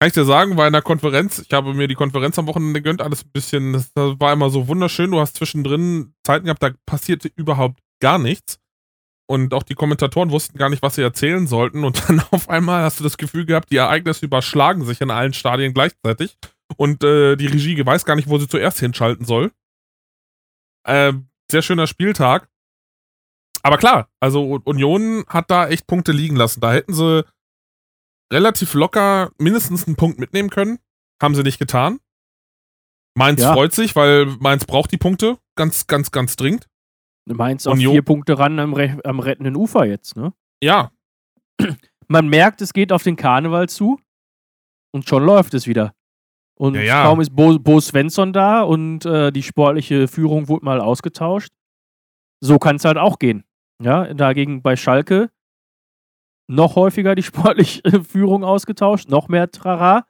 kann 0.00 0.06
ich 0.06 0.14
dir 0.14 0.24
sagen, 0.24 0.56
war 0.56 0.66
in 0.66 0.72
der 0.72 0.82
Konferenz, 0.82 1.40
ich 1.40 1.52
habe 1.52 1.74
mir 1.74 1.86
die 1.86 1.94
Konferenz 1.94 2.38
am 2.38 2.46
Wochenende 2.46 2.80
gegönnt, 2.80 3.02
alles 3.02 3.24
ein 3.24 3.30
bisschen, 3.32 3.72
das 3.74 3.92
war 3.94 4.32
immer 4.32 4.48
so 4.48 4.66
wunderschön, 4.66 5.10
du 5.10 5.20
hast 5.20 5.36
zwischendrin 5.36 6.14
Zeiten 6.24 6.46
gehabt, 6.46 6.62
da 6.62 6.70
passierte 6.86 7.30
überhaupt 7.36 7.80
gar 8.00 8.18
nichts. 8.18 8.59
Und 9.30 9.54
auch 9.54 9.62
die 9.62 9.76
Kommentatoren 9.76 10.32
wussten 10.32 10.58
gar 10.58 10.70
nicht, 10.70 10.82
was 10.82 10.96
sie 10.96 11.02
erzählen 11.02 11.46
sollten. 11.46 11.84
Und 11.84 12.08
dann 12.08 12.20
auf 12.32 12.48
einmal 12.48 12.82
hast 12.82 12.98
du 12.98 13.04
das 13.04 13.16
Gefühl 13.16 13.46
gehabt, 13.46 13.70
die 13.70 13.76
Ereignisse 13.76 14.26
überschlagen 14.26 14.84
sich 14.84 15.00
in 15.00 15.12
allen 15.12 15.32
Stadien 15.34 15.72
gleichzeitig. 15.72 16.36
Und 16.76 17.04
äh, 17.04 17.36
die 17.36 17.46
Regie 17.46 17.86
weiß 17.86 18.04
gar 18.04 18.16
nicht, 18.16 18.28
wo 18.28 18.38
sie 18.38 18.48
zuerst 18.48 18.80
hinschalten 18.80 19.24
soll. 19.24 19.52
Äh, 20.84 21.12
sehr 21.48 21.62
schöner 21.62 21.86
Spieltag. 21.86 22.48
Aber 23.62 23.78
klar, 23.78 24.08
also 24.18 24.60
Union 24.64 25.24
hat 25.28 25.48
da 25.48 25.68
echt 25.68 25.86
Punkte 25.86 26.10
liegen 26.10 26.34
lassen. 26.34 26.60
Da 26.60 26.72
hätten 26.72 26.94
sie 26.94 27.24
relativ 28.32 28.74
locker 28.74 29.30
mindestens 29.38 29.86
einen 29.86 29.94
Punkt 29.94 30.18
mitnehmen 30.18 30.50
können. 30.50 30.80
Haben 31.22 31.36
sie 31.36 31.44
nicht 31.44 31.60
getan. 31.60 32.00
Mainz 33.16 33.42
Ja. 33.42 33.52
freut 33.52 33.74
sich, 33.74 33.94
weil 33.94 34.26
Mainz 34.40 34.64
braucht 34.64 34.90
die 34.90 34.98
Punkte 34.98 35.38
ganz, 35.56 35.86
ganz, 35.86 36.10
ganz 36.10 36.34
dringend. 36.34 36.69
Mainz 37.34 37.66
auf 37.66 37.74
Union- 37.74 37.92
vier 37.92 38.02
Punkte 38.02 38.38
ran 38.38 38.58
am, 38.58 38.74
am 38.74 39.20
rettenden 39.20 39.56
Ufer 39.56 39.84
jetzt. 39.86 40.16
Ne? 40.16 40.32
Ja, 40.62 40.90
Man 42.08 42.28
merkt, 42.28 42.60
es 42.60 42.72
geht 42.72 42.92
auf 42.92 43.02
den 43.04 43.14
Karneval 43.16 43.68
zu 43.68 44.00
und 44.92 45.08
schon 45.08 45.24
läuft 45.24 45.54
es 45.54 45.66
wieder. 45.68 45.94
Und 46.58 46.74
Ja, 46.74 46.80
ja. 46.82 47.02
kaum 47.04 47.20
ist 47.20 47.30
Bo, 47.34 47.58
Bo 47.58 47.80
Svensson 47.80 48.32
da 48.32 48.62
und 48.62 49.06
äh, 49.06 49.30
die 49.30 49.42
sportliche 49.44 50.08
Führung 50.08 50.48
wurde 50.48 50.64
mal 50.64 50.80
ausgetauscht. 50.80 51.52
So 52.42 52.58
kann 52.58 52.76
es 52.76 52.84
halt 52.84 52.98
auch 52.98 53.18
gehen. 53.18 53.44
Ja, 53.82 54.12
dagegen 54.12 54.60
bei 54.62 54.76
Schalke 54.76 55.30
noch 56.48 56.74
häufiger 56.76 57.14
die 57.14 57.22
sportliche 57.62 58.02
Führung 58.04 58.42
ausgetauscht, 58.44 59.08
noch 59.08 59.28
mehr 59.28 59.50
Trara. 59.50 60.04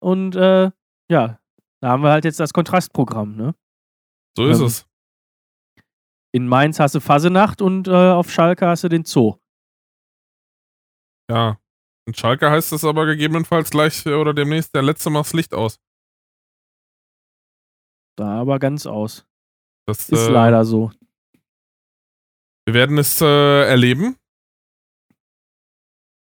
Und 0.00 0.36
äh, 0.36 0.70
ja, 1.10 1.40
da 1.80 1.88
haben 1.88 2.02
wir 2.02 2.10
halt 2.10 2.24
jetzt 2.24 2.40
das 2.40 2.52
Kontrastprogramm. 2.52 3.36
Ne? 3.36 3.54
so 4.36 4.46
ist 4.46 4.60
Ähm, 4.60 4.66
es. 4.66 4.86
In 6.38 6.46
Mainz 6.46 6.78
hast 6.78 6.94
du 6.94 7.00
Fasenacht 7.00 7.60
und 7.60 7.88
äh, 7.88 7.90
auf 7.90 8.30
Schalke 8.30 8.64
hast 8.64 8.84
du 8.84 8.88
den 8.88 9.04
Zoo. 9.04 9.40
Ja. 11.28 11.58
In 12.06 12.14
Schalke 12.14 12.48
heißt 12.48 12.72
es 12.72 12.84
aber 12.84 13.06
gegebenenfalls 13.06 13.70
gleich 13.70 14.06
äh, 14.06 14.14
oder 14.14 14.32
demnächst 14.32 14.72
der 14.72 14.82
letzte 14.82 15.10
macht 15.10 15.26
das 15.26 15.32
Licht 15.32 15.52
aus. 15.52 15.80
Da 18.16 18.40
aber 18.40 18.60
ganz 18.60 18.86
aus. 18.86 19.26
Das, 19.84 20.08
Ist 20.10 20.28
äh, 20.28 20.30
leider 20.30 20.64
so. 20.64 20.92
Wir 22.66 22.74
werden 22.74 22.98
es 22.98 23.20
äh, 23.20 23.68
erleben. 23.68 24.14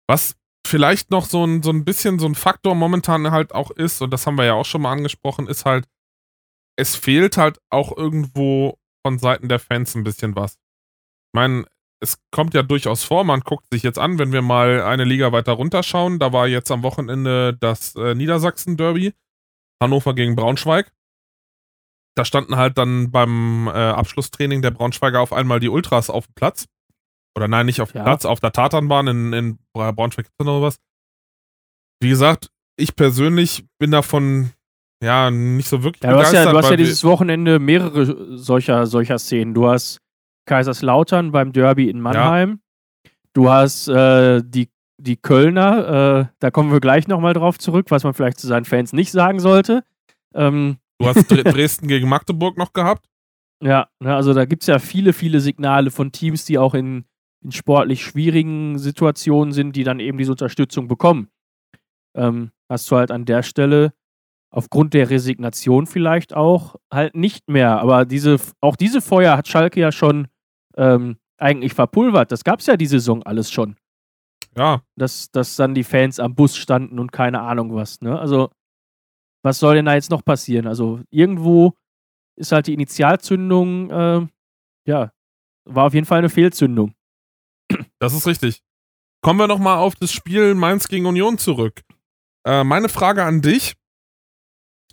Was 0.08 0.34
vielleicht 0.66 1.12
noch 1.12 1.26
so 1.26 1.44
ein, 1.46 1.62
so 1.62 1.70
ein 1.70 1.84
bisschen 1.84 2.18
so 2.18 2.26
ein 2.26 2.34
Faktor 2.34 2.74
momentan 2.74 3.30
halt 3.30 3.54
auch 3.54 3.70
ist, 3.70 4.02
und 4.02 4.10
das 4.10 4.26
haben 4.26 4.36
wir 4.36 4.46
ja 4.46 4.54
auch 4.54 4.66
schon 4.66 4.82
mal 4.82 4.90
angesprochen, 4.90 5.46
ist 5.46 5.64
halt, 5.64 5.86
es 6.76 6.96
fehlt 6.96 7.36
halt 7.36 7.60
auch 7.70 7.96
irgendwo 7.96 8.81
von 9.06 9.18
Seiten 9.18 9.48
der 9.48 9.58
Fans 9.58 9.94
ein 9.94 10.04
bisschen 10.04 10.36
was. 10.36 10.54
Ich 10.54 11.34
meine, 11.34 11.66
es 12.00 12.18
kommt 12.30 12.54
ja 12.54 12.62
durchaus 12.62 13.04
vor, 13.04 13.24
man 13.24 13.40
guckt 13.40 13.66
sich 13.72 13.82
jetzt 13.82 13.98
an, 13.98 14.18
wenn 14.18 14.32
wir 14.32 14.42
mal 14.42 14.82
eine 14.82 15.04
Liga 15.04 15.30
weiter 15.32 15.52
runterschauen, 15.52 16.18
da 16.18 16.32
war 16.32 16.48
jetzt 16.48 16.70
am 16.70 16.82
Wochenende 16.82 17.56
das 17.58 17.94
äh, 17.94 18.14
Niedersachsen-Derby, 18.14 19.14
Hannover 19.80 20.14
gegen 20.14 20.34
Braunschweig. 20.34 20.92
Da 22.16 22.24
standen 22.24 22.56
halt 22.56 22.76
dann 22.76 23.10
beim 23.10 23.68
äh, 23.68 23.70
Abschlusstraining 23.70 24.62
der 24.62 24.72
Braunschweiger 24.72 25.20
auf 25.20 25.32
einmal 25.32 25.60
die 25.60 25.68
Ultras 25.68 26.10
auf 26.10 26.26
dem 26.26 26.34
Platz. 26.34 26.66
Oder 27.36 27.48
nein, 27.48 27.66
nicht 27.66 27.80
auf 27.80 27.92
dem 27.92 27.98
Ja. 27.98 28.04
Platz, 28.04 28.24
auf 28.26 28.40
der 28.40 28.52
Tatanbahn 28.52 29.06
in, 29.06 29.32
in 29.32 29.58
Braunschweig 29.72 30.26
noch 30.40 30.60
was. 30.60 30.78
Wie 32.00 32.10
gesagt, 32.10 32.50
ich 32.76 32.96
persönlich 32.96 33.64
bin 33.78 33.92
davon 33.92 34.52
ja 35.02 35.30
nicht 35.30 35.68
so 35.68 35.82
wirklich 35.82 36.02
Ja, 36.02 36.12
du 36.12 36.18
hast 36.18 36.32
ja, 36.32 36.50
du 36.50 36.56
hast 36.56 36.70
ja 36.70 36.76
dieses 36.76 37.04
Wochenende 37.04 37.58
mehrere 37.58 38.36
solcher, 38.38 38.86
solcher 38.86 39.18
Szenen. 39.18 39.54
Du 39.54 39.68
hast 39.68 40.00
Kaiserslautern 40.46 41.32
beim 41.32 41.52
Derby 41.52 41.88
in 41.88 42.00
Mannheim. 42.00 42.60
Du 43.32 43.50
hast 43.50 43.88
äh, 43.88 44.42
die, 44.44 44.68
die 44.98 45.16
Kölner, 45.16 46.20
äh, 46.20 46.34
da 46.38 46.50
kommen 46.50 46.72
wir 46.72 46.80
gleich 46.80 47.08
nochmal 47.08 47.34
drauf 47.34 47.58
zurück, 47.58 47.86
was 47.90 48.04
man 48.04 48.14
vielleicht 48.14 48.38
zu 48.38 48.46
seinen 48.46 48.64
Fans 48.64 48.92
nicht 48.92 49.10
sagen 49.10 49.40
sollte. 49.40 49.84
Ähm, 50.34 50.78
Du 50.98 51.08
hast 51.08 51.28
Dre 51.28 51.42
Dresden 51.42 51.88
gegen 51.88 52.08
Magdeburg 52.08 52.56
noch 52.56 52.72
gehabt. 52.72 53.08
ja, 53.62 53.88
ne, 53.98 54.14
also 54.14 54.34
da 54.34 54.44
gibt 54.44 54.62
es 54.62 54.68
ja 54.68 54.78
viele, 54.78 55.12
viele 55.12 55.40
Signale 55.40 55.90
von 55.90 56.12
Teams, 56.12 56.44
die 56.44 56.58
auch 56.58 56.74
in, 56.74 57.06
in 57.42 57.50
sportlich 57.50 58.04
schwierigen 58.04 58.78
Situationen 58.78 59.52
sind, 59.52 59.74
die 59.74 59.82
dann 59.82 59.98
eben 59.98 60.18
diese 60.18 60.32
Unterstützung 60.32 60.86
bekommen. 60.86 61.28
Ähm, 62.14 62.52
hast 62.68 62.90
du 62.90 62.96
halt 62.96 63.10
an 63.10 63.24
der 63.24 63.42
Stelle 63.42 63.92
aufgrund 64.52 64.94
der 64.94 65.10
Resignation 65.10 65.86
vielleicht 65.86 66.34
auch 66.34 66.76
halt 66.92 67.16
nicht 67.16 67.48
mehr. 67.48 67.80
Aber 67.80 68.04
diese, 68.04 68.36
auch 68.60 68.76
diese 68.76 69.00
Feuer 69.00 69.36
hat 69.36 69.48
Schalke 69.48 69.80
ja 69.80 69.90
schon 69.90 70.28
ähm, 70.76 71.16
eigentlich 71.38 71.74
verpulvert. 71.74 72.30
Das 72.30 72.44
gab 72.44 72.60
es 72.60 72.66
ja 72.66 72.76
die 72.76 72.86
Saison 72.86 73.22
alles 73.22 73.50
schon. 73.50 73.76
Ja, 74.56 74.82
Dass, 74.96 75.30
dass 75.30 75.56
dann 75.56 75.74
die 75.74 75.84
Fans 75.84 76.20
am 76.20 76.34
Bus 76.34 76.56
standen 76.56 76.98
und 76.98 77.10
keine 77.10 77.40
Ahnung 77.40 77.74
was. 77.74 78.02
Ne? 78.02 78.18
Also, 78.18 78.50
was 79.42 79.58
soll 79.58 79.76
denn 79.76 79.86
da 79.86 79.94
jetzt 79.94 80.10
noch 80.10 80.24
passieren? 80.24 80.66
Also, 80.66 81.00
irgendwo 81.10 81.72
ist 82.36 82.52
halt 82.52 82.66
die 82.66 82.74
Initialzündung, 82.74 83.90
äh, 83.90 84.26
ja, 84.86 85.10
war 85.64 85.86
auf 85.86 85.94
jeden 85.94 86.06
Fall 86.06 86.18
eine 86.18 86.28
Fehlzündung. 86.28 86.94
das 87.98 88.12
ist 88.12 88.26
richtig. 88.26 88.62
Kommen 89.22 89.38
wir 89.38 89.46
nochmal 89.46 89.78
auf 89.78 89.94
das 89.94 90.12
Spiel 90.12 90.54
Mainz 90.54 90.88
gegen 90.88 91.06
Union 91.06 91.38
zurück. 91.38 91.80
Äh, 92.44 92.64
meine 92.64 92.90
Frage 92.90 93.24
an 93.24 93.40
dich. 93.40 93.74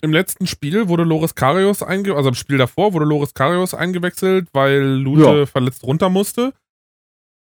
Im 0.02 0.14
letzten 0.14 0.48
Spiel 0.48 0.88
wurde 0.88 1.04
Loris 1.04 1.36
Karius 1.36 1.84
einge 1.84 2.16
also 2.16 2.30
im 2.30 2.36
Spiel 2.36 2.58
davor 2.58 2.94
wurde 2.94 3.06
Loris 3.06 3.34
Karius 3.34 3.74
eingewechselt, 3.74 4.48
weil 4.54 4.82
Lute 4.82 5.40
Ja. 5.40 5.46
verletzt 5.46 5.84
runter 5.84 6.10
musste. 6.10 6.54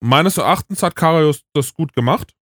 Meines 0.02 0.38
Erachtens 0.38 0.84
hat 0.84 0.96
Karius 0.96 1.42
das 1.54 1.74
gut 1.74 1.94
gemacht. 1.94 2.34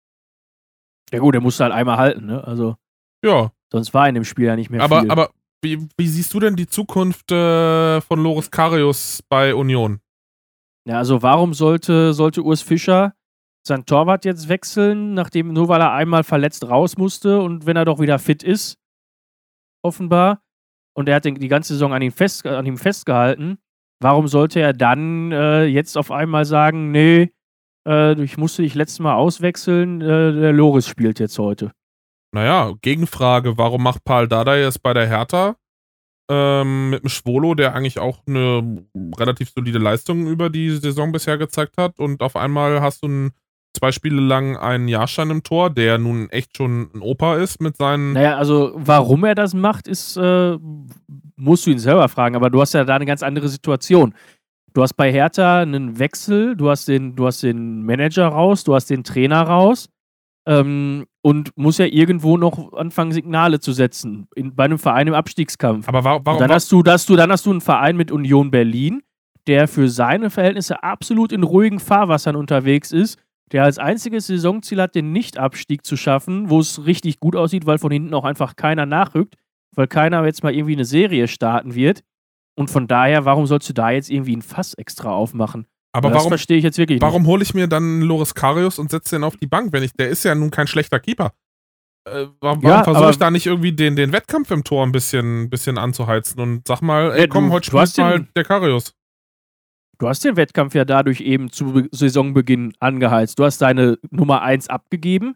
Ja, 1.12 1.20
gut, 1.20 1.34
der 1.34 1.42
musste 1.42 1.64
halt 1.64 1.74
einmal 1.74 1.98
halten, 1.98 2.26
ne? 2.26 2.44
Also, 2.44 2.76
Ja. 3.24 3.52
Sonst 3.72 3.94
war 3.94 4.08
in 4.08 4.14
dem 4.16 4.24
Spiel 4.26 4.46
ja 4.46 4.56
nicht 4.56 4.70
mehr 4.70 4.82
Aber, 4.82 5.02
viel. 5.02 5.10
aber 5.12 5.30
wie, 5.64 5.88
wie 5.98 6.08
siehst 6.08 6.32
du 6.34 6.40
denn 6.40 6.56
die 6.56 6.68
Zukunft 6.68 7.32
äh, 7.32 8.02
von 8.02 8.22
Loris 8.22 8.52
Karius 8.52 9.24
bei 9.30 9.56
Union? 9.56 10.00
Ja, 10.88 10.98
also 10.98 11.22
warum 11.24 11.54
sollte, 11.56 12.14
sollte 12.14 12.44
Urs 12.44 12.62
Fischer 12.62 13.16
sein 13.66 13.86
Torwart 13.86 14.26
jetzt 14.26 14.50
wechseln, 14.50 15.14
nachdem 15.14 15.54
nur 15.54 15.70
weil 15.70 15.80
er 15.82 15.94
einmal 15.94 16.24
verletzt 16.26 16.68
raus 16.68 16.98
musste 16.98 17.42
und 17.42 17.66
wenn 17.66 17.78
er 17.78 17.86
doch 17.86 18.00
wieder 18.00 18.20
fit 18.20 18.44
ist, 18.44 18.78
offenbar, 19.84 20.42
und 20.96 21.10
er 21.10 21.16
hat 21.16 21.26
den, 21.26 21.36
die 21.36 21.48
ganze 21.48 21.74
Saison 21.74 21.94
an, 21.94 22.02
ihn 22.02 22.12
fest, 22.12 22.46
an 22.46 22.66
ihm 22.66 22.78
festgehalten, 22.78 23.58
warum 24.00 24.28
sollte 24.28 24.60
er 24.60 24.74
dann 24.74 25.32
äh, 25.32 25.66
jetzt 25.66 25.98
auf 25.98 26.12
einmal 26.12 26.46
sagen, 26.46 26.92
nee, 26.92 27.32
äh, 27.88 28.22
ich 28.22 28.38
musste 28.38 28.62
dich 28.62 28.76
letztes 28.76 29.00
Mal 29.00 29.16
auswechseln, 29.16 30.02
äh, 30.02 30.34
der 30.34 30.54
Loris 30.54 30.88
spielt 30.88 31.20
jetzt 31.20 31.38
heute. 31.40 31.72
Naja, 32.34 32.74
Gegenfrage, 32.82 33.58
warum 33.58 33.84
macht 33.84 34.04
Paul 34.04 34.28
Dardai 34.28 34.62
es 34.62 34.80
bei 34.80 34.94
der 34.94 35.08
Hertha 35.08 35.56
ähm, 36.30 36.90
mit 36.90 37.04
dem 37.04 37.10
Schwolo, 37.10 37.54
der 37.54 37.76
eigentlich 37.76 38.00
auch 38.00 38.22
eine 38.26 38.86
relativ 39.18 39.52
solide 39.52 39.78
Leistung 39.78 40.28
über 40.28 40.50
die 40.50 40.72
Saison 40.72 41.12
bisher 41.12 41.38
gezeigt 41.38 41.78
hat? 41.78 42.00
Und 42.00 42.22
auf 42.24 42.36
einmal 42.36 42.82
hast 42.82 43.04
du 43.04 43.08
ein, 43.08 43.32
zwei 43.74 43.92
Spiele 43.92 44.22
lang 44.22 44.58
einen 44.58 44.88
Jahrstein 44.88 45.30
im 45.30 45.44
Tor, 45.44 45.70
der 45.70 45.98
nun 45.98 46.30
echt 46.30 46.56
schon 46.58 46.90
ein 46.94 47.02
Opa 47.02 47.38
ist 47.38 47.62
mit 47.62 47.78
seinen... 47.78 48.14
Naja, 48.14 48.38
also 48.38 48.72
warum 48.76 49.24
er 49.24 49.36
das 49.36 49.54
macht, 49.54 49.88
ist, 49.88 50.16
äh, 50.18 50.58
musst 51.36 51.66
du 51.66 51.72
ihn 51.72 51.80
selber 51.80 52.08
fragen, 52.08 52.36
aber 52.36 52.50
du 52.50 52.62
hast 52.62 52.74
ja 52.74 52.84
da 52.84 52.96
eine 52.96 53.06
ganz 53.06 53.24
andere 53.24 53.50
Situation. 53.50 54.14
Du 54.74 54.82
hast 54.82 54.94
bei 54.94 55.12
Hertha 55.12 55.62
einen 55.62 56.00
Wechsel, 56.00 56.56
du 56.56 56.70
hast 56.70 56.88
den, 56.88 57.16
du 57.16 57.28
hast 57.28 57.44
den 57.44 57.84
Manager 57.84 58.28
raus, 58.28 58.64
du 58.64 58.74
hast 58.74 58.90
den 58.90 59.04
Trainer 59.04 59.42
raus 59.42 59.90
ähm, 60.48 61.06
und 61.22 61.56
musst 61.56 61.80
ja 61.80 61.86
irgendwo 61.86 62.38
noch 62.38 62.74
anfangen, 62.74 63.12
Signale 63.12 63.60
zu 63.60 63.72
setzen 63.72 64.28
in, 64.36 64.56
bei 64.56 64.66
einem 64.66 64.80
Verein 64.80 65.08
im 65.08 65.14
Abstiegskampf. 65.14 65.88
Aber 65.88 66.04
warum... 66.04 66.40
dann 66.40 66.52
hast 66.52 66.72
du, 66.72 66.82
dass 66.82 67.06
du, 67.06 67.16
dann 67.16 67.32
hast 67.32 67.46
du 67.46 67.52
einen 67.52 67.62
Verein 67.62 67.98
mit 67.98 68.12
Union 68.12 68.50
Berlin, 68.50 69.04
der 69.46 69.68
für 69.68 69.90
seine 69.90 70.30
Verhältnisse 70.30 70.82
absolut 70.84 71.32
in 71.32 71.44
ruhigen 71.44 71.80
Fahrwassern 71.80 72.36
unterwegs 72.36 72.92
ist, 72.92 73.20
der 73.54 73.64
als 73.64 73.78
einziges 73.78 74.28
Saisonziel 74.28 74.82
hat, 74.82 74.96
den 74.96 75.12
Nicht-Abstieg 75.14 75.86
zu 75.86 75.96
schaffen, 75.96 76.50
wo 76.50 76.60
es 76.60 76.86
richtig 76.86 77.20
gut 77.20 77.36
aussieht, 77.36 77.66
weil 77.66 77.78
von 77.78 77.92
hinten 77.92 78.14
auch 78.14 78.26
einfach 78.26 78.56
keiner 78.56 78.86
nachrückt, 78.86 79.36
weil 79.76 79.88
keiner 79.88 80.26
jetzt 80.26 80.44
mal 80.44 80.54
irgendwie 80.54 80.74
eine 80.74 80.86
Serie 80.86 81.28
starten 81.28 81.76
wird. 81.76 82.04
Und 82.56 82.70
von 82.70 82.88
daher, 82.88 83.26
warum 83.26 83.46
sollst 83.48 83.70
du 83.70 83.74
da 83.74 83.92
jetzt 83.92 84.10
irgendwie 84.10 84.36
ein 84.36 84.42
Fass 84.42 84.74
extra 84.74 85.12
aufmachen? 85.12 85.66
aber 85.96 86.10
das 86.10 86.18
warum, 86.18 86.30
verstehe 86.30 86.58
ich 86.58 86.64
jetzt 86.64 86.80
wirklich 86.80 87.00
warum 87.02 87.28
hole 87.28 87.44
ich 87.44 87.54
mir 87.54 87.68
dann 87.68 88.02
Loris 88.02 88.34
Karius 88.34 88.80
und 88.80 88.90
setze 88.90 89.16
den 89.16 89.24
auf 89.24 89.38
die 89.38 89.46
Bank, 89.46 89.72
wenn 89.74 89.84
ich... 89.84 89.94
Der 89.94 90.10
ist 90.10 90.24
ja 90.24 90.34
nun 90.34 90.50
kein 90.50 90.66
schlechter 90.66 91.00
Keeper. 91.00 91.34
Äh, 92.10 92.26
warum 92.42 92.62
Ja, 92.62 92.84
versuche 92.84 93.12
ich 93.12 93.18
da 93.20 93.30
nicht 93.30 93.46
irgendwie 93.46 93.74
den, 93.74 93.96
den 93.96 94.12
Wettkampf 94.12 94.50
im 94.50 94.64
Tor 94.64 94.84
ein 94.84 94.92
bisschen, 94.92 95.52
bisschen 95.52 95.78
anzuheizen 95.78 96.42
und 96.42 96.68
sag 96.68 96.82
mal, 96.82 97.12
ey 97.12 97.28
komm, 97.28 97.48
du- 97.48 97.54
heute 97.54 97.68
spielt 97.68 97.98
mal 98.00 98.28
der 98.36 98.44
Karius. 98.44 98.96
Du 100.00 100.08
hast 100.08 100.24
den 100.26 100.36
Wettkampf 100.36 100.76
ja 100.76 100.86
dadurch 100.86 101.22
eben 101.22 101.52
zu 101.52 101.74
Be 101.74 101.88
Saisonbeginn 101.92 102.74
angeheizt. 102.80 103.40
Du 103.40 103.44
hast 103.46 103.62
deine 103.62 103.98
Nummer 104.10 104.42
1 104.42 104.68
abgegeben, 104.70 105.36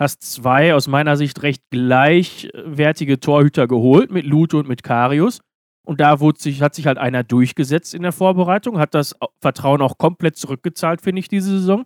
hast 0.00 0.22
zwei 0.22 0.74
aus 0.74 0.88
meiner 0.88 1.16
Sicht 1.16 1.42
recht 1.42 1.62
gleichwertige 1.70 3.20
Torhüter 3.20 3.66
geholt 3.66 4.10
mit 4.10 4.24
Lute 4.24 4.56
und 4.58 4.68
mit 4.68 4.82
Karius. 4.82 5.40
Und 5.84 6.00
da 6.00 6.20
wurde 6.20 6.38
sich, 6.40 6.62
hat 6.62 6.74
sich 6.76 6.86
halt 6.86 6.98
einer 6.98 7.24
durchgesetzt 7.24 7.92
in 7.92 8.02
der 8.02 8.12
Vorbereitung, 8.12 8.78
hat 8.78 8.94
das 8.94 9.16
Vertrauen 9.40 9.82
auch 9.82 9.98
komplett 9.98 10.36
zurückgezahlt, 10.36 11.00
finde 11.02 11.18
ich, 11.20 11.28
diese 11.28 11.58
Saison. 11.58 11.84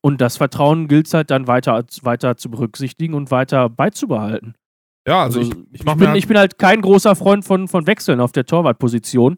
Und 0.00 0.20
das 0.22 0.38
Vertrauen 0.38 0.88
gilt 0.88 1.06
es 1.06 1.14
halt 1.14 1.30
dann 1.30 1.46
weiter, 1.46 1.84
weiter 2.02 2.36
zu 2.38 2.50
berücksichtigen 2.50 3.12
und 3.14 3.30
weiter 3.30 3.68
beizubehalten. 3.68 4.54
Ja, 5.06 5.24
also, 5.24 5.40
Also, 5.40 5.52
ich, 5.52 5.58
ich 5.72 5.80
ich, 5.80 5.84
bin, 5.84 6.08
halt- 6.08 6.16
ich 6.16 6.26
bin 6.26 6.38
halt 6.38 6.58
kein 6.58 6.80
großer 6.80 7.14
Freund 7.14 7.44
von, 7.44 7.68
von 7.68 7.86
Wechseln 7.86 8.18
auf 8.20 8.32
der 8.32 8.46
Torwartposition. 8.46 9.36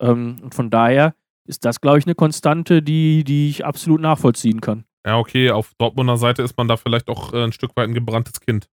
Ähm, 0.00 0.36
und 0.42 0.54
von 0.54 0.70
daher 0.70 1.14
ist 1.44 1.64
das, 1.64 1.80
glaube 1.80 1.98
ich, 1.98 2.06
eine 2.06 2.14
Konstante, 2.14 2.82
die, 2.82 3.24
die 3.24 3.48
ich 3.48 3.64
absolut 3.64 4.00
nachvollziehen 4.00 4.60
kann. 4.60 4.84
Ja, 5.06 5.16
okay, 5.16 5.50
auf 5.50 5.72
Dortmunder 5.78 6.16
Seite 6.16 6.42
ist 6.42 6.56
man 6.56 6.68
da 6.68 6.76
vielleicht 6.76 7.08
auch 7.08 7.32
äh, 7.32 7.44
ein 7.44 7.52
Stück 7.52 7.76
weit 7.76 7.88
ein 7.88 7.94
gebranntes 7.94 8.40
Kind. 8.40 8.68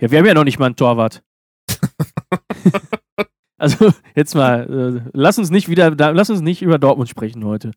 Ja, 0.00 0.10
wir 0.10 0.18
haben 0.18 0.26
ja 0.26 0.34
noch 0.34 0.44
nicht 0.44 0.58
mal 0.58 0.66
einen 0.66 0.76
Torwart. 0.76 1.22
also, 3.58 3.92
jetzt 4.16 4.34
mal, 4.34 5.04
äh, 5.04 5.10
lass 5.12 5.38
uns 5.38 5.50
nicht 5.50 5.68
wieder, 5.68 5.92
da, 5.92 6.10
lass 6.10 6.30
uns 6.30 6.40
nicht 6.40 6.62
über 6.62 6.78
Dortmund 6.78 7.08
sprechen 7.08 7.44
heute. 7.44 7.72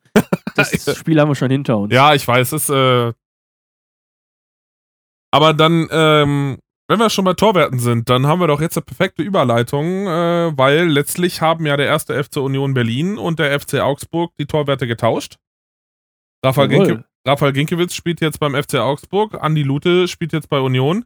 Das 0.56 0.72
Spiel 0.98 1.20
haben 1.20 1.28
wir 1.28 1.34
schon 1.34 1.50
hinter 1.50 1.78
uns. 1.78 1.92
Ja, 1.92 2.14
ich 2.14 2.26
weiß, 2.26 2.52
es 2.52 2.64
ist. 2.64 2.70
Äh 2.70 3.12
Aber 5.30 5.52
dann, 5.52 5.86
ähm, 5.90 6.58
wenn 6.88 6.98
wir 6.98 7.08
schon 7.10 7.24
bei 7.24 7.32
Torwerten 7.34 7.78
sind, 7.78 8.10
dann 8.10 8.26
haben 8.26 8.40
wir 8.40 8.46
doch 8.46 8.60
jetzt 8.60 8.76
eine 8.76 8.84
perfekte 8.84 9.22
Überleitung, 9.22 10.06
äh, 10.06 10.52
weil 10.56 10.86
letztlich 10.88 11.40
haben 11.40 11.64
ja 11.66 11.76
der 11.76 11.86
erste 11.86 12.22
FC 12.22 12.36
Union 12.38 12.74
Berlin 12.74 13.16
und 13.18 13.38
der 13.38 13.58
FC 13.58 13.80
Augsburg 13.80 14.32
die 14.38 14.46
Torwerte 14.46 14.86
getauscht. 14.86 15.36
Rafael. 16.44 16.68
Ginke, 16.68 17.04
Rafael 17.26 17.52
Ginkiewicz 17.52 17.94
spielt 17.94 18.20
jetzt 18.20 18.38
beim 18.38 18.54
FC 18.54 18.74
Augsburg, 18.74 19.42
Andi 19.42 19.62
Lute 19.62 20.08
spielt 20.08 20.32
jetzt 20.34 20.50
bei 20.50 20.60
Union. 20.60 21.04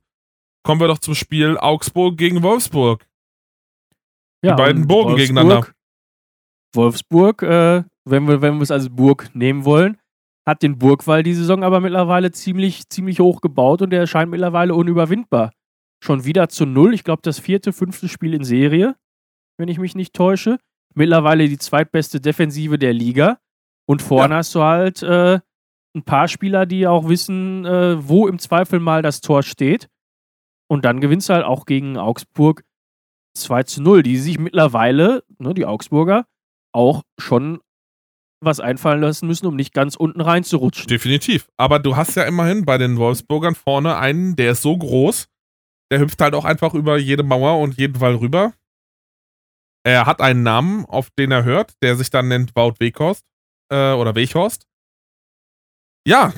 Kommen 0.64 0.80
wir 0.80 0.88
doch 0.88 0.98
zum 0.98 1.14
Spiel 1.14 1.56
Augsburg 1.56 2.16
gegen 2.18 2.42
Wolfsburg. 2.42 3.06
Ja, 4.44 4.54
beiden 4.56 4.82
und 4.82 4.88
Burgen 4.88 5.10
Wolfsburg- 5.12 5.16
gegeneinander. 5.20 5.68
Wolfsburg, 6.74 7.42
äh, 7.42 7.84
wenn 8.04 8.26
wir, 8.28 8.42
wenn 8.42 8.56
wir 8.56 8.62
es 8.62 8.70
als 8.70 8.88
Burg 8.90 9.30
nehmen 9.34 9.64
wollen, 9.64 9.98
hat 10.46 10.62
den 10.62 10.78
Burgwall 10.78 11.22
die 11.22 11.34
Saison 11.34 11.62
aber 11.62 11.80
mittlerweile 11.80 12.32
ziemlich, 12.32 12.88
ziemlich 12.88 13.20
hoch 13.20 13.40
gebaut 13.40 13.82
und 13.82 13.90
der 13.90 14.00
erscheint 14.00 14.30
mittlerweile 14.30 14.74
unüberwindbar. 14.74 15.52
Schon 16.00 16.24
wieder 16.24 16.48
zu 16.48 16.64
null. 16.66 16.94
Ich 16.94 17.04
glaube, 17.04 17.22
das 17.22 17.38
vierte, 17.38 17.72
fünfte 17.72 18.08
Spiel 18.08 18.34
in 18.34 18.44
Serie, 18.44 18.96
wenn 19.58 19.68
ich 19.68 19.78
mich 19.78 19.94
nicht 19.94 20.14
täusche. 20.14 20.58
Mittlerweile 20.94 21.48
die 21.48 21.58
zweitbeste 21.58 22.20
Defensive 22.20 22.78
der 22.78 22.92
Liga. 22.92 23.38
Und 23.86 24.02
vorne 24.02 24.36
hast 24.36 24.54
du 24.54 24.62
halt 24.62 25.02
äh, 25.02 25.40
ein 25.94 26.02
paar 26.04 26.28
Spieler, 26.28 26.66
die 26.66 26.86
auch 26.86 27.08
wissen, 27.08 27.64
äh, 27.64 27.96
wo 28.08 28.28
im 28.28 28.38
Zweifel 28.38 28.80
mal 28.80 29.02
das 29.02 29.20
Tor 29.20 29.42
steht. 29.42 29.88
Und 30.68 30.84
dann 30.84 31.00
gewinnst 31.00 31.28
du 31.28 31.34
halt 31.34 31.44
auch 31.44 31.66
gegen 31.66 31.96
Augsburg 31.96 32.64
2 33.36 33.62
zu 33.64 33.82
0, 33.82 34.02
die 34.02 34.18
sich 34.18 34.38
mittlerweile, 34.38 35.24
ne, 35.38 35.54
die 35.54 35.64
Augsburger, 35.64 36.26
auch 36.72 37.02
schon 37.18 37.60
was 38.40 38.60
einfallen 38.60 39.00
lassen 39.00 39.26
müssen, 39.26 39.46
um 39.46 39.56
nicht 39.56 39.72
ganz 39.72 39.96
unten 39.96 40.20
reinzurutschen. 40.20 40.86
Definitiv. 40.86 41.48
Aber 41.56 41.78
du 41.78 41.96
hast 41.96 42.14
ja 42.14 42.24
immerhin 42.24 42.64
bei 42.64 42.78
den 42.78 42.96
Wolfsburgern 42.96 43.54
vorne 43.54 43.96
einen, 43.96 44.36
der 44.36 44.52
ist 44.52 44.62
so 44.62 44.76
groß, 44.76 45.28
der 45.90 46.00
hüpft 46.00 46.20
halt 46.20 46.34
auch 46.34 46.44
einfach 46.44 46.74
über 46.74 46.98
jede 46.98 47.22
Mauer 47.22 47.60
und 47.60 47.76
jeden 47.78 48.00
Wall 48.00 48.16
rüber. 48.16 48.54
Er 49.84 50.06
hat 50.06 50.20
einen 50.20 50.42
Namen, 50.42 50.84
auf 50.84 51.10
den 51.10 51.30
er 51.30 51.44
hört, 51.44 51.74
der 51.82 51.96
sich 51.96 52.10
dann 52.10 52.28
nennt 52.28 52.54
Wout 52.54 52.74
Weghorst 52.78 53.24
äh, 53.72 53.92
oder 53.92 54.14
Weghorst. 54.14 54.66
Ja. 56.06 56.32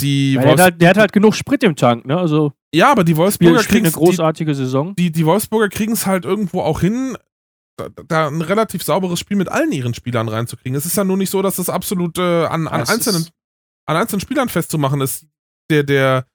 Die 0.00 0.34
der, 0.34 0.50
hat 0.50 0.60
halt, 0.60 0.80
der 0.80 0.90
hat 0.90 0.96
halt 0.96 1.12
genug 1.12 1.34
Sprit 1.34 1.62
im 1.62 1.76
Tank, 1.76 2.06
ne? 2.06 2.16
Also 2.16 2.52
ja, 2.74 2.90
aber 2.90 3.04
die 3.04 3.16
Wolfsburger 3.16 3.58
eine 3.58 3.68
kriegen 3.68 3.84
die, 3.84 3.92
großartige 3.92 4.54
Saison. 4.54 4.94
die, 4.96 5.12
die 5.12 5.26
Wolfsburger 5.26 5.68
kriegen 5.68 5.92
es 5.92 6.06
halt 6.06 6.24
irgendwo 6.24 6.62
auch 6.62 6.80
hin, 6.80 7.16
da, 7.76 7.88
da 7.88 8.28
ein 8.28 8.40
relativ 8.40 8.82
sauberes 8.82 9.20
Spiel 9.20 9.36
mit 9.36 9.48
allen 9.48 9.72
ihren 9.72 9.94
Spielern 9.94 10.28
reinzukriegen. 10.28 10.76
Es 10.76 10.86
ist 10.86 10.96
ja 10.96 11.04
nur 11.04 11.16
nicht 11.16 11.30
so, 11.30 11.42
dass 11.42 11.58
es 11.58 11.68
absolut 11.68 12.18
äh, 12.18 12.46
an, 12.46 12.66
an, 12.68 12.82
einzelnen, 12.88 13.28
an 13.86 13.96
einzelnen 13.96 14.20
Spielern 14.20 14.48
festzumachen 14.48 15.00
ist. 15.00 15.26
Der, 15.70 15.82
der, 15.82 16.26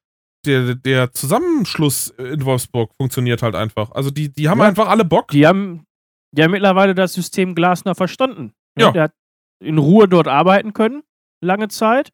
der, 0.48 0.76
der 0.76 1.12
Zusammenschluss 1.12 2.10
in 2.12 2.44
Wolfsburg 2.46 2.92
funktioniert 3.00 3.42
halt 3.44 3.56
einfach. 3.56 3.92
Also 3.92 4.10
die, 4.10 4.32
die 4.32 4.50
haben 4.50 4.60
Ja. 4.60 4.66
einfach 4.66 4.88
alle 4.88 5.06
Bock. 5.06 5.28
Die 5.30 5.46
haben, 5.46 5.86
haben 6.38 6.52
mittlerweile 6.52 6.96
das 6.96 7.14
System 7.14 7.54
Glasner 7.56 7.94
verstanden. 7.96 8.54
ne? 8.78 8.84
Ja. 8.86 8.92
Der 8.92 9.04
hat 9.04 9.14
in 9.64 9.78
Ruhe 9.78 10.08
dort 10.08 10.28
arbeiten 10.28 10.74
können, 10.74 11.04
lange 11.44 11.68
Zeit. 11.68 12.12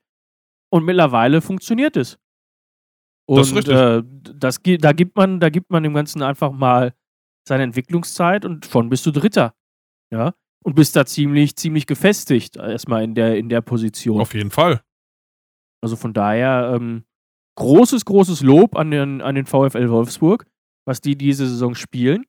Und 0.71 0.85
mittlerweile 0.85 1.41
funktioniert 1.41 1.95
es. 1.97 2.17
Und 3.29 3.37
Das 3.39 3.47
ist 3.49 3.55
richtig. 3.55 3.75
Äh, 3.75 4.01
das, 4.35 4.59
da, 4.79 4.91
gibt 4.91 5.15
man, 5.15 5.39
da 5.39 5.49
gibt 5.49 5.69
man 5.69 5.83
dem 5.83 5.93
Ganzen 5.93 6.21
einfach 6.23 6.51
mal 6.51 6.93
seine 7.47 7.63
Entwicklungszeit 7.63 8.43
und 8.45 8.65
schon 8.65 8.89
bist 8.89 9.05
du 9.05 9.11
Dritter. 9.11 9.53
Ja. 10.11 10.33
Und 10.65 10.75
bist 10.75 10.95
da 10.95 11.05
ziemlich, 11.05 11.55
ziemlich 11.57 11.85
gefestigt, 11.85 12.55
erstmal 12.55 13.03
in 13.03 13.15
der, 13.15 13.37
in 13.37 13.49
der 13.49 13.61
Position. 13.61 14.21
Auf 14.21 14.33
jeden 14.33 14.49
Fall. 14.51 14.81
Also 15.83 15.95
von 15.97 16.13
daher 16.13 16.73
ähm, 16.75 17.03
großes, 17.55 18.05
großes 18.05 18.41
Lob 18.41 18.75
an 18.75 18.91
den, 18.91 19.21
an 19.21 19.35
den 19.35 19.45
VfL 19.45 19.89
Wolfsburg, 19.89 20.45
was 20.85 21.01
die 21.01 21.17
diese 21.17 21.47
Saison 21.47 21.75
spielen. 21.75 22.25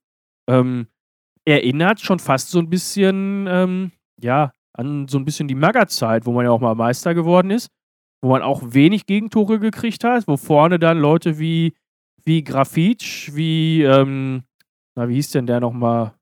Ähm, 0.48 0.86
erinnert 1.46 2.00
schon 2.00 2.18
fast 2.18 2.50
so 2.50 2.58
ein 2.58 2.70
bisschen, 2.70 3.46
ähm, 3.48 3.92
ja, 4.20 4.52
an 4.72 5.08
so 5.08 5.18
ein 5.18 5.24
bisschen 5.24 5.48
die 5.48 5.54
Magger-Zeit, 5.54 6.26
wo 6.26 6.32
man 6.32 6.44
ja 6.44 6.50
auch 6.50 6.60
mal 6.60 6.74
Meister 6.74 7.14
geworden 7.14 7.50
ist, 7.50 7.68
wo 8.22 8.30
man 8.30 8.42
auch 8.42 8.62
wenig 8.64 9.06
Gegentore 9.06 9.58
gekriegt 9.58 10.04
hat, 10.04 10.26
wo 10.26 10.36
vorne 10.36 10.78
dann 10.78 10.98
Leute 10.98 11.38
wie, 11.38 11.74
wie 12.24 12.42
Grafitsch, 12.42 13.34
wie, 13.34 13.82
ähm, 13.82 14.42
na, 14.96 15.08
wie 15.08 15.14
hieß 15.14 15.30
denn 15.30 15.46
der 15.46 15.60
nochmal? 15.60 16.14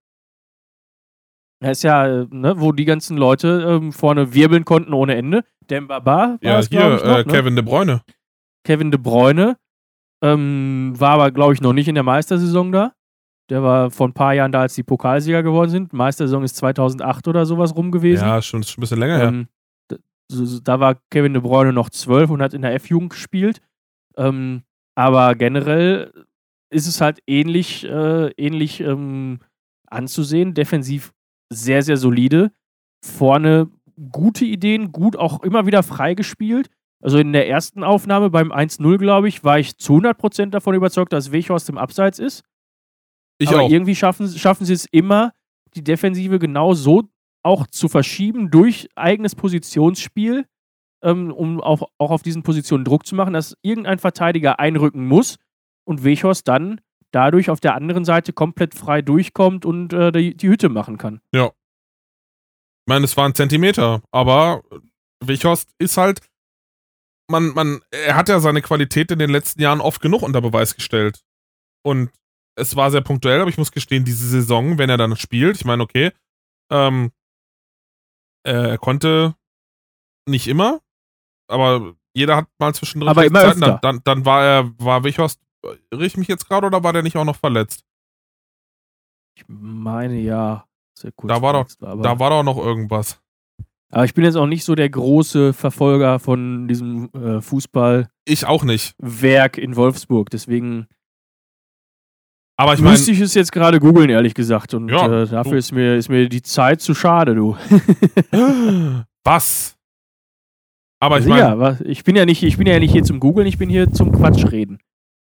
Er 1.60 1.70
ist 1.70 1.84
ja, 1.84 2.26
ne, 2.30 2.54
wo 2.58 2.72
die 2.72 2.84
ganzen 2.84 3.16
Leute 3.16 3.64
ähm, 3.68 3.92
vorne 3.92 4.34
wirbeln 4.34 4.64
konnten 4.64 4.92
ohne 4.92 5.14
Ende. 5.14 5.44
Dembaba 5.70 6.16
war 6.16 6.38
Ja, 6.42 6.58
es, 6.58 6.68
hier, 6.68 6.88
noch, 6.88 7.04
äh, 7.04 7.18
ne? 7.18 7.24
Kevin 7.24 7.54
De 7.54 7.64
Bruyne. 7.64 8.02
Kevin 8.64 8.90
De 8.90 9.00
Bruyne. 9.00 9.56
Ähm, 10.22 10.92
war 10.96 11.10
aber, 11.12 11.30
glaube 11.32 11.52
ich, 11.54 11.60
noch 11.60 11.72
nicht 11.72 11.88
in 11.88 11.94
der 11.94 12.04
Meistersaison 12.04 12.70
da. 12.72 12.92
Der 13.50 13.62
war 13.62 13.90
vor 13.90 14.06
ein 14.08 14.12
paar 14.14 14.34
Jahren 14.34 14.52
da, 14.52 14.60
als 14.60 14.74
die 14.74 14.84
Pokalsieger 14.84 15.42
geworden 15.42 15.70
sind. 15.70 15.92
Meistersaison 15.92 16.44
ist 16.44 16.56
2008 16.56 17.26
oder 17.28 17.44
sowas 17.44 17.74
rum 17.74 17.90
gewesen. 17.90 18.22
Ja, 18.24 18.40
schon, 18.40 18.62
schon 18.62 18.78
ein 18.78 18.82
bisschen 18.82 19.00
länger 19.00 19.18
her. 19.18 19.28
Ähm, 19.28 19.48
d- 19.90 19.98
so- 20.30 20.44
so- 20.46 20.60
da 20.60 20.78
war 20.78 20.96
Kevin 21.10 21.32
De 21.34 21.42
Bruyne 21.42 21.72
noch 21.72 21.90
zwölf 21.90 22.30
und 22.30 22.40
hat 22.40 22.54
in 22.54 22.62
der 22.62 22.74
F-Jugend 22.74 23.10
gespielt. 23.10 23.60
Ähm, 24.16 24.62
aber 24.94 25.34
generell 25.34 26.12
ist 26.70 26.86
es 26.86 27.00
halt 27.00 27.20
ähnlich, 27.26 27.84
äh, 27.84 28.28
ähnlich 28.36 28.80
ähm, 28.80 29.40
anzusehen. 29.90 30.54
Defensiv 30.54 31.12
sehr, 31.52 31.82
sehr 31.82 31.96
solide. 31.96 32.52
Vorne 33.04 33.68
gute 34.12 34.44
Ideen, 34.44 34.92
gut 34.92 35.16
auch 35.16 35.42
immer 35.42 35.66
wieder 35.66 35.82
freigespielt. 35.82 36.70
Also 37.02 37.18
in 37.18 37.32
der 37.32 37.48
ersten 37.48 37.82
Aufnahme 37.82 38.30
beim 38.30 38.52
1-0, 38.52 38.96
glaube 38.98 39.28
ich, 39.28 39.42
war 39.44 39.58
ich 39.58 39.76
zu 39.76 39.94
100% 39.94 40.50
davon 40.50 40.74
überzeugt, 40.74 41.12
dass 41.12 41.32
Weghorst 41.32 41.68
im 41.68 41.76
Abseits 41.76 42.18
ist. 42.18 42.44
Ich 43.38 43.48
aber 43.48 43.62
auch. 43.62 43.70
irgendwie 43.70 43.96
schaffen, 43.96 44.28
schaffen 44.28 44.64
sie 44.64 44.72
es 44.72 44.86
immer, 44.86 45.32
die 45.74 45.82
Defensive 45.82 46.38
genau 46.38 46.74
so 46.74 47.02
auch 47.42 47.66
zu 47.66 47.88
verschieben 47.88 48.50
durch 48.50 48.88
eigenes 48.94 49.34
Positionsspiel, 49.34 50.46
ähm, 51.02 51.32
um 51.32 51.60
auch, 51.60 51.88
auch 51.98 52.12
auf 52.12 52.22
diesen 52.22 52.44
Positionen 52.44 52.84
Druck 52.84 53.04
zu 53.04 53.16
machen, 53.16 53.34
dass 53.34 53.56
irgendein 53.62 53.98
Verteidiger 53.98 54.60
einrücken 54.60 55.06
muss 55.06 55.38
und 55.84 56.04
Weghorst 56.04 56.46
dann 56.46 56.80
dadurch 57.10 57.50
auf 57.50 57.58
der 57.58 57.74
anderen 57.74 58.04
Seite 58.04 58.32
komplett 58.32 58.74
frei 58.74 59.02
durchkommt 59.02 59.64
und 59.64 59.92
äh, 59.92 60.12
die, 60.12 60.36
die 60.36 60.48
Hütte 60.48 60.68
machen 60.68 60.98
kann. 60.98 61.20
Ich 62.84 62.90
meine, 62.90 63.04
es 63.04 63.16
waren 63.16 63.34
Zentimeter, 63.34 64.02
aber 64.10 64.62
Wichhorst 65.24 65.70
ist 65.78 65.96
halt, 65.96 66.20
man, 67.30 67.48
man, 67.54 67.80
er 67.90 68.16
hat 68.16 68.28
ja 68.28 68.40
seine 68.40 68.62
Qualität 68.62 69.10
in 69.10 69.18
den 69.18 69.30
letzten 69.30 69.60
Jahren 69.62 69.80
oft 69.80 70.00
genug 70.00 70.22
unter 70.22 70.40
Beweis 70.40 70.74
gestellt. 70.74 71.22
Und 71.84 72.10
es 72.56 72.76
war 72.76 72.90
sehr 72.90 73.00
punktuell, 73.00 73.40
aber 73.40 73.50
ich 73.50 73.58
muss 73.58 73.72
gestehen, 73.72 74.04
diese 74.04 74.26
Saison, 74.28 74.78
wenn 74.78 74.90
er 74.90 74.98
dann 74.98 75.16
spielt, 75.16 75.56
ich 75.56 75.64
meine, 75.64 75.82
okay, 75.82 76.12
ähm, 76.70 77.10
äh, 78.46 78.70
er 78.70 78.78
konnte 78.78 79.34
nicht 80.28 80.46
immer, 80.48 80.80
aber 81.48 81.94
jeder 82.14 82.36
hat 82.36 82.46
mal 82.58 82.74
zwischendrin 82.74 83.08
Aber 83.10 83.24
immer 83.24 83.40
Zeiten. 83.40 83.60
Dann, 83.60 83.70
öfter. 83.70 83.80
dann, 83.82 84.00
dann 84.04 84.24
war 84.26 84.44
er, 84.44 84.78
war 84.78 85.04
Wichhorst, 85.04 85.40
irre 85.90 86.04
ich 86.06 86.16
mich 86.16 86.28
jetzt 86.28 86.46
gerade 86.46 86.66
oder 86.66 86.84
war 86.84 86.92
der 86.92 87.02
nicht 87.02 87.16
auch 87.16 87.24
noch 87.24 87.36
verletzt? 87.36 87.84
Ich 89.34 89.44
meine 89.48 90.20
ja. 90.20 90.68
Sehr 90.98 91.12
kurz 91.12 91.30
Da 91.32 91.40
war 91.40 91.52
doch- 91.54 91.66
Da 91.78 92.18
war 92.18 92.30
doch 92.30 92.42
noch 92.42 92.58
irgendwas. 92.58 93.18
Aber 93.92 94.04
ich 94.04 94.14
bin 94.14 94.24
jetzt 94.24 94.36
auch 94.36 94.46
nicht 94.46 94.64
so 94.64 94.74
der 94.74 94.90
große 94.90 95.52
Verfolger 95.52 96.18
von 96.18 96.66
diesem 96.66 97.10
äh, 97.12 97.40
Fußballwerk 97.40 98.10
Ich 98.26 98.44
auch 98.46 98.64
nicht. 98.64 98.94
in 98.98 99.76
Wolfsburg. 99.76 100.30
Deswegen 100.30 100.88
Aber 102.56 102.74
ich 102.74 102.80
meine, 102.80 102.92
Müsste 102.92 103.12
ich 103.12 103.20
es 103.20 103.34
jetzt 103.34 103.52
gerade 103.52 103.78
googeln, 103.80 104.10
ehrlich 104.10 104.34
gesagt. 104.34 104.74
Und 104.74 104.88
Ja, 104.88 105.22
äh, 105.22 105.26
dafür 105.28 105.58
ist 105.58 105.72
mir, 105.72 105.96
ist 105.96 106.08
mir 106.08 106.28
die 106.28 106.42
Zeit 106.42 106.80
zu 106.80 106.94
schade, 106.94 107.34
du. 107.34 107.56
Was? 109.24 109.76
Aber 111.00 111.18
ich 111.18 111.26
meine, 111.26 111.40
ja, 111.40 111.78
ich 111.84 112.04
bin 112.04 112.16
ja 112.16 112.24
nicht, 112.24 112.42
ich 112.42 112.56
bin 112.56 112.66
ja 112.66 112.78
nicht 112.78 112.92
hier 112.92 113.02
zum 113.04 113.18
Googeln, 113.20 113.46
ich 113.46 113.58
bin 113.58 113.68
hier 113.68 113.92
zum 113.92 114.12
Quatsch 114.12 114.50
reden. 114.52 114.78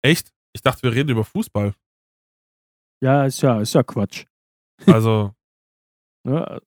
echt? 0.02 0.32
Ich 0.54 0.62
dachte, 0.62 0.84
wir 0.84 0.92
reden 0.94 1.10
über 1.10 1.24
Fußball. 1.24 1.74
Ja, 3.02 3.26
ist 3.26 3.42
ja, 3.42 3.62
ist 3.62 3.74
ja 3.74 3.82
Quatsch. 3.84 4.26
Also, 4.86 5.34
Ne? 6.24 6.62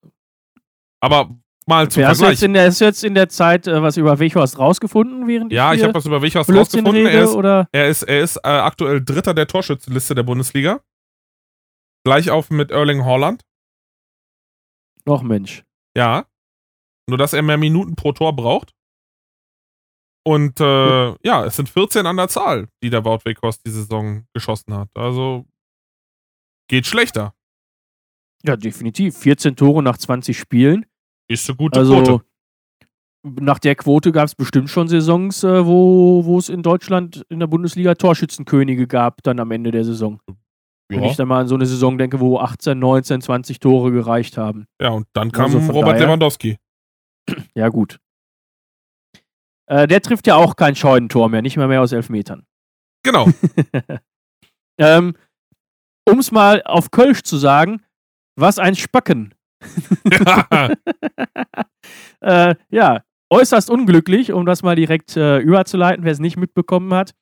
aber 1.01 1.31
mal 1.67 1.91
zum 1.91 2.05
hast 2.05 2.21
du 2.21 2.25
Vergleich. 2.25 2.33
jetzt 2.33 2.43
in 2.43 2.53
der, 2.55 2.67
hast 2.67 2.81
du 2.81 2.85
jetzt 2.85 3.05
in 3.05 3.15
der 3.15 3.29
Zeit 3.29 3.67
äh, 3.67 3.83
was 3.83 3.97
über 3.97 4.19
Weghorst 4.19 4.59
rausgefunden, 4.59 5.27
während 5.27 5.53
Ja, 5.53 5.75
ich 5.75 5.83
habe 5.83 5.95
was 5.95 6.07
über 6.07 6.21
Blödsinn 6.21 6.57
rausgefunden. 6.57 7.07
Er 7.07 7.25
ist, 7.25 7.35
oder? 7.35 7.69
er 7.73 7.89
ist, 7.89 8.03
er 8.03 8.21
ist 8.21 8.37
äh, 8.37 8.49
aktuell 8.49 9.05
Dritter 9.05 9.35
der 9.35 9.47
Torschützenliste 9.47 10.15
der 10.15 10.23
Bundesliga. 10.23 10.81
Gleich 12.05 12.31
auf 12.31 12.51
mit 12.51 12.71
Erling 12.71 13.05
Haaland. 13.05 13.43
Noch 15.07 15.23
Mensch. 15.23 15.65
Ja. 15.97 16.27
Nur, 17.09 17.19
dass 17.19 17.33
er 17.33 17.43
mehr 17.43 17.59
Minuten 17.59 17.97
pro 17.97 18.13
Tor 18.13 18.35
braucht. 18.35 18.73
Und 20.27 20.59
äh, 20.59 21.15
ja, 21.27 21.45
es 21.45 21.57
sind 21.57 21.69
14 21.69 22.07
an 22.07 22.17
der 22.17 22.29
Zahl, 22.29 22.69
die 22.83 22.89
der 22.89 23.05
Wout 23.05 23.21
Weghorst 23.25 23.61
die 23.67 23.71
Saison 23.71 24.27
geschossen 24.33 24.75
hat. 24.75 24.89
Also 24.95 25.45
geht 26.69 26.87
schlechter. 26.87 27.35
Ja, 28.43 28.57
definitiv. 28.57 29.19
14 29.19 29.57
Tore 29.57 29.83
nach 29.83 29.99
20 29.99 30.39
Spielen. 30.39 30.87
Ist 31.29 31.49
eine 31.49 31.57
gute 31.57 31.79
Also 31.81 32.03
Quote. 32.03 32.25
nach 33.23 33.59
der 33.59 33.75
Quote 33.77 34.13
gab 34.13 34.27
es 34.27 34.35
bestimmt 34.35 34.69
schon 34.71 34.89
Saisons, 34.89 35.43
äh, 35.45 35.65
wo, 35.67 36.39
es 36.39 36.49
in 36.49 36.63
Deutschland 36.63 37.25
in 37.29 37.41
der 37.41 37.47
Bundesliga 37.47 37.95
Torschützenkönige 37.95 38.87
gab, 38.87 39.23
dann 39.23 39.41
am 39.41 39.51
Ende 39.51 39.71
der 39.71 39.85
Saison. 39.85 40.21
Wenn 40.89 41.03
Ja. 41.03 41.11
ich 41.11 41.17
dann 41.17 41.29
mal 41.29 41.41
an 41.41 41.49
so 41.49 41.55
eine 41.55 41.65
Saison 41.67 41.97
denke, 41.97 42.21
wo 42.21 42.39
18, 42.39 42.79
19, 42.79 43.23
20 43.23 43.59
Tore 43.59 43.91
gereicht 43.91 44.37
haben. 44.37 44.67
ja, 44.81 44.91
und 44.91 45.07
dann 45.15 45.33
kam 45.33 45.47
Also 45.47 45.61
von 45.61 45.71
Robert 45.71 45.95
daher- 45.95 46.07
Lewandowski. 46.07 46.59
Ja, 47.55 47.69
gut. 47.71 47.99
Äh, 49.67 49.87
der 49.87 50.03
trifft 50.03 50.27
ja 50.27 50.37
auch 50.37 50.57
kein 50.57 50.77
Scheunentor 50.77 51.31
mehr, 51.31 51.41
nicht 51.41 51.57
mal 51.57 51.69
mehr 51.69 51.81
aus 51.81 51.93
elf 51.93 52.11
Metern. 52.11 52.45
Genau. 53.03 53.27
Ähm, 54.79 55.15
um 56.09 56.19
es 56.19 56.33
mal 56.33 56.61
auf 56.65 56.91
Kölsch 56.91 57.23
zu 57.23 57.37
sagen, 57.37 57.81
was 58.37 58.59
ein 58.59 58.75
Spacken. 58.75 59.34
äh, 62.21 62.55
ja, 62.71 63.03
äußerst 63.31 63.71
unglücklich, 63.71 64.33
um 64.33 64.47
das 64.47 64.63
mal 64.63 64.77
direkt 64.77 65.17
äh, 65.17 65.39
überzuleiten, 65.39 66.05
wer 66.05 66.13
es 66.13 66.21
nicht 66.21 66.37
mitbekommen 66.37 66.93
hat. 66.95 67.15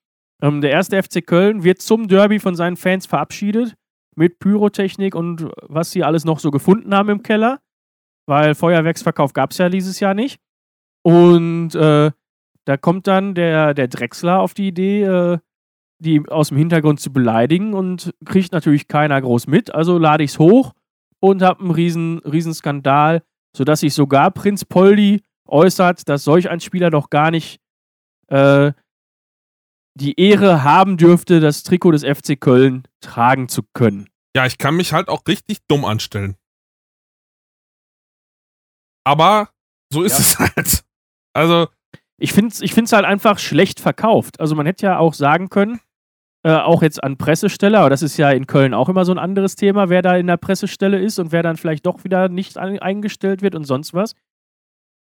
Ähm, 0.42 0.60
der 0.60 0.70
erste 0.70 1.02
FC 1.02 1.24
Köln 1.26 1.64
wird 1.64 1.80
zum 1.80 2.08
Derby 2.08 2.38
von 2.38 2.54
seinen 2.54 2.76
Fans 2.76 3.06
verabschiedet 3.06 3.74
mit 4.14 4.38
Pyrotechnik 4.38 5.14
und 5.14 5.48
was 5.62 5.90
sie 5.90 6.04
alles 6.04 6.24
noch 6.24 6.38
so 6.38 6.50
gefunden 6.50 6.94
haben 6.94 7.08
im 7.08 7.22
Keller, 7.22 7.60
weil 8.26 8.54
Feuerwerksverkauf 8.54 9.32
gab 9.32 9.52
es 9.52 9.58
ja 9.58 9.68
dieses 9.68 10.00
Jahr 10.00 10.14
nicht. 10.14 10.40
Und 11.02 11.74
äh, 11.74 12.10
da 12.64 12.76
kommt 12.76 13.06
dann 13.06 13.34
der, 13.34 13.74
der 13.74 13.88
Drechsler 13.88 14.40
auf 14.40 14.54
die 14.54 14.68
Idee, 14.68 15.02
äh, 15.04 15.38
die 15.98 16.28
aus 16.28 16.48
dem 16.48 16.58
Hintergrund 16.58 17.00
zu 17.00 17.12
beleidigen 17.12 17.74
und 17.74 18.12
kriegt 18.24 18.52
natürlich 18.52 18.88
keiner 18.88 19.20
groß 19.20 19.46
mit. 19.46 19.74
Also 19.74 19.98
lade 19.98 20.24
ich 20.24 20.32
es 20.32 20.38
hoch 20.38 20.72
und 21.22 21.40
habe 21.42 21.60
einen 21.60 21.70
riesen, 21.70 22.18
riesen 22.20 22.52
Skandal, 22.52 23.22
sodass 23.56 23.80
sich 23.80 23.94
sogar 23.94 24.30
Prinz 24.32 24.64
Poldi 24.64 25.22
äußert, 25.46 26.08
dass 26.08 26.24
solch 26.24 26.50
ein 26.50 26.60
Spieler 26.60 26.90
doch 26.90 27.10
gar 27.10 27.30
nicht 27.30 27.60
äh, 28.28 28.72
die 29.94 30.18
Ehre 30.18 30.64
haben 30.64 30.96
dürfte, 30.96 31.40
das 31.40 31.62
Trikot 31.62 31.92
des 31.92 32.02
FC 32.04 32.40
Köln 32.40 32.88
tragen 33.00 33.48
zu 33.48 33.62
können. 33.74 34.08
Ja, 34.34 34.46
ich 34.46 34.56
kann 34.58 34.74
mich 34.76 34.92
halt 34.92 35.08
auch 35.08 35.22
richtig 35.28 35.58
dumm 35.68 35.84
anstellen. 35.84 36.36
Aber 39.04 39.50
so 39.92 40.02
ist 40.02 40.14
Ja. 40.14 40.18
es 40.20 40.38
halt. 40.38 40.84
Also, 41.34 41.68
Ich 42.18 42.32
finde 42.32 42.48
es 42.52 42.60
ich 42.62 42.72
find's 42.72 42.92
halt 42.92 43.04
einfach 43.04 43.38
schlecht 43.38 43.80
verkauft. 43.80 44.38
Also 44.40 44.54
man 44.54 44.64
hätte 44.66 44.86
ja 44.86 44.98
auch 44.98 45.12
sagen 45.14 45.48
können, 45.50 45.80
äh, 46.44 46.52
auch 46.52 46.82
jetzt 46.82 47.02
an 47.02 47.16
Pressestelle, 47.16 47.78
aber 47.78 47.90
das 47.90 48.02
ist 48.02 48.16
ja 48.16 48.30
in 48.30 48.46
Köln 48.46 48.74
auch 48.74 48.88
immer 48.88 49.04
so 49.04 49.12
ein 49.12 49.18
anderes 49.18 49.54
Thema, 49.54 49.88
wer 49.88 50.02
da 50.02 50.16
in 50.16 50.26
der 50.26 50.36
Pressestelle 50.36 50.98
ist 50.98 51.18
und 51.18 51.30
wer 51.30 51.42
dann 51.42 51.56
vielleicht 51.56 51.86
doch 51.86 52.02
wieder 52.04 52.28
nicht 52.28 52.58
ein 52.58 52.80
eingestellt 52.80 53.42
wird 53.42 53.54
und 53.54 53.64
sonst 53.64 53.94
was. 53.94 54.14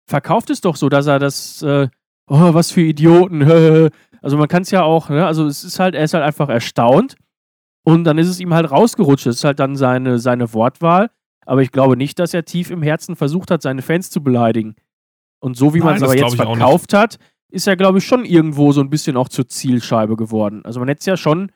Verkauft 0.05 0.49
es 0.49 0.59
doch 0.59 0.75
so, 0.75 0.89
dass 0.89 1.07
er 1.07 1.19
das, 1.19 1.61
äh, 1.61 1.87
oh, 2.27 2.53
was 2.53 2.71
für 2.71 2.81
Idioten, 2.81 3.41
also 4.21 4.37
man 4.37 4.49
kann 4.49 4.63
es 4.63 4.71
ja 4.71 4.83
auch, 4.83 5.09
ne? 5.09 5.25
also 5.25 5.45
es 5.45 5.63
ist 5.63 5.79
halt, 5.79 5.95
er 5.95 6.03
ist 6.03 6.13
halt 6.13 6.25
einfach 6.25 6.49
erstaunt 6.49 7.15
und 7.83 8.03
dann 8.03 8.17
ist 8.17 8.27
es 8.27 8.39
ihm 8.39 8.53
halt 8.53 8.69
rausgerutscht. 8.69 9.25
Das 9.25 9.35
ist 9.35 9.43
halt 9.43 9.59
dann 9.59 9.75
seine, 9.77 10.19
seine 10.19 10.53
Wortwahl, 10.53 11.09
aber 11.45 11.61
ich 11.61 11.71
glaube 11.71 11.95
nicht, 11.95 12.19
dass 12.19 12.33
er 12.33 12.43
tief 12.43 12.69
im 12.69 12.81
Herzen 12.81 13.15
versucht 13.15 13.49
hat, 13.49 13.61
seine 13.61 13.81
Fans 13.81 14.09
zu 14.09 14.21
beleidigen. 14.21 14.75
Und 15.39 15.57
so 15.57 15.73
wie 15.73 15.79
man 15.79 15.95
es 15.95 16.03
aber 16.03 16.17
jetzt 16.17 16.35
verkauft 16.35 16.93
hat, 16.93 17.17
ist 17.53 17.67
er, 17.67 17.75
glaube 17.77 17.99
ich, 17.99 18.05
schon 18.05 18.25
irgendwo 18.25 18.71
so 18.71 18.81
ein 18.81 18.89
bisschen 18.89 19.15
auch 19.15 19.29
zur 19.29 19.47
Zielscheibe 19.47 20.15
geworden. 20.15 20.65
Also 20.65 20.79
man 20.79 20.87
hätte 20.89 20.99
es 21.01 21.05
ja 21.05 21.17
schon 21.17 21.51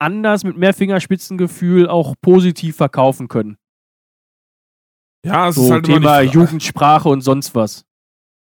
anders 0.00 0.44
mit 0.44 0.56
mehr 0.56 0.72
Fingerspitzengefühl 0.74 1.88
auch 1.88 2.14
positiv 2.20 2.76
verkaufen 2.76 3.28
können. 3.28 3.58
ja, 5.24 5.48
es 5.48 5.56
So 5.56 5.64
ist 5.64 5.70
halt 5.70 5.88
immer 5.88 5.96
Thema 5.98 6.14
Fra- 6.14 6.22
Jugendsprache 6.22 7.08
und 7.08 7.20
sonst 7.20 7.54
was. 7.54 7.84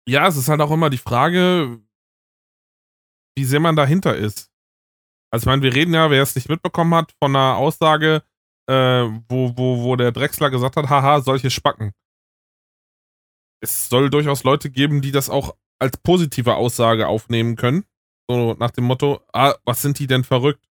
Ja, 0.08 0.28
es 0.28 0.38
ist 0.38 0.48
halt 0.48 0.62
auch 0.62 0.72
immer 0.72 0.90
die 0.90 0.98
Frage, 0.98 1.82
wie 3.38 3.44
sehr 3.44 3.60
man 3.60 3.76
dahinter 3.76 4.16
ist. 4.16 4.50
Also, 5.32 5.44
ich 5.44 5.48
meine, 5.48 5.62
wir 5.62 5.74
reden 5.76 5.94
ja, 5.94 6.10
wer 6.10 6.24
es 6.24 6.36
nicht 6.36 6.50
mitbekommen 6.50 6.96
hat, 6.96 7.14
von 7.22 7.36
einer 7.36 7.58
Aussage, 7.58 8.24
äh, 8.68 8.74
wo, 9.30 9.56
wo, 9.58 9.84
wo 9.84 9.96
der 9.96 10.12
Drechsler 10.12 10.50
gesagt 10.50 10.76
hat, 10.78 10.90
haha, 10.90 11.22
solche 11.22 11.50
Spacken. 11.52 11.92
Es 13.62 13.90
soll 13.90 14.10
durchaus 14.10 14.44
Leute 14.44 14.70
geben, 14.72 15.02
die 15.02 15.12
das 15.12 15.30
auch 15.30 15.56
als 15.80 15.98
positive 15.98 16.56
Aussage 16.56 17.08
aufnehmen 17.08 17.56
können. 17.56 17.86
So 18.30 18.56
nach 18.60 18.72
dem 18.72 18.84
Motto, 18.86 19.22
ah, 19.34 19.56
was 19.66 19.82
sind 19.82 19.98
die 20.00 20.08
denn 20.08 20.24
verrückt? 20.24 20.64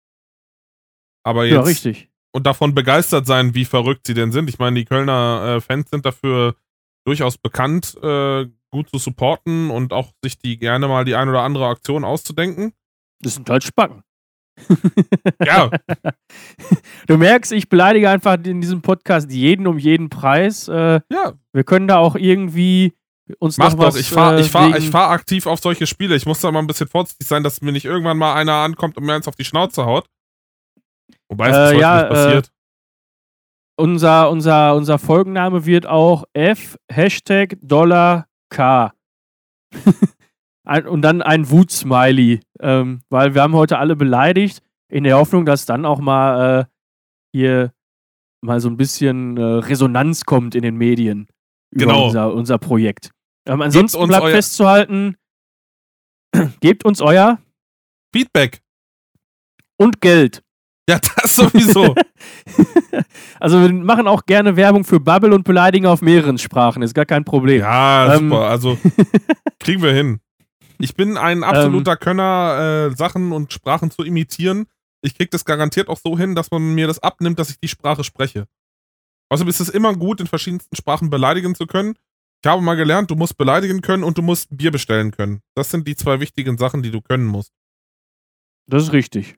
Aber 1.24 1.44
jetzt 1.46 1.54
Ja, 1.54 1.60
richtig. 1.62 2.10
und 2.32 2.46
davon 2.46 2.74
begeistert 2.74 3.26
sein, 3.26 3.54
wie 3.54 3.64
verrückt 3.64 4.06
sie 4.06 4.14
denn 4.14 4.32
sind. 4.32 4.48
Ich 4.50 4.58
meine, 4.58 4.76
die 4.78 4.84
Kölner 4.84 5.56
äh, 5.56 5.60
Fans 5.60 5.90
sind 5.90 6.04
dafür 6.04 6.54
durchaus 7.06 7.38
bekannt, 7.38 7.96
äh, 8.02 8.46
gut 8.70 8.90
zu 8.90 8.98
supporten 8.98 9.70
und 9.70 9.92
auch 9.92 10.12
sich 10.22 10.38
die 10.38 10.58
gerne 10.58 10.86
mal 10.88 11.04
die 11.04 11.14
ein 11.14 11.28
oder 11.28 11.42
andere 11.42 11.66
Aktion 11.68 12.04
auszudenken. 12.04 12.72
Das 13.20 13.34
sind 13.34 13.48
halt 13.48 13.64
Spacken. 13.64 14.02
Ja, 15.44 15.70
Du 17.06 17.16
merkst, 17.16 17.52
ich 17.52 17.68
beleidige 17.68 18.10
einfach 18.10 18.36
in 18.44 18.60
diesem 18.60 18.82
Podcast 18.82 19.30
jeden 19.30 19.66
um 19.66 19.78
jeden 19.78 20.08
Preis. 20.10 20.68
Äh, 20.68 21.00
ja, 21.10 21.34
wir 21.52 21.64
können 21.64 21.88
da 21.88 21.98
auch 21.98 22.16
irgendwie 22.16 22.94
uns 23.38 23.58
mach 23.58 23.70
doch. 23.74 23.78
was, 23.78 23.96
Ich 23.96 24.08
fahre 24.10 24.36
äh, 24.36 24.40
ich 24.40 24.50
fahr, 24.50 24.76
ich 24.76 24.90
fahr 24.90 25.10
aktiv 25.10 25.46
auf 25.46 25.60
solche 25.60 25.86
Spiele. 25.86 26.14
Ich 26.16 26.26
muss 26.26 26.40
da 26.40 26.50
mal 26.52 26.60
ein 26.60 26.66
bisschen 26.66 26.88
vorsichtig 26.88 27.26
sein, 27.26 27.42
dass 27.42 27.60
mir 27.60 27.72
nicht 27.72 27.84
irgendwann 27.84 28.18
mal 28.18 28.34
einer 28.34 28.54
ankommt 28.54 28.96
und 28.96 29.04
mir 29.04 29.14
eins 29.14 29.26
auf 29.28 29.36
die 29.36 29.44
Schnauze 29.44 29.84
haut. 29.84 30.06
Wobei 31.28 31.48
es 31.48 31.56
Äh, 31.56 31.66
heute 31.68 31.80
ja, 31.80 32.00
nicht 32.02 32.08
passiert. 32.10 32.52
unser, 33.76 34.30
unser, 34.30 34.74
unser 34.76 34.98
Folgenname 34.98 35.66
wird 35.66 35.86
auch 35.86 36.24
F 36.34 36.78
Hashtag 36.90 37.56
Dollar 37.60 38.26
K. 38.50 38.92
Ein- 40.64 40.86
Und 40.88 41.02
dann 41.02 41.22
ein 41.22 41.48
Wut-Smiley. 41.50 42.40
Ähm, 42.60 43.02
weil 43.08 43.34
wir 43.34 43.42
haben 43.42 43.54
heute 43.54 43.78
alle 43.78 43.96
beleidigt, 43.96 44.62
in 44.88 45.04
der 45.04 45.16
Hoffnung, 45.18 45.44
dass 45.46 45.64
dann 45.66 45.84
auch 45.84 45.98
mal 46.00 46.60
äh, 46.60 46.64
hier 47.32 47.72
mal 48.40 48.60
so 48.60 48.68
ein 48.68 48.76
bisschen 48.76 49.36
äh, 49.36 49.42
Resonanz 49.42 50.24
kommt 50.24 50.54
in 50.54 50.62
den 50.62 50.76
Medien 50.76 51.26
über 51.72 51.86
Genau. 51.86 52.06
unser, 52.06 52.32
unser 52.32 52.58
Projekt. 52.58 53.10
Ähm, 53.46 53.62
ansonsten 53.62 54.06
bleibt 54.08 54.24
euer- 54.24 54.32
festzuhalten, 54.34 55.16
gebt 56.60 56.84
uns 56.84 57.00
euer 57.00 57.38
Feedback. 58.14 58.60
und 59.76 60.00
Geld. 60.00 60.42
Ja, 60.88 61.00
das 61.16 61.34
sowieso. 61.34 61.94
also 63.40 63.60
wir 63.60 63.72
machen 63.72 64.06
auch 64.06 64.24
gerne 64.24 64.54
Werbung 64.56 64.84
für 64.84 65.00
Bubble 65.00 65.34
und 65.34 65.42
Beleidigen 65.42 65.86
auf 65.86 66.00
mehreren 66.00 66.38
Sprachen, 66.38 66.82
ist 66.82 66.94
gar 66.94 67.06
kein 67.06 67.24
Problem. 67.24 67.60
ja, 67.60 68.14
Ähm. 68.14 68.30
super. 68.30 68.48
Also 68.48 68.78
kriegen 69.58 69.82
wir 69.82 69.92
hin. 69.92 70.20
Ich 70.78 70.94
bin 70.94 71.16
ein 71.16 71.42
absoluter 71.42 71.96
Könner, 71.96 72.90
äh, 72.92 72.96
Sachen 72.96 73.32
und 73.32 73.52
Sprachen 73.52 73.90
zu 73.90 74.02
imitieren. 74.04 74.66
Ich 75.02 75.16
krieg 75.16 75.30
das 75.30 75.44
garantiert 75.44 75.88
auch 75.88 75.98
so 75.98 76.16
hin, 76.18 76.34
dass 76.34 76.50
man 76.50 76.74
mir 76.74 76.86
das 76.86 76.98
abnimmt, 77.02 77.38
dass 77.38 77.50
ich 77.50 77.58
die 77.58 77.68
Sprache 77.68 78.04
spreche. 78.04 78.46
Außerdem 79.30 79.48
ist 79.48 79.60
es 79.60 79.68
immer 79.70 79.94
gut, 79.94 80.20
in 80.20 80.26
verschiedensten 80.26 80.76
Sprachen 80.76 81.10
beleidigen 81.10 81.54
zu 81.54 81.66
können. 81.66 81.94
Ich 82.44 82.50
habe 82.50 82.62
mal 82.62 82.74
gelernt, 82.76 83.10
du 83.10 83.16
musst 83.16 83.36
beleidigen 83.36 83.80
können 83.80 84.04
und 84.04 84.18
du 84.18 84.22
musst 84.22 84.48
Bier 84.56 84.70
bestellen 84.70 85.10
können. 85.10 85.40
Das 85.54 85.70
sind 85.70 85.86
die 85.88 85.96
zwei 85.96 86.20
wichtigen 86.20 86.58
Sachen, 86.58 86.82
die 86.82 86.90
du 86.90 87.00
können 87.00 87.26
musst. 87.26 87.52
Das 88.68 88.82
ist 88.84 88.92
richtig. 88.92 89.36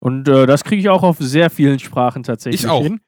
Und 0.00 0.28
äh, 0.28 0.46
das 0.46 0.64
kriege 0.64 0.80
ich 0.80 0.88
auch 0.88 1.02
auf 1.02 1.18
sehr 1.18 1.50
vielen 1.50 1.78
Sprachen 1.78 2.22
tatsächlich 2.22 2.62
Ich 2.64 2.68
auch. 2.68 2.82
hin. 2.82 3.00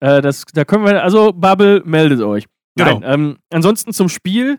Äh, 0.00 0.20
das, 0.22 0.44
da 0.52 0.64
können 0.64 0.84
wir, 0.84 1.02
also 1.02 1.32
Bubble, 1.32 1.82
meldet 1.84 2.20
euch. 2.20 2.46
Genau. 2.76 2.98
Nein, 3.00 3.02
ähm, 3.04 3.38
ansonsten 3.50 3.92
zum 3.92 4.08
Spiel. 4.08 4.58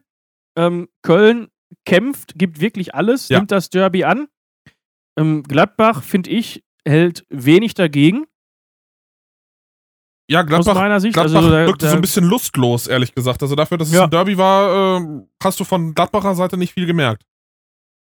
Ähm, 0.55 0.88
Köln 1.01 1.47
kämpft, 1.86 2.38
gibt 2.38 2.61
wirklich 2.61 2.93
alles, 2.93 3.27
Ja. 3.29 3.39
nimmt 3.39 3.51
das 3.51 3.69
Derby 3.71 4.03
an. 4.03 4.27
Ähm, 5.17 5.41
Gladbach, 5.43 6.03
finde 6.03 6.29
ich, 6.29 6.63
hält 6.88 7.25
wenig 7.29 7.73
dagegen, 7.73 8.25
Ja, 10.30 10.41
aus 10.41 10.47
Gladbach, 10.47 10.76
meiner 10.76 10.99
Sicht. 10.99 11.13
Gladbach 11.13 11.36
also, 11.36 11.49
da, 11.49 11.65
wirkte 11.65 11.86
da, 11.86 11.91
so 11.91 11.97
ein 11.97 12.01
bisschen 12.01 12.26
lustlos, 12.26 12.88
ehrlich 12.88 13.13
gesagt. 13.13 13.41
Also 13.41 13.55
dafür, 13.55 13.78
dass 13.78 13.89
es 13.89 13.93
Ja. 13.93 14.05
ein 14.05 14.09
Derby 14.09 14.38
war, 14.38 15.01
äh, 15.01 15.21
hast 15.43 15.59
du 15.59 15.63
von 15.63 15.93
Gladbacher 15.93 16.36
Seite 16.36 16.57
nicht 16.57 16.74
viel 16.74 16.86
gemerkt. 16.86 17.24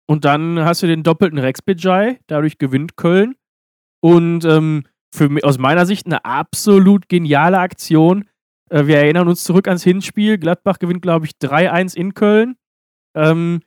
Und 0.09 0.23
dann 0.23 0.63
hast 0.63 0.83
du 0.83 0.87
den 0.87 1.03
doppelten 1.03 1.37
Rex 1.37 1.61
Bejai, 1.61 2.19
dadurch 2.27 2.57
gewinnt 2.57 2.95
Köln. 2.95 3.35
Und 4.01 4.45
ähm, 4.45 4.83
für, 5.13 5.29
aus 5.43 5.57
meiner 5.57 5.85
Sicht 5.85 6.05
eine 6.05 6.23
absolut 6.23 7.09
geniale 7.09 7.59
Aktion. 7.59 8.29
Äh, 8.69 8.85
wir 8.85 8.97
erinnern 8.97 9.27
uns 9.27 9.43
zurück 9.43 9.67
ans 9.67 9.83
Hinspiel. 9.83 10.37
Gladbach 10.37 10.79
gewinnt, 10.79 11.01
glaube 11.01 11.25
ich, 11.25 11.31
3-1 11.41 11.95
in 11.95 12.13
Köln. 12.13 12.55
Ähm, 13.15 13.61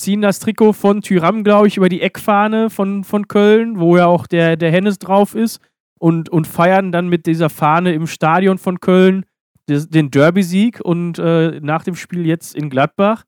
ziehen 0.00 0.22
das 0.22 0.38
Trikot 0.38 0.72
von 0.72 1.02
Tyram, 1.02 1.44
glaube 1.44 1.68
ich, 1.68 1.76
über 1.76 1.90
die 1.90 2.00
Eckfahne 2.00 2.70
von, 2.70 3.04
von 3.04 3.28
Köln, 3.28 3.78
wo 3.78 3.98
ja 3.98 4.06
auch 4.06 4.26
der, 4.26 4.56
der 4.56 4.70
Hennes 4.70 4.98
drauf 4.98 5.34
ist. 5.34 5.60
Und, 6.00 6.30
und 6.30 6.46
feiern 6.46 6.92
dann 6.92 7.08
mit 7.08 7.26
dieser 7.26 7.50
Fahne 7.50 7.92
im 7.92 8.06
Stadion 8.06 8.58
von 8.58 8.80
Köln 8.80 9.26
den 9.68 10.10
Derby-Sieg. 10.10 10.80
Und 10.80 11.18
äh, 11.18 11.60
nach 11.60 11.84
dem 11.84 11.94
Spiel 11.94 12.26
jetzt 12.26 12.54
in 12.54 12.70
Gladbach. 12.70 13.24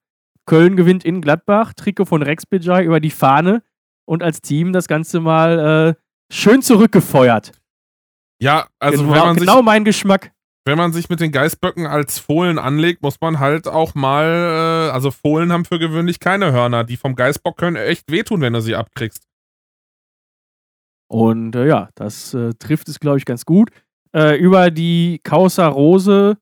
Köln 0.47 0.77
gewinnt 0.77 1.05
in 1.05 1.21
Gladbach, 1.21 1.73
Trikot 1.75 2.07
von 2.07 2.23
Rex 2.23 2.47
Bejai 2.47 2.85
über 2.85 3.01
die 3.01 3.11
Fahne 3.11 3.63
und 4.05 4.23
als 4.23 4.41
Team 4.41 4.73
das 4.73 4.89
Ganze 4.89 5.21
mal 5.21 5.97
äh, 5.97 6.35
schön 6.35 6.63
zurückgefeuert. 6.63 7.53
Ja, 8.41 8.67
also 8.81 9.05
genau, 9.05 9.15
wenn, 9.15 9.21
man 9.21 9.37
genau 9.37 9.57
sich, 9.57 9.65
mein 9.65 9.85
Geschmack. 9.85 10.33
wenn 10.65 10.77
man 10.77 10.93
sich 10.93 11.09
mit 11.09 11.21
den 11.21 11.31
Geißböcken 11.31 11.87
als 11.87 12.19
Fohlen 12.19 12.59
anlegt, 12.59 13.03
muss 13.03 13.21
man 13.21 13.39
halt 13.39 13.69
auch 13.69 13.95
mal, 13.95 14.89
äh, 14.89 14.91
also 14.91 15.13
Fohlen 15.13 15.53
haben 15.53 15.65
für 15.65 15.79
gewöhnlich 15.79 16.19
keine 16.19 16.51
Hörner. 16.53 16.83
Die 16.83 16.97
vom 16.97 17.15
Geißbock 17.15 17.57
können 17.57 17.77
echt 17.77 18.11
wehtun, 18.11 18.41
wenn 18.41 18.53
du 18.53 18.61
sie 18.61 18.75
abkriegst. 18.75 19.23
Und 21.13 21.55
äh, 21.57 21.67
ja, 21.67 21.91
das 21.95 22.33
äh, 22.33 22.55
trifft 22.55 22.89
es, 22.89 22.99
glaube 22.99 23.19
ich, 23.19 23.27
ganz 23.27 23.45
gut. 23.45 23.69
Äh, 24.17 24.39
über 24.39 24.71
die 24.71 25.21
Causa 25.23 25.69
Rose, 25.69 26.39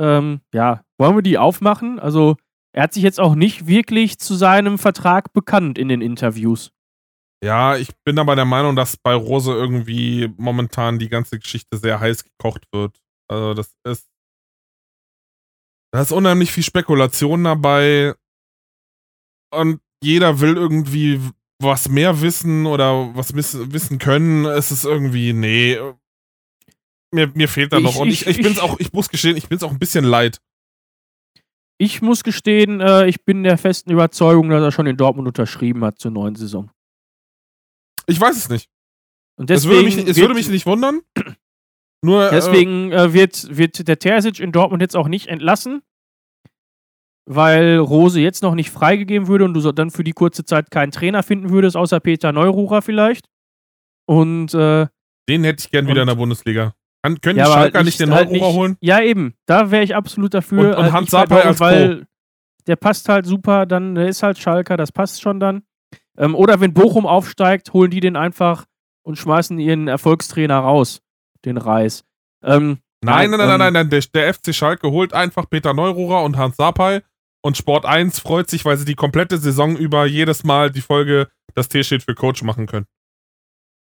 ähm, 0.00 0.40
ja, 0.52 0.82
wollen 0.98 1.14
wir 1.14 1.22
die 1.22 1.38
aufmachen? 1.38 2.00
Also, 2.00 2.36
er 2.72 2.82
hat 2.82 2.92
sich 2.92 3.04
jetzt 3.04 3.20
auch 3.20 3.36
nicht 3.36 3.68
wirklich 3.68 4.18
zu 4.18 4.34
seinem 4.34 4.78
Vertrag 4.78 5.32
bekannt 5.32 5.78
in 5.78 5.86
den 5.86 6.02
Interviews. 6.02 6.72
Ja, 7.42 7.76
ich 7.76 7.90
bin 8.04 8.18
aber 8.18 8.34
der 8.34 8.46
Meinung, 8.46 8.74
dass 8.74 8.96
bei 8.96 9.14
Rose 9.14 9.52
irgendwie 9.52 10.34
momentan 10.36 10.98
die 10.98 11.08
ganze 11.08 11.38
Geschichte 11.38 11.78
sehr 11.78 12.00
heiß 12.00 12.24
gekocht 12.24 12.64
wird. 12.72 13.00
Also 13.28 13.54
das 13.54 13.76
ist. 13.84 14.10
Da 15.92 16.02
ist 16.02 16.10
unheimlich 16.10 16.50
viel 16.50 16.64
Spekulation 16.64 17.44
dabei. 17.44 18.14
Und 19.52 19.80
jeder 20.02 20.40
will 20.40 20.56
irgendwie 20.56 21.20
was 21.60 21.88
mehr 21.88 22.20
wissen 22.20 22.66
oder 22.66 23.14
was 23.14 23.34
wissen 23.34 23.98
können. 23.98 24.44
Es 24.46 24.70
ist 24.70 24.84
irgendwie, 24.84 25.32
nee. 25.32 25.78
Mir, 27.12 27.28
mir 27.34 27.48
fehlt 27.48 27.72
da 27.72 27.78
Ich- 27.78 27.82
noch. 27.84 27.96
Und 27.96 28.08
ich, 28.08 28.26
ich- 28.26 28.38
ich 28.38 28.42
bin's 28.44 28.58
auch, 28.58 28.78
ich 28.78 28.92
muss 28.92 29.08
gestehen, 29.08 29.36
ich 29.36 29.48
bin's 29.48 29.62
auch 29.62 29.70
ein 29.70 29.78
bisschen 29.78 30.04
leid. 30.04 30.40
Ich 31.78 32.02
muss 32.02 32.22
gestehen, 32.24 32.80
äh, 32.80 33.06
ich 33.06 33.24
bin 33.24 33.42
der 33.42 33.56
festen 33.58 33.90
Überzeugung, 33.90 34.50
dass 34.50 34.62
er 34.62 34.70
schon 34.72 34.86
in 34.86 34.96
Dortmund 34.96 35.26
unterschrieben 35.28 35.84
hat 35.84 35.98
zur 35.98 36.10
neuen 36.10 36.34
Saison. 36.36 36.70
Ich 38.06 38.20
weiß 38.20 38.36
es 38.36 38.48
nicht. 38.48 38.68
Und 39.36 39.50
Es 39.50 39.62
deswegen 39.62 39.74
würde 39.76 39.84
mich, 39.86 39.96
es 39.96 40.06
wird- 40.06 40.16
würde 40.18 40.34
mich 40.34 40.48
nicht 40.48 40.66
wundern. 40.66 41.00
Nur. 42.02 42.26
äh, 42.28 42.30
Deswegen 42.30 42.92
äh, 42.92 43.12
wird, 43.12 43.56
wird 43.56 43.86
der 43.88 43.98
Terzic 43.98 44.40
in 44.40 44.52
Dortmund 44.52 44.82
jetzt 44.82 44.96
auch 44.96 45.08
nicht 45.08 45.26
entlassen, 45.28 45.82
weil 47.32 47.78
Rose 47.78 48.20
jetzt 48.20 48.42
noch 48.42 48.56
nicht 48.56 48.70
freigegeben 48.70 49.28
würde 49.28 49.44
und 49.44 49.54
du 49.54 49.72
dann 49.72 49.90
für 49.90 50.02
die 50.02 50.12
kurze 50.12 50.44
Zeit 50.44 50.70
keinen 50.72 50.90
Trainer 50.90 51.22
finden 51.22 51.50
würdest, 51.50 51.76
außer 51.76 52.00
Peter 52.00 52.32
Neururer 52.32 52.82
vielleicht. 52.82 53.26
Und 54.06 54.52
äh, 54.52 54.88
Den 55.28 55.44
hätte 55.44 55.64
ich 55.64 55.70
gern 55.70 55.86
wieder 55.86 56.00
in 56.02 56.08
der 56.08 56.16
Bundesliga. 56.16 56.74
Kann, 57.04 57.20
können 57.20 57.38
ja, 57.38 57.44
die 57.46 57.52
Schalker 57.52 57.84
nicht 57.84 58.00
den 58.00 58.12
halt 58.12 58.30
Neururer 58.32 58.52
holen? 58.52 58.76
Ja, 58.80 59.00
eben. 59.00 59.34
Da 59.46 59.70
wäre 59.70 59.84
ich 59.84 59.94
absolut 59.94 60.34
dafür. 60.34 60.70
Und- 60.70 60.74
und 60.84 60.86
Äh, 60.86 60.90
Hans 60.92 61.10
Sapai 61.10 61.42
als 61.42 61.60
weil 61.60 62.06
der 62.66 62.76
passt 62.76 63.08
halt 63.08 63.26
super, 63.26 63.64
dann 63.64 63.94
der 63.94 64.08
ist 64.08 64.22
halt 64.22 64.38
Schalker, 64.38 64.76
das 64.76 64.90
passt 64.90 65.22
schon 65.22 65.38
dann. 65.38 65.62
Ähm, 66.18 66.34
oder 66.34 66.60
wenn 66.60 66.74
Bochum 66.74 67.06
aufsteigt, 67.06 67.72
holen 67.72 67.90
die 67.92 68.00
den 68.00 68.16
einfach 68.16 68.66
und 69.02 69.16
schmeißen 69.18 69.58
ihren 69.60 69.86
Erfolgstrainer 69.86 70.58
raus, 70.58 71.00
den 71.44 71.56
Reis. 71.56 72.04
Ähm, 72.42 72.78
Nein, 73.02 73.30
nein, 73.30 73.38
nein, 73.38 73.50
ähm, 73.50 73.58
nein, 73.58 73.72
nein. 73.72 73.90
Der, 73.90 74.00
der 74.12 74.34
FC 74.34 74.54
Schalke 74.54 74.90
holt 74.90 75.14
einfach 75.14 75.48
Peter 75.48 75.72
Neururer 75.72 76.22
und 76.22 76.36
Hans 76.36 76.56
Sapai 76.56 77.02
und 77.42 77.56
Sport 77.56 77.86
1 77.86 78.18
freut 78.20 78.50
sich, 78.50 78.64
weil 78.64 78.76
sie 78.76 78.84
die 78.84 78.94
komplette 78.94 79.38
Saison 79.38 79.76
über 79.76 80.06
jedes 80.06 80.44
Mal 80.44 80.70
die 80.70 80.80
Folge 80.82 81.28
Das 81.54 81.68
T 81.68 81.82
steht 81.82 82.02
für 82.02 82.14
Coach 82.14 82.42
machen 82.42 82.66
können. 82.66 82.86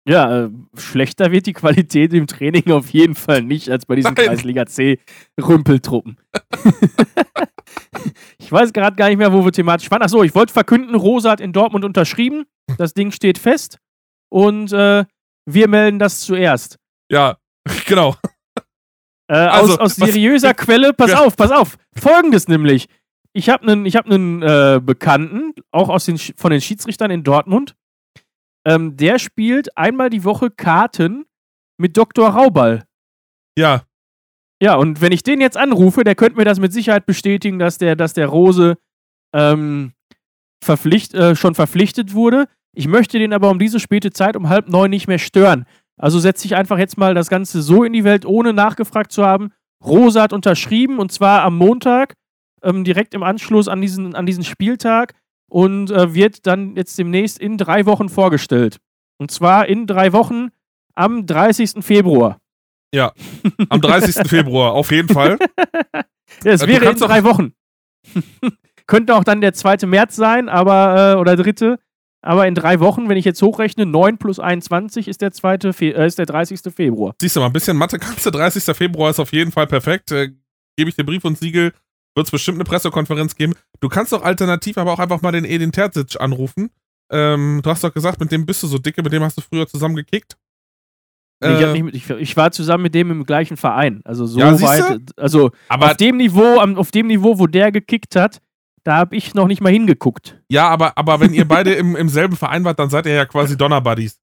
Ja, 0.08 0.44
äh, 0.46 0.50
schlechter 0.78 1.30
wird 1.30 1.44
die 1.46 1.52
Qualität 1.52 2.14
im 2.14 2.26
Training 2.26 2.70
auf 2.72 2.88
jeden 2.90 3.14
Fall 3.14 3.42
nicht 3.42 3.68
als 3.68 3.84
bei 3.84 3.96
diesen 3.96 4.14
Nein. 4.14 4.26
Kreisliga 4.28 4.64
C 4.66 4.98
Rümpeltruppen. 5.40 6.16
ich 8.38 8.50
weiß 8.50 8.72
gerade 8.72 8.96
gar 8.96 9.08
nicht 9.08 9.18
mehr, 9.18 9.32
wo 9.32 9.44
wir 9.44 9.52
thematisch 9.52 9.90
waren. 9.90 10.02
Achso, 10.02 10.22
ich 10.22 10.34
wollte 10.34 10.52
verkünden, 10.52 10.94
Rosa 10.94 11.30
hat 11.30 11.40
in 11.40 11.52
Dortmund 11.52 11.84
unterschrieben. 11.84 12.44
Das 12.78 12.94
Ding 12.94 13.12
steht 13.12 13.38
fest. 13.38 13.78
Und 14.30 14.72
äh, 14.72 15.04
wir 15.46 15.68
melden 15.68 15.98
das 15.98 16.20
zuerst. 16.20 16.78
Ja, 17.10 17.36
genau. 17.86 18.16
Äh, 19.28 19.34
Also, 19.34 19.74
aus, 19.74 19.78
aus 19.78 20.00
was- 20.00 20.08
seriöser 20.08 20.54
Quelle, 20.54 20.92
pass 20.92 21.10
Ja. 21.10 21.20
auf, 21.24 21.36
pass 21.36 21.50
auf. 21.50 21.76
Folgendes 21.96 22.48
nämlich. 22.48 22.88
Ich 23.32 23.48
habe 23.48 23.70
einen 23.70 23.86
hab 23.86 24.06
äh, 24.10 24.80
Bekannten, 24.80 25.54
auch 25.70 25.88
aus 25.88 26.06
den, 26.06 26.18
von 26.18 26.50
den 26.50 26.60
Schiedsrichtern 26.60 27.10
in 27.10 27.22
Dortmund. 27.22 27.76
Ähm, 28.66 28.96
der 28.96 29.18
spielt 29.18 29.76
einmal 29.76 30.10
die 30.10 30.24
Woche 30.24 30.50
Karten 30.50 31.26
mit 31.78 31.96
Dr. 31.96 32.28
Rauball. 32.28 32.84
Ja, 33.56 33.84
Ja, 34.62 34.74
und 34.74 35.00
wenn 35.00 35.12
ich 35.12 35.22
den 35.22 35.40
jetzt 35.40 35.56
anrufe, 35.56 36.04
der 36.04 36.14
könnte 36.14 36.36
mir 36.36 36.44
das 36.44 36.60
mit 36.60 36.72
Sicherheit 36.72 37.06
bestätigen, 37.06 37.58
dass 37.58 37.78
der, 37.78 37.96
dass 37.96 38.12
der 38.12 38.26
Rose 38.26 38.76
ähm, 39.34 39.92
verpflicht, 40.62 41.14
äh, 41.14 41.34
schon 41.34 41.54
verpflichtet 41.54 42.12
wurde. 42.12 42.46
Ich 42.74 42.86
möchte 42.86 43.18
den 43.18 43.32
aber 43.32 43.50
um 43.50 43.58
diese 43.58 43.80
späte 43.80 44.10
Zeit 44.10 44.36
um 44.36 44.48
halb 44.48 44.68
neun 44.68 44.90
nicht 44.90 45.08
mehr 45.08 45.18
stören. 45.18 45.66
Also 45.96 46.18
setze 46.18 46.46
ich 46.46 46.56
einfach 46.56 46.78
jetzt 46.78 46.98
mal 46.98 47.14
das 47.14 47.28
Ganze 47.28 47.62
so 47.62 47.84
in 47.84 47.92
die 47.92 48.04
Welt, 48.04 48.26
ohne 48.26 48.52
nachgefragt 48.52 49.12
zu 49.12 49.24
haben. 49.24 49.52
Rose 49.82 50.20
hat 50.20 50.32
unterschrieben 50.32 50.98
und 50.98 51.10
zwar 51.10 51.42
am 51.42 51.56
Montag, 51.56 52.14
ähm, 52.62 52.84
direkt 52.84 53.14
im 53.14 53.22
Anschluss 53.22 53.68
an 53.68 53.80
diesen, 53.80 54.14
an 54.14 54.26
diesen 54.26 54.44
Spieltag. 54.44 55.14
und 55.50 55.90
äh, 55.90 56.14
wird 56.14 56.46
dann 56.46 56.76
jetzt 56.76 56.96
demnächst 56.98 57.38
in 57.38 57.58
drei 57.58 57.84
Wochen 57.86 58.08
vorgestellt. 58.08 58.78
Und 59.18 59.30
zwar 59.32 59.66
in 59.66 59.86
drei 59.88 60.12
Wochen 60.12 60.48
am 60.94 61.26
30. 61.26 61.84
Februar. 61.84 62.38
Ja, 62.94 63.12
am 63.68 63.80
30. 63.80 64.14
Februar, 64.28 64.72
auf 64.72 64.90
jeden 64.92 65.08
Fall. 65.08 65.38
Ja, 66.44 66.52
es 66.52 66.62
Äh, 66.62 66.68
wäre 66.68 66.88
in 66.88 66.96
drei 66.96 67.24
Wochen. 67.24 67.52
Könnte 68.86 69.14
auch 69.16 69.24
dann 69.24 69.40
der 69.40 69.52
2. 69.52 69.86
März 69.86 70.14
sein, 70.16 70.48
aber, 70.48 71.14
äh, 71.14 71.20
oder 71.20 71.36
3. 71.36 71.76
Aber 72.22 72.46
in 72.46 72.54
drei 72.54 72.78
Wochen, 72.80 73.08
wenn 73.08 73.16
ich 73.16 73.24
jetzt 73.24 73.42
hochrechne, 73.42 73.86
9 73.86 74.18
plus 74.18 74.38
21 74.38 75.08
ist 75.08 75.20
der, 75.22 75.32
2. 75.32 75.72
Fe 75.72 75.92
äh, 75.94 76.06
ist 76.06 76.18
der 76.18 76.26
30. 76.26 76.60
Februar. 76.74 77.14
Siehst 77.20 77.34
du 77.36 77.40
mal, 77.40 77.46
ein 77.46 77.52
bisschen 77.52 77.76
Mathe 77.76 77.98
kannst 77.98 78.24
du. 78.26 78.30
30. 78.30 78.62
Februar 78.76 79.10
ist 79.10 79.18
auf 79.20 79.32
jeden 79.32 79.50
Fall 79.52 79.66
perfekt. 79.66 80.12
Äh, 80.12 80.28
Gebe 80.76 80.90
ich 80.90 80.96
dir 80.96 81.04
Brief 81.04 81.24
und 81.24 81.36
Siegel. 81.38 81.72
Wird 82.16 82.26
es 82.26 82.30
bestimmt 82.30 82.56
eine 82.56 82.64
Pressekonferenz 82.64 83.36
geben. 83.36 83.54
Du 83.80 83.88
kannst 83.88 84.12
doch 84.12 84.22
alternativ 84.22 84.78
aber 84.78 84.92
auch 84.92 84.98
einfach 84.98 85.22
mal 85.22 85.32
den 85.32 85.44
Edin 85.44 85.72
Terzic 85.72 86.20
anrufen. 86.20 86.70
Ähm, 87.12 87.60
du 87.62 87.70
hast 87.70 87.82
doch 87.84 87.92
gesagt, 87.94 88.20
mit 88.20 88.30
dem 88.32 88.46
bist 88.46 88.62
du 88.62 88.66
so 88.66 88.78
dicke, 88.78 89.02
mit 89.02 89.12
dem 89.12 89.22
hast 89.22 89.36
du 89.36 89.42
früher 89.42 89.66
zusammen 89.66 89.96
gekickt. 89.96 90.36
Ich, 91.42 91.48
Äh, 91.48 91.72
nicht, 91.72 91.82
mit- 91.84 91.94
ich, 91.94 92.10
ich 92.10 92.36
war 92.36 92.52
zusammen 92.52 92.82
mit 92.82 92.94
dem 92.94 93.10
im 93.10 93.24
gleichen 93.24 93.56
Verein. 93.56 94.02
Also 94.04 94.26
so 94.26 94.38
Ja, 94.38 94.60
weit. 94.60 95.00
Also 95.18 95.52
aber 95.68 95.86
auf 95.92 95.96
dem 95.96 96.16
Niveau, 96.18 96.58
auf 96.60 96.90
dem 96.90 97.06
Niveau, 97.06 97.38
wo 97.38 97.46
der 97.46 97.72
gekickt 97.72 98.14
hat, 98.16 98.40
da 98.84 98.96
habe 98.96 99.16
ich 99.16 99.34
noch 99.34 99.46
nicht 99.46 99.60
mal 99.60 99.72
hingeguckt. 99.72 100.40
ja, 100.50 100.68
aber, 100.68 100.96
aber 100.98 101.20
wenn 101.20 101.32
ihr 101.34 101.46
beide 101.46 101.74
im, 101.74 101.96
im 101.96 102.08
selben 102.08 102.36
Verein 102.36 102.64
wart, 102.64 102.78
dann 102.78 102.90
seid 102.90 103.06
ihr 103.06 103.12
ja 103.14 103.24
quasi 103.26 103.56
Donnerbuddies. 103.56 104.18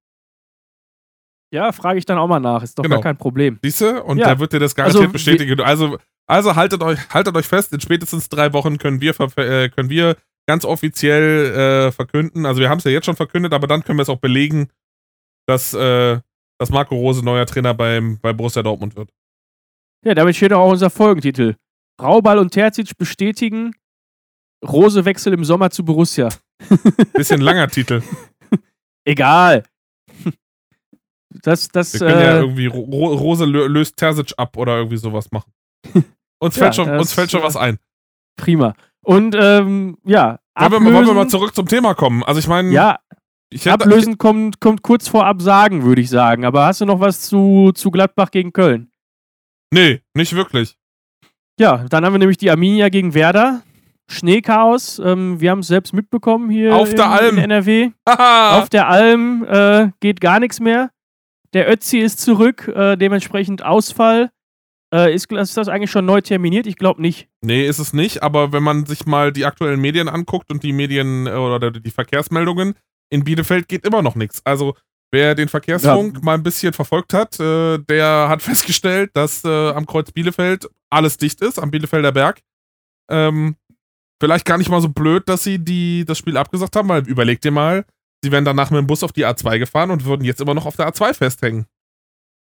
Ja, 1.53 1.71
frage 1.71 1.97
ich 1.99 2.05
dann 2.05 2.17
auch 2.17 2.27
mal 2.27 2.39
nach. 2.39 2.61
Ist 2.61 2.77
doch 2.77 2.83
Genau. 2.83 2.97
gar 2.97 3.03
kein 3.03 3.17
Problem. 3.17 3.57
Siehst 3.61 3.81
du? 3.81 4.03
Und 4.03 4.17
Ja. 4.17 4.27
der 4.27 4.39
wird 4.39 4.53
dir 4.53 4.59
das 4.59 4.75
garantiert 4.75 5.01
Also, 5.03 5.13
bestätigen. 5.13 5.59
Also, 5.61 5.97
also 6.27 6.55
haltet 6.55 6.83
euch, 6.83 6.99
haltet 7.09 7.35
euch 7.35 7.47
fest, 7.47 7.73
in 7.73 7.81
spätestens 7.81 8.29
drei 8.29 8.53
Wochen 8.53 8.77
können 8.77 9.01
wir, 9.01 9.15
äh, 9.37 9.69
können 9.69 9.89
wir 9.89 10.17
ganz 10.47 10.65
offiziell 10.65 11.87
äh, 11.87 11.91
verkünden. 11.91 12.45
Also 12.45 12.61
wir 12.61 12.69
haben 12.69 12.77
es 12.79 12.83
ja 12.83 12.91
jetzt 12.91 13.05
schon 13.05 13.15
verkündet, 13.15 13.53
aber 13.53 13.67
dann 13.67 13.83
können 13.83 13.97
wir 13.97 14.03
es 14.03 14.09
auch 14.09 14.19
belegen, 14.19 14.69
dass, 15.47 15.73
äh, 15.73 16.19
dass 16.59 16.69
Marco 16.69 16.95
Rose 16.95 17.23
neuer 17.23 17.45
Trainer 17.45 17.73
beim, 17.73 18.19
bei 18.19 18.33
Borussia 18.33 18.63
Dortmund 18.63 18.95
wird. 18.95 19.09
Ja, 20.05 20.13
damit 20.13 20.35
steht 20.35 20.53
auch 20.53 20.69
unser 20.71 20.89
Folgentitel. 20.89 21.55
Raubal 22.01 22.37
und 22.37 22.51
Terzic 22.51 22.97
bestätigen 22.97 23.73
Rose-Wechsel 24.65 25.33
im 25.33 25.43
Sommer 25.43 25.69
zu 25.69 25.83
Borussia. 25.83 26.29
Bisschen 27.13 27.41
langer 27.41 27.67
Titel. 27.67 28.01
Egal. 29.05 29.63
Das, 31.43 31.67
das, 31.67 31.93
Wir 31.93 31.99
können 31.99 32.21
ja 32.21 32.37
äh, 32.37 32.39
irgendwie 32.39 32.65
Ro 32.67 32.79
Ro- 32.81 33.15
Rose 33.15 33.45
lö 33.45 33.67
löst 33.67 33.97
Terzic 33.97 34.33
ab 34.37 34.55
oder 34.57 34.77
irgendwie 34.77 34.97
sowas 34.97 35.29
machen. 35.31 35.51
Uns 36.39 36.55
Ja, 36.55 36.63
fällt 36.63 36.75
schon, 36.75 36.89
uns 36.89 37.13
fällt 37.13 37.31
schon 37.31 37.41
äh, 37.41 37.45
was 37.45 37.55
ein. 37.57 37.79
prima. 38.35 38.73
Und, 39.03 39.35
ähm, 39.39 39.97
ja. 40.03 40.39
Wollen 40.59 40.83
wir, 40.85 40.93
wollen 40.93 41.07
wir 41.07 41.13
mal 41.13 41.27
zurück 41.29 41.55
zum 41.55 41.67
Thema 41.67 41.93
kommen? 41.93 42.23
Also 42.23 42.39
ich 42.39 42.47
meine, 42.47 42.69
Ja, 42.71 42.99
ich 43.49 43.65
hätte, 43.65 43.85
ablösen 43.85 44.17
kommt, 44.17 44.59
kommt 44.59 44.81
kurz 44.81 45.07
vor 45.07 45.25
Absagen, 45.25 45.83
würde 45.83 46.01
ich 46.01 46.09
sagen. 46.09 46.43
Aber 46.45 46.65
hast 46.65 46.81
du 46.81 46.85
noch 46.85 46.99
was 46.99 47.21
zu, 47.21 47.71
zu 47.73 47.89
Gladbach 47.91 48.31
gegen 48.31 48.51
Köln? 48.53 48.91
nee, 49.73 50.01
nicht 50.13 50.33
wirklich. 50.35 50.77
Ja, 51.59 51.85
dann 51.89 52.05
haben 52.05 52.13
wir 52.13 52.19
nämlich 52.19 52.37
die 52.37 52.51
Arminia 52.51 52.89
gegen 52.89 53.13
Werder. 53.13 53.61
Schneechaos. 54.09 54.99
Ähm, 54.99 55.39
wir 55.39 55.51
haben 55.51 55.59
es 55.59 55.67
selbst 55.67 55.93
mitbekommen 55.93 56.49
hier 56.49 56.75
Auf 56.75 56.93
der 56.93 57.05
in, 57.05 57.11
Alm. 57.11 57.37
in 57.37 57.43
NRW. 57.45 57.89
Auf 58.05 58.69
der 58.69 58.87
Alm 58.87 59.43
äh, 59.45 59.89
geht 59.99 60.21
gar 60.21 60.39
nichts 60.39 60.59
mehr. 60.59 60.91
Der 61.53 61.71
Ötzi 61.71 61.99
ist 61.99 62.19
zurück, 62.19 62.67
äh, 62.67 62.95
dementsprechend 62.97 63.63
Ausfall. 63.63 64.29
Äh, 64.93 65.13
ist, 65.13 65.31
ist 65.31 65.57
das 65.57 65.67
eigentlich 65.67 65.91
schon 65.91 66.05
neu 66.05 66.21
terminiert? 66.21 66.65
Ich 66.65 66.77
glaube 66.77 67.01
nicht. 67.01 67.27
Nee, 67.41 67.67
ist 67.67 67.79
es 67.79 67.91
nicht, 67.91 68.23
aber 68.23 68.53
wenn 68.53 68.63
man 68.63 68.85
sich 68.85 69.05
mal 69.05 69.33
die 69.33 69.45
aktuellen 69.45 69.81
Medien 69.81 70.07
anguckt 70.07 70.49
und 70.51 70.63
die 70.63 70.71
Medien 70.71 71.27
äh, 71.27 71.31
oder 71.31 71.71
die 71.71 71.91
Verkehrsmeldungen, 71.91 72.73
in 73.09 73.23
Bielefeld 73.23 73.67
geht 73.67 73.85
immer 73.85 74.01
noch 74.01 74.15
nichts. 74.15 74.41
Also, 74.45 74.75
wer 75.11 75.35
den 75.35 75.49
Verkehrsfunk 75.49 76.23
mal 76.23 76.35
ein 76.35 76.43
bisschen 76.43 76.73
verfolgt 76.73 77.13
hat, 77.13 77.39
äh, 77.39 77.79
der 77.79 78.27
hat 78.29 78.41
festgestellt, 78.43 79.11
dass 79.13 79.43
äh, 79.43 79.69
am 79.71 79.85
Kreuz 79.85 80.11
Bielefeld 80.11 80.69
alles 80.89 81.17
dicht 81.17 81.41
ist, 81.41 81.59
am 81.59 81.71
Bielefelder 81.71 82.13
Berg. 82.13 82.41
Ähm, 83.09 83.55
vielleicht 84.21 84.45
gar 84.45 84.57
nicht 84.57 84.69
mal 84.69 84.81
so 84.81 84.89
blöd, 84.89 85.27
dass 85.27 85.43
sie 85.43 85.59
die, 85.59 86.05
das 86.05 86.17
Spiel 86.17 86.37
abgesagt 86.37 86.75
haben, 86.75 86.89
weil 86.89 87.07
überleg 87.07 87.41
dir 87.41 87.51
mal, 87.51 87.85
sie 88.23 88.31
wären 88.31 88.45
danach 88.45 88.71
mit 88.71 88.79
dem 88.79 88.87
Bus 88.87 89.03
auf 89.03 89.11
die 89.11 89.25
A2 89.25 89.59
gefahren 89.59 89.91
und 89.91 90.05
würden 90.05 90.23
jetzt 90.23 90.41
immer 90.41 90.53
noch 90.53 90.65
auf 90.65 90.75
der 90.77 90.89
A2 90.89 91.13
festhängen. 91.13 91.65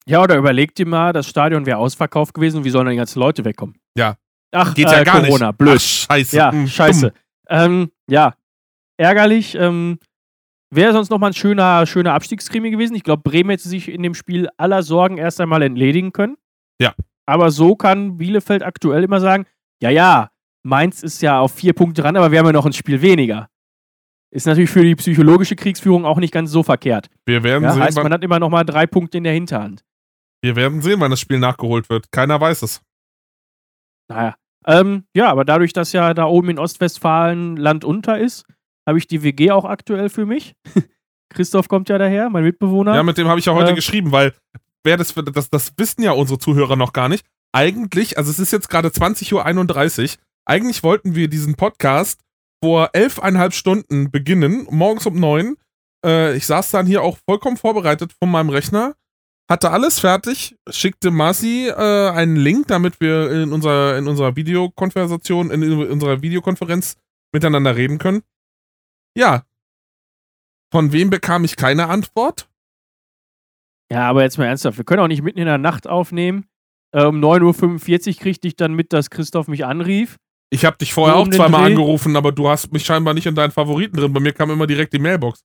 Ja, 0.08 0.22
oder 0.22 0.36
überleg 0.38 0.76
dir 0.76 0.86
mal, 0.88 1.14
das 1.14 1.28
Stadion 1.28 1.66
wäre 1.66 1.78
ausverkauft 1.78 2.34
gewesen. 2.34 2.64
Wie 2.64 2.70
sollen 2.70 2.86
dann 2.86 2.94
die 2.94 2.98
ganzen 2.98 3.20
Leute 3.20 3.46
wegkommen? 3.46 3.76
Ja. 3.98 4.16
Ach, 4.52 4.74
Geht 4.76 4.88
äh, 4.88 4.92
ja 4.92 5.04
gar 5.04 5.22
Corona, 5.22 5.48
nicht. 5.48 5.58
blöd. 5.58 5.76
Ach, 5.78 5.82
scheiße. 5.82 6.36
Ja, 6.38 6.52
Hm, 6.52 6.68
scheiße. 6.68 7.10
dumm. 7.12 7.18
Ähm, 7.50 7.92
ja, 8.10 8.34
ärgerlich. 8.98 9.56
Ähm, 9.56 10.00
Wäre 10.76 10.92
sonst 10.94 11.12
nochmal 11.12 11.30
ein 11.30 11.34
schöner, 11.36 11.86
schöner 11.86 12.14
Abstiegskrimi 12.16 12.72
gewesen. 12.72 12.96
Ich 12.96 13.04
glaube, 13.04 13.22
Bremen 13.22 13.52
hätte 13.52 13.70
sich 13.70 13.90
in 13.90 14.02
dem 14.02 14.16
Spiel 14.16 14.50
aller 14.58 14.82
Sorgen 14.82 15.18
erst 15.20 15.40
einmal 15.40 15.62
entledigen 15.62 16.12
können. 16.14 16.36
Ja. 16.82 16.96
Aber 17.28 17.52
so 17.52 17.76
kann 17.76 18.18
Bielefeld 18.18 18.64
aktuell 18.64 19.04
immer 19.04 19.20
sagen: 19.20 19.46
Ja, 19.84 19.92
ja, 19.92 20.32
Mainz 20.64 21.04
ist 21.04 21.22
ja 21.22 21.40
auf 21.40 21.54
vier 21.54 21.74
Punkte 21.74 22.02
dran, 22.02 22.18
aber 22.18 22.32
wir 22.32 22.40
haben 22.40 22.48
ja 22.48 22.52
noch 22.54 22.66
ein 22.66 22.74
Spiel 22.74 23.02
weniger. 23.04 23.50
Ist 24.32 24.48
natürlich 24.48 24.72
für 24.72 24.82
die 24.84 24.96
psychologische 24.96 25.56
Kriegsführung 25.56 26.06
auch 26.06 26.18
nicht 26.18 26.34
ganz 26.34 26.50
so 26.50 26.64
verkehrt. 26.64 27.08
Wir 27.28 27.44
werden 27.44 27.64
Ja, 27.66 27.74
sehen, 27.74 27.84
heißt, 27.84 28.02
man 28.02 28.12
hat 28.12 28.24
immer 28.24 28.40
nochmal 28.40 28.66
drei 28.66 28.88
Punkte 28.88 29.20
in 29.20 29.26
der 29.26 29.34
Hinterhand. 29.34 29.84
Wir 30.44 30.58
werden 30.58 30.82
sehen, 30.82 31.00
wann 31.00 31.10
das 31.10 31.22
Spiel 31.22 31.40
nachgeholt 31.40 31.90
wird. 31.90 32.12
Keiner 32.12 32.40
weiß 32.40 32.64
es. 32.64 32.82
Naja. 34.10 34.36
Ähm, 34.66 35.06
ja, 35.16 35.30
aber 35.30 35.46
dadurch, 35.46 35.72
dass 35.72 35.94
ja 35.94 36.14
da 36.14 36.26
oben 36.26 36.50
in 36.50 36.60
Ostwestfalen 36.60 37.56
Land 37.56 37.86
unter 37.86 38.20
ist, 38.20 38.46
habe 38.88 38.98
ich 38.98 39.08
die 39.08 39.24
WG 39.24 39.52
auch 39.52 39.64
aktuell 39.64 40.10
für 40.10 40.26
mich. 40.26 40.54
Christoph 41.34 41.70
kommt 41.70 41.88
ja 41.88 41.98
daher, 41.98 42.30
mein 42.30 42.44
Mitbewohner. 42.44 42.94
Ja, 42.94 43.04
mit 43.04 43.18
dem 43.18 43.28
habe 43.30 43.40
ich 43.40 43.46
ja 43.46 43.54
heute 43.54 43.72
Äh, 43.72 43.76
geschrieben, 43.76 44.12
weil 44.12 44.34
wer 44.84 44.98
das, 44.98 45.14
das, 45.14 45.50
das 45.50 45.74
wissen 45.78 46.04
ja 46.04 46.12
unsere 46.12 46.40
Zuhörer 46.40 46.76
noch 46.76 46.92
gar 46.92 47.08
nicht. 47.08 47.26
Eigentlich, 47.54 48.18
also 48.18 48.30
es 48.30 48.40
ist 48.40 48.52
jetzt 48.52 48.70
gerade 48.70 48.90
20.31 48.90 49.34
Uhr, 49.34 50.18
eigentlich 50.46 50.84
wollten 50.84 51.16
wir 51.16 51.30
diesen 51.30 51.56
Podcast 51.56 52.20
vor 52.62 52.90
elfeinhalb 52.92 53.54
Stunden 53.54 54.12
beginnen, 54.12 54.68
morgens 54.70 55.06
um 55.06 55.18
neun. 55.20 55.56
Äh, 56.06 56.36
ich 56.36 56.46
saß 56.46 56.72
dann 56.72 56.86
hier 56.86 57.02
auch 57.02 57.18
vollkommen 57.30 57.58
vorbereitet 57.58 58.12
von 58.12 58.30
meinem 58.30 58.50
Rechner, 58.50 58.96
hatte 59.50 59.72
alles 59.72 60.00
fertig, 60.00 60.56
schickte 60.70 61.12
Marci 61.12 61.68
äh, 61.68 62.10
einen 62.10 62.36
Link, 62.36 62.68
damit 62.68 63.00
wir 63.02 63.30
in 63.32 63.52
unserer, 63.52 63.98
in 63.98 64.08
unserer 64.08 64.36
Videokonversation, 64.36 65.52
in 65.52 65.64
unserer 65.90 66.22
Videokonferenz 66.22 66.98
miteinander 67.34 67.76
reden 67.76 67.98
können. 67.98 68.24
Ja. 69.18 69.44
Von 70.72 70.92
wem 70.92 71.10
bekam 71.10 71.44
ich 71.44 71.56
keine 71.56 71.88
Antwort? 71.88 72.50
Ja, 73.92 74.10
aber 74.10 74.24
jetzt 74.24 74.38
mal 74.38 74.46
ernsthaft, 74.46 74.78
wir 74.78 74.86
können 74.86 75.02
auch 75.02 75.08
nicht 75.08 75.22
mitten 75.22 75.40
in 75.40 75.46
der 75.46 75.58
Nacht 75.58 75.88
aufnehmen. 75.88 76.48
Äh, 76.94 77.06
um 77.06 77.20
9.45 77.24 78.08
Uhr 78.08 78.22
kriegte 78.22 78.48
ich 78.48 78.56
dann 78.56 78.74
mit, 78.74 78.94
dass 78.94 79.10
Christoph 79.10 79.48
mich 79.48 79.66
anrief. 79.66 80.18
Ich 80.50 80.66
habe 80.66 80.78
dich 80.78 80.94
vorher 80.94 81.16
auch 81.16 81.28
zweimal 81.28 81.62
Dreh. 81.62 81.72
angerufen, 81.72 82.16
aber 82.16 82.32
du 82.32 82.48
hast 82.48 82.72
mich 82.72 82.86
scheinbar 82.86 83.14
nicht 83.14 83.26
in 83.26 83.36
deinen 83.36 83.52
Favoriten 83.52 83.98
drin. 83.98 84.14
Bei 84.14 84.20
mir 84.20 84.34
kam 84.34 84.52
immer 84.52 84.68
direkt 84.68 84.94
die 84.94 85.00
Mailbox. 85.00 85.44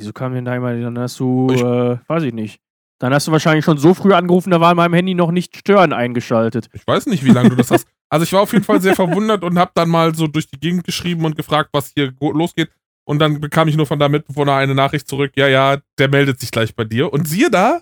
Wieso 0.00 0.12
kam 0.12 0.34
denn 0.34 0.44
da 0.44 0.54
immer, 0.56 0.74
dann 0.74 0.98
hast 0.98 1.18
du, 1.20 1.48
Ich- 1.52 1.60
äh, 1.62 1.98
weiß 2.06 2.22
ich 2.24 2.32
nicht. 2.34 2.60
Dann 2.98 3.14
hast 3.14 3.26
du 3.28 3.32
wahrscheinlich 3.32 3.64
schon 3.64 3.78
so 3.78 3.94
früh 3.94 4.12
angerufen, 4.12 4.50
da 4.50 4.60
war 4.60 4.72
in 4.72 4.76
meinem 4.76 4.92
Handy 4.92 5.14
noch 5.14 5.30
nicht 5.30 5.56
Stören 5.56 5.92
eingeschaltet. 5.94 6.68
Ich 6.74 6.86
weiß 6.86 7.06
nicht, 7.06 7.24
wie 7.24 7.30
lange 7.30 7.48
du 7.48 7.56
das 7.56 7.70
hast. 7.70 7.86
Also 8.10 8.24
ich 8.24 8.32
war 8.34 8.42
auf 8.42 8.52
jeden 8.52 8.64
Fall 8.64 8.80
sehr 8.80 8.94
verwundert 8.94 9.42
und 9.42 9.58
habe 9.58 9.70
dann 9.74 9.88
mal 9.88 10.14
so 10.14 10.26
durch 10.26 10.48
die 10.50 10.60
Gegend 10.60 10.84
geschrieben 10.84 11.24
und 11.24 11.34
gefragt, 11.36 11.70
was 11.72 11.92
hier 11.94 12.12
losgeht. 12.20 12.70
Und 13.04 13.18
dann 13.20 13.40
bekam 13.40 13.68
ich 13.68 13.76
nur 13.76 13.86
von 13.86 13.98
deinem 13.98 14.12
Mitbewohner 14.12 14.54
eine 14.56 14.74
Nachricht 14.74 15.08
zurück, 15.08 15.32
ja, 15.36 15.48
ja, 15.48 15.78
der 15.98 16.08
meldet 16.08 16.40
sich 16.40 16.50
gleich 16.50 16.74
bei 16.76 16.84
dir. 16.84 17.10
Und 17.12 17.26
siehe 17.26 17.50
da, 17.50 17.80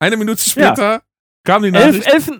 eine 0.00 0.16
Minute 0.16 0.42
später 0.42 1.02
kam 1.44 1.62
die 1.62 1.68
Elf, 1.68 1.98
Nachricht. 1.98 2.06
elf, 2.08 2.30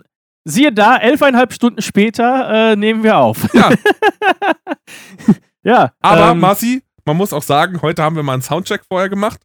siehe 0.43 0.73
da, 0.73 0.97
elfeinhalb 0.97 1.53
Stunden 1.53 1.81
später 1.81 2.71
äh, 2.71 2.75
nehmen 2.75 3.03
wir 3.03 3.17
auf. 3.17 3.47
Ja. 3.53 3.69
ja. 5.63 5.93
Aber 6.01 6.31
ähm, 6.31 6.39
Marci, 6.39 6.83
man 7.05 7.17
muss 7.17 7.33
auch 7.33 7.43
sagen, 7.43 7.81
heute 7.81 8.03
haben 8.03 8.15
wir 8.15 8.23
mal 8.23 8.33
einen 8.33 8.41
Soundcheck 8.41 8.83
vorher 8.85 9.09
gemacht. 9.09 9.41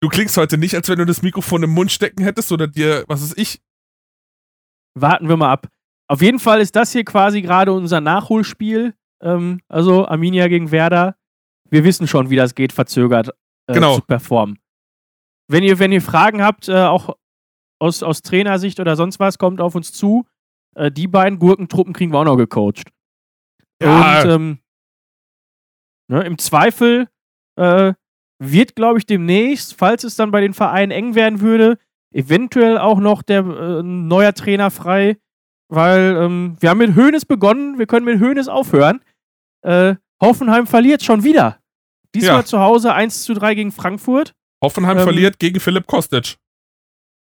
Du 0.00 0.08
klingst 0.08 0.36
heute 0.36 0.58
nicht, 0.58 0.74
als 0.74 0.88
wenn 0.88 0.98
du 0.98 1.06
das 1.06 1.22
Mikrofon 1.22 1.62
im 1.62 1.70
Mund 1.70 1.92
stecken 1.92 2.22
hättest 2.24 2.50
oder 2.50 2.66
dir, 2.66 3.04
was 3.08 3.22
ist 3.22 3.38
ich, 3.38 3.60
warten 4.94 5.28
wir 5.28 5.36
mal 5.36 5.52
ab. 5.52 5.68
Auf 6.08 6.20
jeden 6.20 6.38
Fall 6.38 6.60
ist 6.60 6.74
das 6.76 6.92
hier 6.92 7.04
quasi 7.04 7.40
gerade 7.42 7.72
unser 7.72 8.00
Nachholspiel. 8.00 8.94
Ähm, 9.22 9.60
also 9.68 10.06
Arminia 10.06 10.48
gegen 10.48 10.70
Werder. 10.70 11.16
Wir 11.70 11.84
wissen 11.84 12.06
schon, 12.06 12.30
wie 12.30 12.36
das 12.36 12.54
geht, 12.54 12.72
verzögert 12.72 13.28
äh, 13.68 13.74
Genau. 13.74 13.94
zu 13.96 14.02
performen. 14.02 14.58
Wenn 15.48 15.62
ihr, 15.62 15.78
wenn 15.78 15.92
ihr 15.92 16.02
Fragen 16.02 16.42
habt, 16.42 16.68
äh, 16.68 16.74
auch 16.82 17.16
aus, 17.78 18.02
aus 18.02 18.22
Trainersicht 18.22 18.80
oder 18.80 18.96
sonst 18.96 19.20
was, 19.20 19.38
kommt 19.38 19.60
auf 19.60 19.74
uns 19.74 19.92
zu. 19.92 20.26
Äh, 20.74 20.90
die 20.90 21.06
beiden 21.06 21.38
Gurkentruppen 21.38 21.92
kriegen 21.92 22.12
wir 22.12 22.18
auch 22.18 22.24
noch 22.24 22.36
gecoacht. 22.36 22.90
Ja. 23.80 24.22
Und 24.22 24.30
ähm, 24.30 24.58
ne, 26.12 26.22
im 26.24 26.38
Zweifel 26.38 27.08
äh, 27.56 27.94
wird, 28.38 28.76
glaube 28.76 28.98
ich, 28.98 29.06
demnächst, 29.06 29.74
falls 29.74 30.04
es 30.04 30.16
dann 30.16 30.30
bei 30.30 30.40
den 30.40 30.54
Vereinen 30.54 30.92
eng 30.92 31.14
werden 31.14 31.40
würde, 31.40 31.78
eventuell 32.12 32.78
auch 32.78 32.98
noch 33.00 33.22
der 33.22 33.40
äh, 33.40 33.82
neuer 33.82 34.34
Trainer 34.34 34.70
frei, 34.70 35.16
weil 35.68 36.16
ähm, 36.20 36.56
wir 36.60 36.70
haben 36.70 36.78
mit 36.78 36.94
Hoeneß 36.96 37.24
begonnen, 37.24 37.78
wir 37.78 37.86
können 37.86 38.04
mit 38.04 38.20
Hoeneß 38.20 38.48
aufhören. 38.48 39.00
Äh, 39.62 39.94
Hoffenheim 40.20 40.66
verliert 40.66 41.02
schon 41.02 41.24
wieder. 41.24 41.58
Diesmal 42.14 42.40
Ja. 42.40 42.44
zu 42.44 42.58
Hause 42.60 42.92
1 42.92 43.22
zu 43.24 43.32
3 43.34 43.54
gegen 43.54 43.72
Frankfurt. 43.72 44.34
Hoffenheim 44.62 44.98
Ähm, 44.98 45.04
verliert 45.04 45.38
gegen 45.38 45.60
Philipp 45.60 45.86
Kostic. 45.86 46.36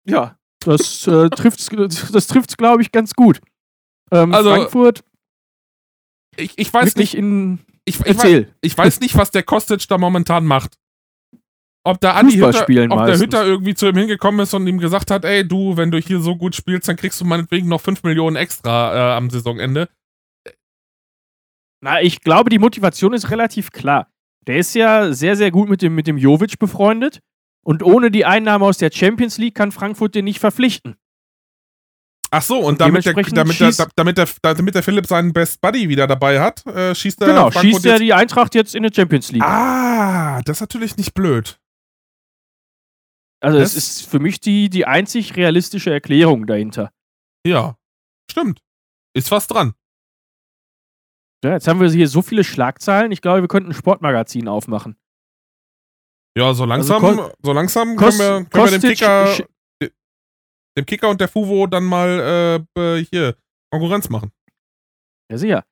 Ja, 0.08 0.38
das 0.60 1.08
äh, 1.08 1.30
trifft 1.30 1.60
das 2.14 2.28
trifft's, 2.28 2.58
glaube 2.58 2.82
ich, 2.82 2.92
ganz 2.92 3.14
gut. 3.14 3.40
Ähm, 4.12 4.34
Also, 4.34 4.50
Frankfurt 4.50 5.04
Ich, 6.36 6.58
ich 6.58 6.74
weiß 6.74 6.96
nicht, 6.98 7.16
in. 7.16 7.60
Ich, 7.86 7.96
ich, 7.96 8.00
weiß, 8.02 8.08
Erzähl. 8.08 8.54
ich 8.62 8.78
weiß 8.78 9.00
nicht, 9.00 9.16
was 9.16 9.32
der 9.32 9.44
Kostic 9.44 9.88
da 9.88 9.98
momentan 9.98 10.46
macht. 10.46 10.78
Ob 11.88 12.00
da 12.02 12.16
Fußball 12.20 12.50
Hütter, 12.50 12.64
spielen 12.64 12.92
ob 12.92 12.98
der 12.98 13.08
meistens. 13.10 13.24
Hütter 13.24 13.46
irgendwie 13.46 13.76
zu 13.76 13.88
ihm 13.88 13.96
hingekommen 13.96 14.42
ist 14.42 14.54
und 14.56 14.66
ihm 14.66 14.80
gesagt 14.80 15.12
hat, 15.12 15.24
ey, 15.24 15.48
du, 15.48 15.78
wenn 15.78 15.92
du 15.92 16.00
hier 16.00 16.20
so 16.20 16.36
gut 16.36 16.56
spielst, 16.56 16.88
dann 16.88 16.96
kriegst 16.96 17.22
du 17.22 17.26
meinetwegen 17.26 17.68
noch 17.70 17.80
5 17.80 18.02
Millionen 18.02 18.36
extra 18.36 19.14
äh, 19.14 19.18
am 19.18 19.30
Saisonende. 19.30 19.88
Na, 21.82 22.02
ich 22.02 22.22
glaube, 22.22 22.50
die 22.50 22.58
Motivation 22.58 23.14
ist 23.14 23.30
relativ 23.30 23.70
klar. 23.70 24.12
Der 24.48 24.58
ist 24.58 24.74
ja 24.74 25.14
sehr, 25.14 25.36
sehr 25.36 25.52
gut 25.52 25.70
mit 25.70 25.84
dem, 25.84 25.94
mit 25.94 26.08
dem 26.08 26.18
Jovic 26.18 26.58
befreundet. 26.58 27.20
Und 27.64 27.84
ohne 27.84 28.10
die 28.10 28.26
Einnahme 28.26 28.66
aus 28.66 28.80
der 28.80 28.92
Champions 28.92 29.38
League 29.38 29.56
kann 29.56 29.72
Frankfurt 29.72 30.16
den 30.16 30.26
nicht 30.26 30.40
verpflichten. 30.40 30.96
Ach 32.38 32.42
so, 32.42 32.60
und 32.60 32.82
damit 32.82 33.06
der, 33.06 33.14
damit, 33.14 33.60
der, 33.60 33.72
damit, 33.96 34.18
der, 34.18 34.28
damit 34.42 34.76
der 34.76 34.84
Philipp 34.84 35.06
seinen 35.08 35.32
Best 35.32 35.62
Buddy 35.62 35.88
wieder 35.88 36.06
dabei 36.08 36.42
hat, 36.42 36.66
äh, 36.66 36.94
schießt 36.94 37.22
er 37.22 37.28
genau, 37.28 37.42
Frankfurt 37.52 37.62
schießt 37.62 37.86
er 37.86 38.00
die 38.00 38.14
Eintracht 38.14 38.56
jetzt 38.56 38.76
in 38.76 38.84
der 38.84 38.92
Champions 38.94 39.32
League. 39.32 39.42
Ah, 39.44 40.42
das 40.44 40.58
ist 40.58 40.62
natürlich 40.62 40.98
nicht 40.98 41.14
blöd. 41.14 41.60
also, 43.42 43.58
es 43.60 43.74
das- 43.74 43.84
ist 44.00 44.06
für 44.10 44.20
mich 44.20 44.40
die, 44.42 44.70
die 44.70 44.86
einzig 44.86 45.36
realistische 45.38 45.92
Erklärung 45.92 46.46
dahinter. 46.48 46.92
Ja, 47.48 47.78
stimmt. 48.30 48.60
Ist 49.16 49.32
was 49.32 49.48
dran. 49.48 49.74
Ja, 51.44 51.52
jetzt 51.54 51.68
haben 51.68 51.80
wir 51.80 51.90
hier 51.90 52.08
so 52.08 52.22
viele 52.22 52.44
Schlagzeilen. 52.44 53.12
Ich 53.12 53.22
glaube, 53.22 53.42
wir 53.42 53.48
könnten 53.48 53.70
ein 53.70 53.76
Sportmagazin 53.76 54.48
aufmachen. 54.48 54.98
Ja, 56.38 56.54
so 56.54 56.66
langsam, 56.66 57.02
Kos- 57.02 57.32
so 57.42 57.54
langsam 57.54 57.96
können 57.96 58.18
wir, 58.18 58.46
können 58.46 58.52
wir 58.52 58.80
Kostic 58.80 58.98
Kicker, 58.98 59.38
dem 60.78 60.86
Kicker 60.86 61.10
und 61.10 61.22
der 61.22 61.28
Fuvo 61.28 61.68
dann 61.68 61.84
mal 61.84 62.66
äh, 62.78 63.06
hier 63.06 63.36
Konkurrenz 63.72 64.10
machen. 64.10 64.32
Ja, 65.32 65.38
sicher. 65.38 65.64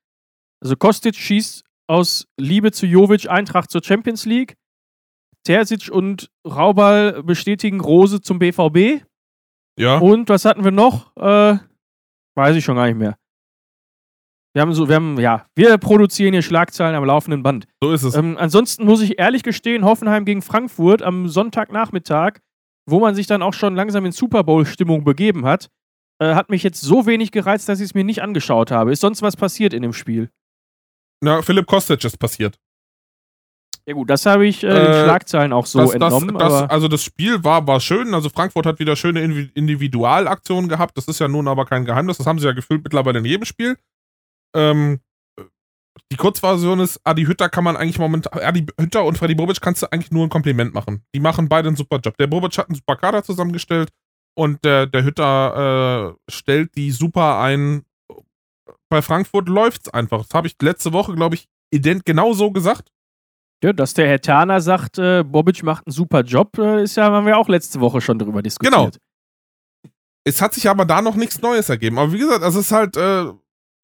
Also 0.62 0.76
Kostic 0.76 1.16
schießt 1.16 1.64
aus 1.88 2.28
Liebe 2.40 2.72
zu 2.72 2.86
Jovic 2.86 3.30
Eintracht 3.30 3.70
zur 3.70 3.84
Champions 3.84 4.26
League. 4.26 4.56
Terzic 5.46 5.90
und 5.92 6.32
Raubal 6.48 7.22
bestätigen 7.24 7.82
Rose 7.82 8.22
zum 8.22 8.40
BVB. 8.40 9.04
Ja. 9.78 9.98
Und 9.98 10.30
was 10.30 10.46
hatten 10.46 10.64
wir 10.64 10.72
noch? 10.72 11.16
Äh, 11.18 11.58
weiß 12.36 12.56
ich 12.56 12.64
schon 12.64 12.76
gar 12.76 12.88
nicht 12.88 12.98
mehr. 12.98 13.18
Wir 14.56 14.62
haben 14.62 14.74
so, 14.74 14.88
wir 14.88 14.96
haben, 14.96 15.20
ja, 15.20 15.48
wir 15.56 15.78
produzieren 15.80 16.34
hier 16.34 16.44
Schlagzeilen 16.44 16.96
am 16.96 17.06
laufenden 17.06 17.42
Band. 17.42 17.68
So 17.82 17.92
ist 17.92 18.04
es. 18.04 18.16
Ähm, 18.16 18.38
ansonsten 18.38 18.86
muss 18.86 19.02
ich 19.02 19.18
ehrlich 19.18 19.42
gestehen, 19.42 19.84
Hoffenheim 19.84 20.26
gegen 20.26 20.44
Frankfurt 20.44 21.02
am 21.02 21.28
Sonntagnachmittag, 21.28 22.40
wo 22.86 23.00
man 23.00 23.16
sich 23.16 23.28
dann 23.28 23.42
auch 23.42 23.54
schon 23.54 23.76
langsam 23.76 24.06
in 24.06 24.12
Super 24.12 24.44
Bowl-Stimmung 24.44 25.04
begeben 25.04 25.46
hat, 25.46 25.70
äh, 26.20 26.36
hat 26.36 26.50
mich 26.50 26.64
jetzt 26.64 26.82
so 26.82 27.06
wenig 27.06 27.32
gereizt, 27.32 27.70
dass 27.70 27.80
ich 27.80 27.86
es 27.86 27.94
mir 27.94 28.04
nicht 28.04 28.22
angeschaut 28.22 28.72
habe. 28.72 28.92
Ist 28.92 29.02
sonst 29.02 29.22
was 29.22 29.36
passiert 29.36 29.74
in 29.74 29.82
dem 29.82 29.94
Spiel? 29.94 30.30
Na, 31.22 31.42
Philipp 31.42 31.66
Kostic 31.66 32.04
ist 32.04 32.18
passiert. 32.18 32.60
Ja 33.86 33.94
gut, 33.94 34.10
das 34.10 34.26
habe 34.26 34.46
ich 34.46 34.64
äh, 34.64 34.68
Äh, 34.68 34.74
den 34.86 35.04
Schlagzeilen 35.04 35.52
auch 35.52 35.66
so 35.66 35.80
das, 35.80 35.92
entnommen. 35.94 36.38
das, 36.38 36.54
das, 36.62 36.70
also 36.70 36.88
das 36.88 37.04
Spiel 37.04 37.44
war, 37.44 37.68
war 37.68 37.80
schön. 37.82 38.14
Also 38.14 38.30
Frankfurt 38.30 38.66
hat 38.66 38.80
wieder 38.80 38.96
schöne 38.96 39.22
Indivi- 39.22 39.52
Individualaktionen 39.54 40.70
gehabt. 40.70 40.98
Das 40.98 41.08
ist 41.10 41.20
ja 41.20 41.28
nun 41.28 41.48
aber 41.50 41.66
kein 41.66 41.84
Geheimnis. 41.84 42.18
Das 42.18 42.26
haben 42.28 42.40
sie 42.40 42.46
ja 42.46 42.54
gefühlt 42.54 42.84
mittlerweile 42.84 43.20
in 43.20 43.26
jedem 43.26 43.44
Spiel. 43.46 43.78
Ähm, 44.56 45.02
die 46.14 46.18
Kurzversion 46.18 46.80
ist, 46.80 47.00
Adi 47.04 47.26
Hütter 47.26 47.50
kann 47.50 47.64
man 47.64 47.76
eigentlich 47.76 47.98
momentan, 47.98 48.40
Adi 48.40 48.68
Hütter 48.80 49.04
und 49.04 49.18
Freddy 49.18 49.34
Bobic 49.34 49.60
kannst 49.62 49.82
du 49.82 49.92
eigentlich 49.92 50.12
nur 50.12 50.24
ein 50.24 50.30
Kompliment 50.30 50.72
machen. 50.72 51.04
Die 51.16 51.20
machen 51.20 51.50
beide 51.50 51.70
einen 51.70 51.76
super 51.76 51.98
Job. 51.98 52.16
Der 52.20 52.28
Bobic 52.28 52.56
hat 52.56 52.70
einen 52.70 52.76
super 52.76 52.96
Kader 52.98 53.24
zusammengestellt 53.24 53.90
und 54.38 54.64
der, 54.64 54.86
der 54.86 55.04
Hütter 55.04 56.14
äh, 56.14 56.32
stellt 56.32 56.78
die 56.78 56.92
super 56.92 57.40
ein. 57.40 57.82
Bei 58.90 59.02
Frankfurt 59.02 59.50
läuft's 59.50 59.90
einfach. 59.90 60.20
Das 60.20 60.36
habe 60.36 60.46
ich 60.46 60.56
letzte 60.62 60.94
Woche, 60.94 61.16
glaube 61.16 61.34
ich, 61.34 61.48
ident 61.74 62.06
genau 62.06 62.34
so 62.34 62.52
gesagt. 62.52 62.92
ja, 63.64 63.74
dass 63.74 63.96
der 63.96 64.08
Herr 64.08 64.22
Terner 64.22 64.62
sagt, 64.62 65.00
äh, 65.00 65.24
Bobic 65.24 65.64
macht 65.64 65.88
einen 65.88 65.94
super 65.94 66.22
Job, 66.22 66.60
äh, 66.60 66.84
ist 66.84 66.96
ja, 66.96 67.12
haben 67.12 67.26
wir 67.26 67.40
auch 67.40 67.50
letzte 67.50 67.80
Woche 67.80 68.02
schon 68.02 68.20
drüber 68.20 68.44
diskutiert. 68.44 68.72
Genau. 68.72 68.92
Es 70.26 70.44
hat 70.44 70.54
sich 70.54 70.70
aber 70.70 70.86
da 70.86 71.02
noch 71.02 71.16
nichts 71.16 71.42
Neues 71.42 71.70
ergeben. 71.70 71.98
Aber 71.98 72.14
wie 72.14 72.20
gesagt, 72.20 72.44
also 72.44 72.60
es 72.60 72.68
ist 72.68 72.72
halt, 72.72 72.98
äh, 72.98 73.26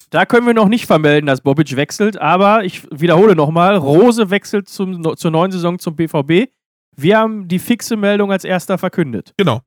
Da 0.09 0.25
können 0.25 0.47
wir 0.47 0.53
noch 0.53 0.69
nicht 0.69 0.87
vermelden, 0.87 1.27
dass 1.27 1.41
Bobic 1.41 1.75
wechselt, 1.75 2.17
aber 2.17 2.63
ich 2.63 2.87
wiederhole 2.91 3.35
nochmal, 3.35 3.75
Rose 3.75 4.29
wechselt 4.31 4.67
zum, 4.67 5.15
zur 5.15 5.31
neuen 5.31 5.51
Saison 5.51 5.77
zum 5.77 5.95
BVB. 5.95 6.51
Wir 6.95 7.17
haben 7.17 7.47
die 7.47 7.59
fixe 7.59 7.95
Meldung 7.95 8.31
als 8.31 8.43
erster 8.43 8.77
verkündet. 8.77 9.33
genau. 9.37 9.61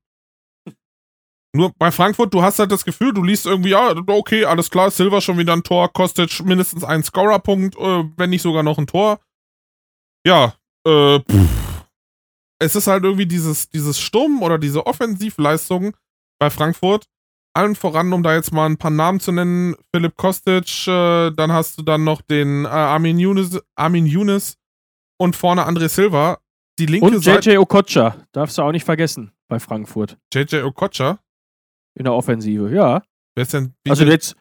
Nur 1.54 1.70
bei 1.76 1.90
Frankfurt, 1.90 2.32
du 2.32 2.42
hast 2.42 2.58
halt 2.58 2.72
das 2.72 2.84
Gefühl, 2.84 3.12
du 3.12 3.22
liest 3.22 3.44
irgendwie, 3.44 3.70
ja, 3.70 3.94
okay, 4.06 4.46
alles 4.46 4.70
klar, 4.70 4.90
Silva 4.90 5.20
schon 5.20 5.36
wieder 5.36 5.52
ein 5.52 5.62
Tor, 5.62 5.92
kostet 5.92 6.42
mindestens 6.42 6.82
einen 6.82 7.02
Scorerpunkt, 7.02 7.76
äh, 7.76 8.04
wenn 8.16 8.30
nicht 8.30 8.40
sogar 8.40 8.62
noch 8.62 8.78
ein 8.78 8.86
Tor. 8.86 9.20
Ja, 10.26 10.54
äh, 10.86 11.20
pff. 11.20 11.84
es 12.58 12.74
ist 12.74 12.86
halt 12.86 13.04
irgendwie 13.04 13.26
dieses, 13.26 13.68
dieses 13.68 14.00
Sturm 14.00 14.42
oder 14.42 14.58
diese 14.58 14.86
Offensivleistung 14.86 15.94
bei 16.38 16.48
Frankfurt. 16.48 17.04
Allen 17.54 17.74
voran, 17.76 18.12
um 18.12 18.22
da 18.22 18.34
jetzt 18.34 18.52
mal 18.52 18.66
ein 18.66 18.78
paar 18.78 18.90
Namen 18.90 19.20
zu 19.20 19.30
nennen, 19.32 19.74
Philipp 19.94 20.16
Kostic, 20.16 20.86
äh, 20.88 21.30
dann 21.32 21.52
hast 21.52 21.78
du 21.78 21.82
dann 21.82 22.02
noch 22.04 22.22
den 22.22 22.64
äh, 22.64 22.68
Armin 22.68 23.18
Younes, 23.18 23.60
Armin 23.74 24.06
Younes 24.06 24.56
und 25.18 25.36
vorne 25.36 25.66
André 25.66 25.88
Silva. 25.88 26.38
Die 26.78 26.86
linke 26.86 27.06
Und. 27.06 27.24
JJ 27.24 27.58
Okocha, 27.58 28.16
darfst 28.32 28.56
du 28.56 28.62
auch 28.62 28.72
nicht 28.72 28.84
vergessen 28.84 29.32
bei 29.48 29.60
Frankfurt 29.60 30.16
JJ 30.32 30.62
Okocha. 30.62 31.18
in 31.94 32.04
der 32.04 32.14
Offensive. 32.14 32.74
Ja. 32.74 33.02
Wer 33.34 33.42
ist 33.42 33.52
denn? 33.52 33.74
Also 33.86 34.04
jetzt 34.06 34.34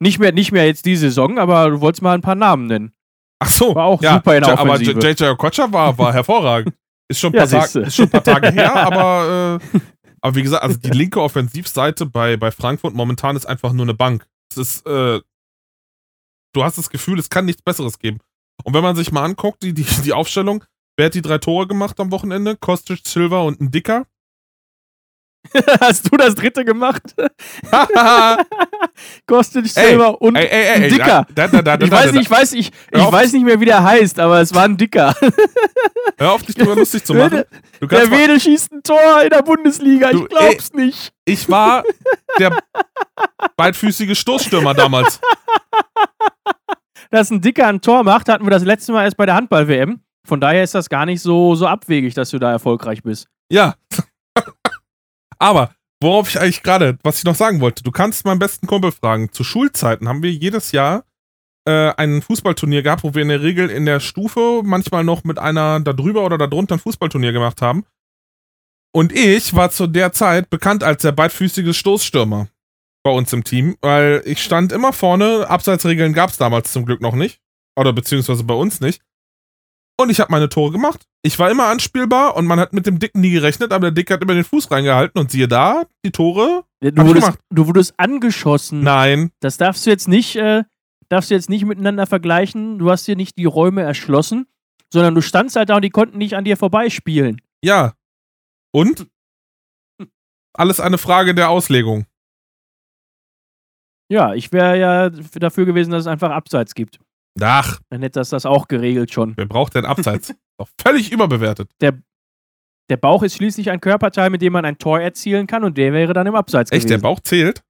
nicht 0.00 0.18
mehr, 0.18 0.32
nicht 0.32 0.50
mehr 0.50 0.66
jetzt 0.66 0.84
die 0.86 0.96
Saison, 0.96 1.38
aber 1.38 1.70
du 1.70 1.80
wolltest 1.80 2.02
mal 2.02 2.14
ein 2.14 2.20
paar 2.20 2.34
Namen 2.34 2.66
nennen. 2.66 2.92
Ach 3.40 3.48
so. 3.50 3.72
war 3.76 3.84
auch 3.84 4.02
ja, 4.02 4.14
super 4.14 4.36
in 4.36 4.42
der 4.42 4.54
Ja, 4.54 4.58
Aber 4.58 4.72
Offensive. 4.72 4.98
JJ 5.00 5.24
Okocha 5.30 5.72
war, 5.72 5.96
war 5.96 6.12
hervorragend. 6.12 6.74
Ist 7.10 7.20
schon, 7.20 7.32
ein 7.32 7.36
Ja, 7.36 7.46
paar 7.46 7.66
Tag, 7.68 7.74
ist 7.86 7.94
schon 7.96 8.04
ein 8.06 8.10
paar 8.10 8.24
Tage 8.24 8.50
her, 8.52 8.74
aber, 8.76 9.60
äh, 9.74 9.78
aber 10.20 10.36
wie 10.36 10.42
gesagt, 10.42 10.62
also 10.62 10.76
die 10.76 10.90
linke 10.90 11.20
Offensivseite 11.20 12.06
bei, 12.06 12.36
bei 12.36 12.50
Frankfurt 12.50 12.94
momentan 12.94 13.36
ist 13.36 13.46
einfach 13.46 13.72
nur 13.72 13.84
eine 13.84 13.94
Bank. 13.94 14.26
Es 14.50 14.58
ist, 14.58 14.86
äh, 14.86 15.20
du 16.52 16.64
hast 16.64 16.78
das 16.78 16.90
Gefühl, 16.90 17.18
es 17.18 17.30
kann 17.30 17.44
nichts 17.44 17.62
Besseres 17.62 17.98
geben. 17.98 18.18
Und 18.64 18.74
wenn 18.74 18.82
man 18.82 18.96
sich 18.96 19.12
mal 19.12 19.24
anguckt, 19.24 19.62
die, 19.62 19.72
die, 19.72 19.84
die 19.84 20.12
Aufstellung, 20.12 20.64
wer 20.96 21.06
hat 21.06 21.14
die 21.14 21.22
drei 21.22 21.38
Tore 21.38 21.66
gemacht 21.66 22.00
am 22.00 22.10
Wochenende? 22.10 22.56
Kostic, 22.56 23.06
Silva 23.06 23.40
und 23.42 23.60
ein 23.60 23.70
Dicker. 23.70 24.06
Hast 25.80 26.10
du 26.10 26.16
das 26.16 26.34
dritte 26.34 26.64
gemacht? 26.64 27.02
Kostet 29.26 29.64
Ey, 29.64 29.88
Silber 29.88 30.20
und 30.20 30.36
ey, 30.36 30.46
ey, 30.46 30.82
ey, 30.82 30.90
Dicker. 30.90 31.26
Da, 31.34 31.48
da, 31.48 31.62
da, 31.62 31.84
ich 31.84 31.90
weiß 31.90 32.12
nicht, 32.12 32.22
ich 32.22 32.30
weiß, 32.30 32.52
ich, 32.52 32.70
ich 32.90 33.12
weiß 33.12 33.32
nicht 33.32 33.44
mehr, 33.44 33.60
wie 33.60 33.64
der 33.64 33.82
heißt, 33.82 34.18
aber 34.18 34.40
es 34.40 34.54
war 34.54 34.64
ein 34.64 34.76
Dicker. 34.76 35.14
Hör 36.18 36.32
auf, 36.32 36.42
dich 36.42 36.54
drüber 36.54 36.76
lustig 36.76 37.04
zu 37.04 37.14
machen. 37.14 37.44
Der 37.80 38.10
Wedel 38.10 38.40
schießt 38.40 38.72
ein 38.72 38.82
Tor 38.82 39.22
in 39.22 39.30
der 39.30 39.42
Bundesliga, 39.42 40.10
Du, 40.10 40.22
ich 40.22 40.28
glaub's 40.28 40.72
nicht. 40.72 41.12
ich 41.24 41.48
war 41.48 41.84
der 42.38 42.58
beidfüßige 43.56 44.18
Stoßstürmer 44.18 44.74
damals. 44.74 45.20
Dass 47.10 47.30
ein 47.30 47.40
Dicker 47.40 47.66
ein 47.66 47.80
Tor 47.80 48.02
macht, 48.02 48.28
hatten 48.28 48.44
wir 48.44 48.50
das 48.50 48.64
letzte 48.64 48.92
Mal 48.92 49.04
erst 49.04 49.16
bei 49.16 49.26
der 49.26 49.34
Handball-WM. 49.34 50.00
Von 50.26 50.40
daher 50.40 50.62
ist 50.62 50.74
das 50.74 50.90
gar 50.90 51.06
nicht 51.06 51.22
so, 51.22 51.54
so 51.54 51.66
abwegig, 51.66 52.12
dass 52.14 52.30
du 52.30 52.38
da 52.38 52.50
erfolgreich 52.50 53.02
bist. 53.02 53.28
Ja. 53.50 53.76
Aber, 55.38 55.74
worauf 56.02 56.28
ich 56.28 56.40
eigentlich 56.40 56.62
gerade, 56.62 56.98
was 57.02 57.18
ich 57.18 57.24
noch 57.24 57.34
sagen 57.34 57.60
wollte, 57.60 57.82
du 57.82 57.90
kannst 57.90 58.24
meinen 58.24 58.38
besten 58.38 58.66
Kumpel 58.66 58.92
fragen. 58.92 59.32
Zu 59.32 59.44
Schulzeiten 59.44 60.08
haben 60.08 60.22
wir 60.22 60.32
jedes 60.32 60.72
Jahr 60.72 61.04
äh, 61.66 61.92
ein 61.96 62.22
Fußballturnier 62.22 62.82
gehabt, 62.82 63.04
wo 63.04 63.14
wir 63.14 63.22
in 63.22 63.28
der 63.28 63.42
Regel 63.42 63.70
in 63.70 63.86
der 63.86 64.00
Stufe 64.00 64.62
manchmal 64.64 65.04
noch 65.04 65.24
mit 65.24 65.38
einer 65.38 65.80
da 65.80 65.92
drüber 65.92 66.24
oder 66.24 66.38
da 66.38 66.46
drunter 66.46 66.76
ein 66.76 66.80
Fußballturnier 66.80 67.32
gemacht 67.32 67.62
haben. 67.62 67.84
Und 68.92 69.12
ich 69.12 69.54
war 69.54 69.70
zu 69.70 69.86
der 69.86 70.12
Zeit 70.12 70.50
bekannt 70.50 70.82
als 70.82 71.02
der 71.02 71.12
beidfüßige 71.12 71.76
Stoßstürmer 71.76 72.48
bei 73.04 73.10
uns 73.10 73.32
im 73.32 73.44
Team, 73.44 73.76
weil 73.80 74.22
ich 74.24 74.42
stand 74.42 74.72
immer 74.72 74.92
vorne. 74.92 75.48
Abseitsregeln 75.48 76.14
gab 76.14 76.30
es 76.30 76.38
damals 76.38 76.72
zum 76.72 76.84
Glück 76.84 77.00
noch 77.00 77.14
nicht. 77.14 77.40
Oder 77.76 77.92
beziehungsweise 77.92 78.44
bei 78.44 78.54
uns 78.54 78.80
nicht. 78.80 79.02
Und 80.00 80.10
ich 80.10 80.20
habe 80.20 80.30
meine 80.30 80.48
Tore 80.48 80.70
gemacht. 80.70 81.06
Ich 81.22 81.38
war 81.40 81.50
immer 81.50 81.66
anspielbar 81.66 82.36
und 82.36 82.46
man 82.46 82.60
hat 82.60 82.72
mit 82.72 82.86
dem 82.86 83.00
Dicken 83.00 83.20
nie 83.20 83.30
gerechnet, 83.30 83.72
aber 83.72 83.86
der 83.86 83.90
Dick 83.90 84.10
hat 84.10 84.22
immer 84.22 84.34
den 84.34 84.44
Fuß 84.44 84.70
reingehalten 84.70 85.20
und 85.20 85.32
siehe 85.32 85.48
da, 85.48 85.86
die 86.04 86.12
Tore. 86.12 86.64
Du 86.80 86.88
ich 86.88 86.96
wurdest, 86.96 87.38
du 87.50 87.66
wurdest 87.66 87.94
angeschossen. 87.98 88.82
Nein. 88.82 89.32
Das 89.40 89.56
darfst 89.56 89.84
du 89.84 89.90
jetzt 89.90 90.06
nicht, 90.06 90.36
äh, 90.36 90.62
darfst 91.08 91.30
du 91.30 91.34
jetzt 91.34 91.50
nicht 91.50 91.64
miteinander 91.64 92.06
vergleichen. 92.06 92.78
Du 92.78 92.90
hast 92.90 93.08
dir 93.08 93.16
nicht 93.16 93.36
die 93.36 93.46
Räume 93.46 93.82
erschlossen, 93.82 94.46
sondern 94.92 95.16
du 95.16 95.20
standst 95.20 95.56
halt 95.56 95.68
da 95.68 95.76
und 95.76 95.82
die 95.82 95.90
konnten 95.90 96.18
nicht 96.18 96.34
an 96.34 96.44
dir 96.44 96.56
vorbeispielen. 96.56 97.40
Ja. 97.64 97.94
Und? 98.72 99.08
Alles 100.52 100.78
eine 100.78 100.98
Frage 100.98 101.34
der 101.34 101.50
Auslegung. 101.50 102.06
Ja, 104.10 104.34
ich 104.34 104.52
wäre 104.52 104.78
ja 104.78 105.10
dafür 105.10 105.66
gewesen, 105.66 105.90
dass 105.90 106.02
es 106.02 106.06
einfach 106.06 106.30
Abseits 106.30 106.74
gibt. 106.74 107.00
Ach, 107.42 107.80
Dann 107.90 108.02
hätte 108.02 108.20
das 108.20 108.30
das 108.30 108.46
auch 108.46 108.68
geregelt 108.68 109.12
schon. 109.12 109.36
wer 109.36 109.46
braucht 109.46 109.74
denn 109.74 109.84
Abseits? 109.84 110.34
Doch 110.58 110.68
völlig 110.80 111.12
überbewertet. 111.12 111.70
Der 111.80 112.96
Bauch 112.96 113.22
ist 113.22 113.36
schließlich 113.36 113.70
ein 113.70 113.80
Körperteil, 113.80 114.30
mit 114.30 114.40
dem 114.42 114.52
man 114.54 114.64
ein 114.64 114.78
Tor 114.78 114.98
erzielen 115.00 115.46
kann 115.46 115.62
und 115.62 115.76
der 115.76 115.92
wäre 115.92 116.14
dann 116.14 116.26
im 116.26 116.34
Abseits 116.34 116.72
Echt, 116.72 116.84
der 116.84 116.96
gewesen. 116.96 117.02
Bauch 117.02 117.20
zählt? 117.20 117.62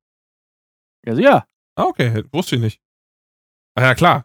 Also 1.07 1.21
ja. 1.21 1.45
Ah, 1.77 1.85
okay, 1.85 2.23
wusste 2.33 2.55
ich 2.57 2.63
nicht. 2.63 2.81
Ah 3.75 3.83
ja, 3.83 3.95
klar. 3.95 4.25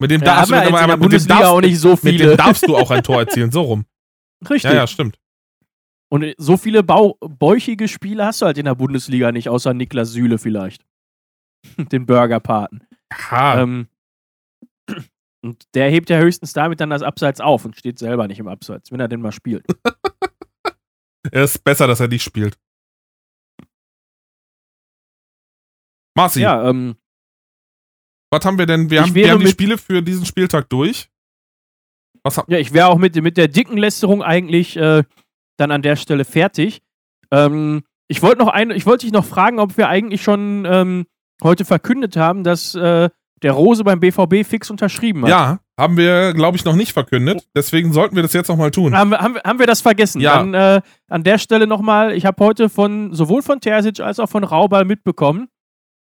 Mit 0.00 0.10
dem, 0.10 0.20
Ja, 0.22 0.26
darfst, 0.36 0.50
du, 0.50 0.54
der 0.54 0.64
mit, 0.96 1.12
dem 1.12 1.26
darfst, 1.26 1.44
auch 1.46 1.60
nicht 1.60 1.78
so 1.78 1.90
mit 1.90 1.98
viele. 2.00 2.28
dem 2.28 2.36
darfst 2.36 2.66
du 2.66 2.76
auch 2.76 2.90
ein 2.90 3.02
Tor 3.04 3.18
erzielen, 3.20 3.50
so 3.50 3.62
rum. 3.62 3.84
Richtig. 4.48 4.70
Ja, 4.70 4.74
ja, 4.76 4.86
stimmt. 4.86 5.18
Und 6.10 6.34
so 6.38 6.56
viele 6.56 6.82
Bau 6.82 7.18
bäuchige 7.20 7.88
Spieler 7.88 8.26
hast 8.26 8.40
du 8.40 8.46
halt 8.46 8.56
in 8.58 8.64
der 8.64 8.74
Bundesliga 8.74 9.32
nicht, 9.32 9.48
außer 9.48 9.74
Niklas 9.74 10.12
Süle 10.12 10.38
vielleicht. 10.38 10.86
Den 11.76 12.06
Burgerpaten. 12.06 12.86
Ha, 13.12 13.60
Ähm, 13.60 13.88
und 15.42 15.64
der 15.74 15.90
hebt 15.90 16.10
ja 16.10 16.18
höchstens 16.18 16.52
damit 16.52 16.80
dann 16.80 16.90
das 16.90 17.02
Abseits 17.02 17.40
auf 17.40 17.64
und 17.64 17.76
steht 17.76 17.98
selber 17.98 18.26
nicht 18.26 18.38
im 18.40 18.48
Abseits, 18.48 18.90
wenn 18.90 19.00
er 19.00 19.08
denn 19.08 19.20
mal 19.20 19.32
spielt. 19.32 19.64
es 21.30 21.54
ist 21.54 21.64
besser, 21.64 21.86
dass 21.86 22.00
er 22.00 22.08
nicht 22.08 22.22
spielt. 22.22 22.58
Marci, 26.16 26.40
Ja, 26.40 26.68
ähm, 26.68 26.96
was 28.30 28.44
haben 28.44 28.58
wir 28.58 28.66
denn? 28.66 28.90
Wir 28.90 29.02
haben, 29.02 29.14
wir 29.14 29.30
haben 29.30 29.40
die 29.40 29.48
Spiele 29.48 29.78
für 29.78 30.02
diesen 30.02 30.26
Spieltag 30.26 30.68
durch. 30.68 31.08
Was 32.22 32.36
ja 32.48 32.58
ich 32.58 32.72
wäre 32.72 32.88
auch 32.88 32.98
mit, 32.98 33.14
mit 33.22 33.36
der 33.36 33.48
dicken 33.48 33.78
Lästerung 33.78 34.22
eigentlich 34.22 34.76
äh, 34.76 35.04
dann 35.56 35.70
an 35.70 35.82
der 35.82 35.96
Stelle 35.96 36.24
fertig. 36.24 36.82
Ähm, 37.30 37.84
ich 38.08 38.22
wollte 38.22 38.38
noch 38.38 38.48
ein, 38.48 38.70
ich 38.70 38.86
wollte 38.86 39.06
dich 39.06 39.12
noch 39.12 39.24
fragen, 39.24 39.60
ob 39.60 39.76
wir 39.76 39.88
eigentlich 39.88 40.22
schon 40.22 40.66
ähm, 40.66 41.06
heute 41.42 41.64
verkündet 41.64 42.16
haben, 42.16 42.42
dass 42.42 42.74
äh, 42.74 43.08
der 43.42 43.52
Rose 43.52 43.84
beim 43.84 44.00
BVB 44.00 44.44
fix 44.44 44.70
unterschrieben 44.70 45.22
hat. 45.22 45.30
ja, 45.30 45.60
haben 45.78 45.96
wir, 45.96 46.34
glaube 46.34 46.56
ich, 46.56 46.64
noch 46.64 46.74
nicht 46.74 46.92
verkündet. 46.92 47.46
Deswegen 47.54 47.92
sollten 47.92 48.16
wir 48.16 48.22
das 48.22 48.32
jetzt 48.32 48.48
nochmal 48.48 48.70
tun. 48.70 48.96
Haben 48.96 49.10
wir, 49.10 49.18
haben, 49.18 49.36
haben 49.44 49.58
wir 49.58 49.66
das 49.66 49.80
vergessen? 49.80 50.20
Ja. 50.20 50.38
Dann 50.38 50.54
äh, 50.54 50.80
an 51.08 51.22
der 51.22 51.38
Stelle 51.38 51.66
nochmal, 51.66 52.12
ich 52.12 52.26
habe 52.26 52.44
heute 52.44 52.68
von 52.68 53.14
sowohl 53.14 53.42
von 53.42 53.60
Terzic 53.60 54.00
als 54.00 54.18
auch 54.18 54.28
von 54.28 54.44
Raubal 54.44 54.84
mitbekommen, 54.84 55.48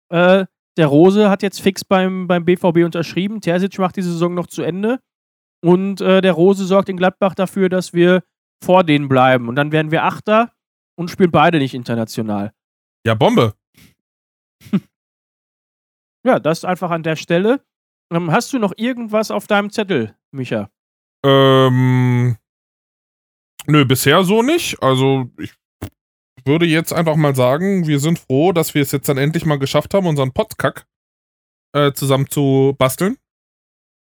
äh, 0.10 0.46
der 0.78 0.88
Rose 0.88 1.30
hat 1.30 1.42
jetzt 1.42 1.62
fix 1.62 1.84
beim, 1.86 2.28
beim 2.28 2.46
BVB 2.46 2.84
unterschrieben. 2.84 3.42
Terzic 3.42 3.80
macht 3.80 3.96
die 3.96 4.02
Saison 4.02 4.34
noch 4.34 4.48
zu 4.48 4.62
Ende. 4.62 5.00
Und 5.64 6.02
äh, 6.02 6.22
der 6.22 6.34
Rose 6.34 6.66
sorgt 6.66 6.90
in 6.90 6.98
Gladbach 6.98 7.34
dafür, 7.34 7.70
dass 7.70 7.94
wir 7.94 8.24
vor 8.64 8.84
denen 8.84 9.08
bleiben. 9.08 9.48
Und 9.48 9.56
dann 9.56 9.72
werden 9.72 9.92
wir 9.92 10.04
Achter 10.04 10.52
und 10.96 11.10
spielen 11.10 11.32
beide 11.32 11.58
nicht 11.58 11.74
international. 11.74 12.52
Ja, 13.06 13.16
Bombe. 13.16 13.54
Ja, 16.26 16.40
das 16.40 16.66
einfach 16.66 16.90
an 16.90 17.04
der 17.04 17.16
Stelle. 17.16 17.64
Ähm, 18.12 18.32
hast 18.32 18.52
du 18.52 18.60
noch 18.60 18.74
irgendwas 18.78 19.30
auf 19.30 19.46
deinem 19.48 19.70
Zettel, 19.70 20.16
Micha? 20.32 20.70
Ähm, 21.24 22.38
nö, 23.68 23.86
bisher 23.86 24.24
so 24.24 24.42
nicht. 24.42 24.82
Also, 24.82 25.30
ich 25.38 25.54
würde 26.46 26.66
jetzt 26.66 26.94
einfach 26.94 27.16
mal 27.16 27.36
sagen, 27.36 27.88
wir 27.88 28.00
sind 28.00 28.20
froh, 28.20 28.52
dass 28.52 28.74
wir 28.74 28.82
es 28.82 28.92
jetzt 28.92 29.08
dann 29.08 29.18
endlich 29.18 29.46
mal 29.46 29.60
geschafft 29.60 29.94
haben, 29.94 30.08
unseren 30.08 30.34
Potkack 30.34 30.86
äh, 31.74 31.94
zusammen 31.94 32.30
zu 32.30 32.76
basteln. 32.78 33.18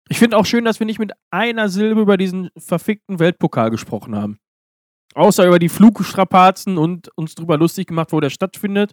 Ich 0.08 0.18
finde 0.18 0.36
auch 0.36 0.46
schön, 0.46 0.64
dass 0.64 0.80
wir 0.80 0.86
nicht 0.86 0.98
mit 0.98 1.12
einer 1.30 1.68
Silbe 1.68 2.00
über 2.00 2.16
diesen 2.16 2.50
verfickten 2.56 3.18
Weltpokal 3.18 3.70
gesprochen 3.70 4.14
haben. 4.14 4.38
Außer 5.14 5.46
über 5.46 5.58
die 5.58 5.68
Flugstrapazen 5.68 6.78
und 6.78 7.08
uns 7.16 7.34
drüber 7.34 7.56
lustig 7.56 7.88
gemacht, 7.88 8.12
wo 8.12 8.20
der 8.20 8.30
stattfindet. 8.30 8.92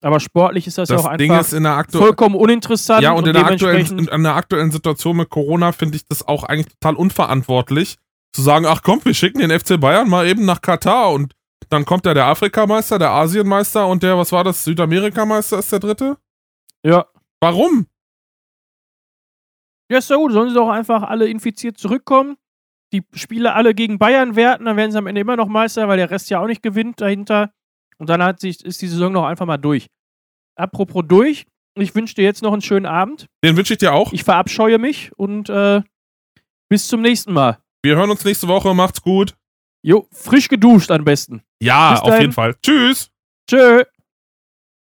Aber 0.00 0.20
sportlich 0.20 0.66
ist 0.66 0.78
das, 0.78 0.88
Das 0.88 1.02
ja 1.02 1.10
auch 1.10 1.16
Ding 1.16 1.32
einfach 1.32 1.46
ist 1.46 1.52
in 1.52 1.64
der 1.64 1.72
aktuellen. 1.72 2.06
vollkommen 2.06 2.36
uninteressant. 2.36 3.02
Ja, 3.02 3.12
und 3.12 3.26
in 3.26 3.32
der, 3.32 3.46
aktuellen, 3.46 4.08
in 4.08 4.22
der 4.22 4.36
aktuellen 4.36 4.70
Situation 4.70 5.16
mit 5.16 5.28
Corona 5.28 5.72
finde 5.72 5.96
ich 5.96 6.06
das 6.06 6.26
auch 6.26 6.44
eigentlich 6.44 6.72
total 6.78 6.94
unverantwortlich, 6.94 7.96
zu 8.32 8.42
sagen, 8.42 8.66
ach 8.66 8.82
komm, 8.82 9.04
wir 9.04 9.14
schicken 9.14 9.40
den 9.40 9.50
FC 9.58 9.80
Bayern 9.80 10.08
mal 10.08 10.26
eben 10.28 10.44
nach 10.44 10.60
Katar 10.60 11.12
und 11.12 11.34
dann 11.70 11.84
kommt 11.84 12.06
ja 12.06 12.14
der 12.14 12.26
Afrikameister, 12.26 12.98
der 12.98 13.10
Asienmeister 13.10 13.86
und 13.88 14.02
der, 14.02 14.16
was 14.16 14.30
war 14.30 14.44
das, 14.44 14.64
Südamerikameister 14.64 15.58
ist 15.58 15.72
der 15.72 15.80
dritte? 15.80 16.16
Ja. 16.84 17.06
Warum? 17.40 17.86
Ja, 19.90 19.98
ist 19.98 20.10
ja 20.10 20.16
gut. 20.16 20.32
Sollen 20.32 20.48
sie 20.48 20.54
doch 20.54 20.68
einfach 20.68 21.02
alle 21.02 21.28
infiziert 21.28 21.78
zurückkommen. 21.78 22.36
Die 22.92 23.02
Spiele 23.12 23.54
alle 23.54 23.74
gegen 23.74 23.98
Bayern 23.98 24.34
werten, 24.36 24.64
dann 24.64 24.76
werden 24.76 24.92
sie 24.92 24.98
am 24.98 25.06
Ende 25.06 25.20
immer 25.20 25.36
noch 25.36 25.48
Meister, 25.48 25.88
weil 25.88 25.98
der 25.98 26.10
Rest 26.10 26.30
ja 26.30 26.40
auch 26.40 26.46
nicht 26.46 26.62
gewinnt 26.62 27.00
dahinter. 27.00 27.50
Und 27.98 28.08
dann 28.08 28.22
hat 28.22 28.40
sich, 28.40 28.64
ist 28.64 28.80
die 28.80 28.86
Saison 28.86 29.12
noch 29.12 29.24
einfach 29.24 29.46
mal 29.46 29.56
durch. 29.56 29.86
Apropos 30.56 31.04
durch, 31.06 31.46
ich 31.76 31.94
wünsche 31.94 32.14
dir 32.14 32.24
jetzt 32.24 32.42
noch 32.42 32.52
einen 32.52 32.62
schönen 32.62 32.86
Abend. 32.86 33.26
Den 33.44 33.56
wünsche 33.56 33.74
ich 33.74 33.78
dir 33.78 33.92
auch. 33.92 34.12
Ich 34.12 34.24
verabscheue 34.24 34.78
mich 34.78 35.12
und 35.16 35.48
äh, 35.48 35.82
bis 36.68 36.88
zum 36.88 37.00
nächsten 37.02 37.32
Mal. 37.32 37.58
Wir 37.82 37.96
hören 37.96 38.10
uns 38.10 38.24
nächste 38.24 38.48
Woche. 38.48 38.74
Macht's 38.74 39.02
gut. 39.02 39.34
Jo, 39.82 40.08
frisch 40.12 40.48
geduscht 40.48 40.90
am 40.90 41.04
besten. 41.04 41.42
Ja, 41.62 42.00
auf 42.00 42.20
jeden 42.20 42.32
Fall. 42.32 42.54
Tschüss. 42.62 43.10
Tschö. 43.48 43.84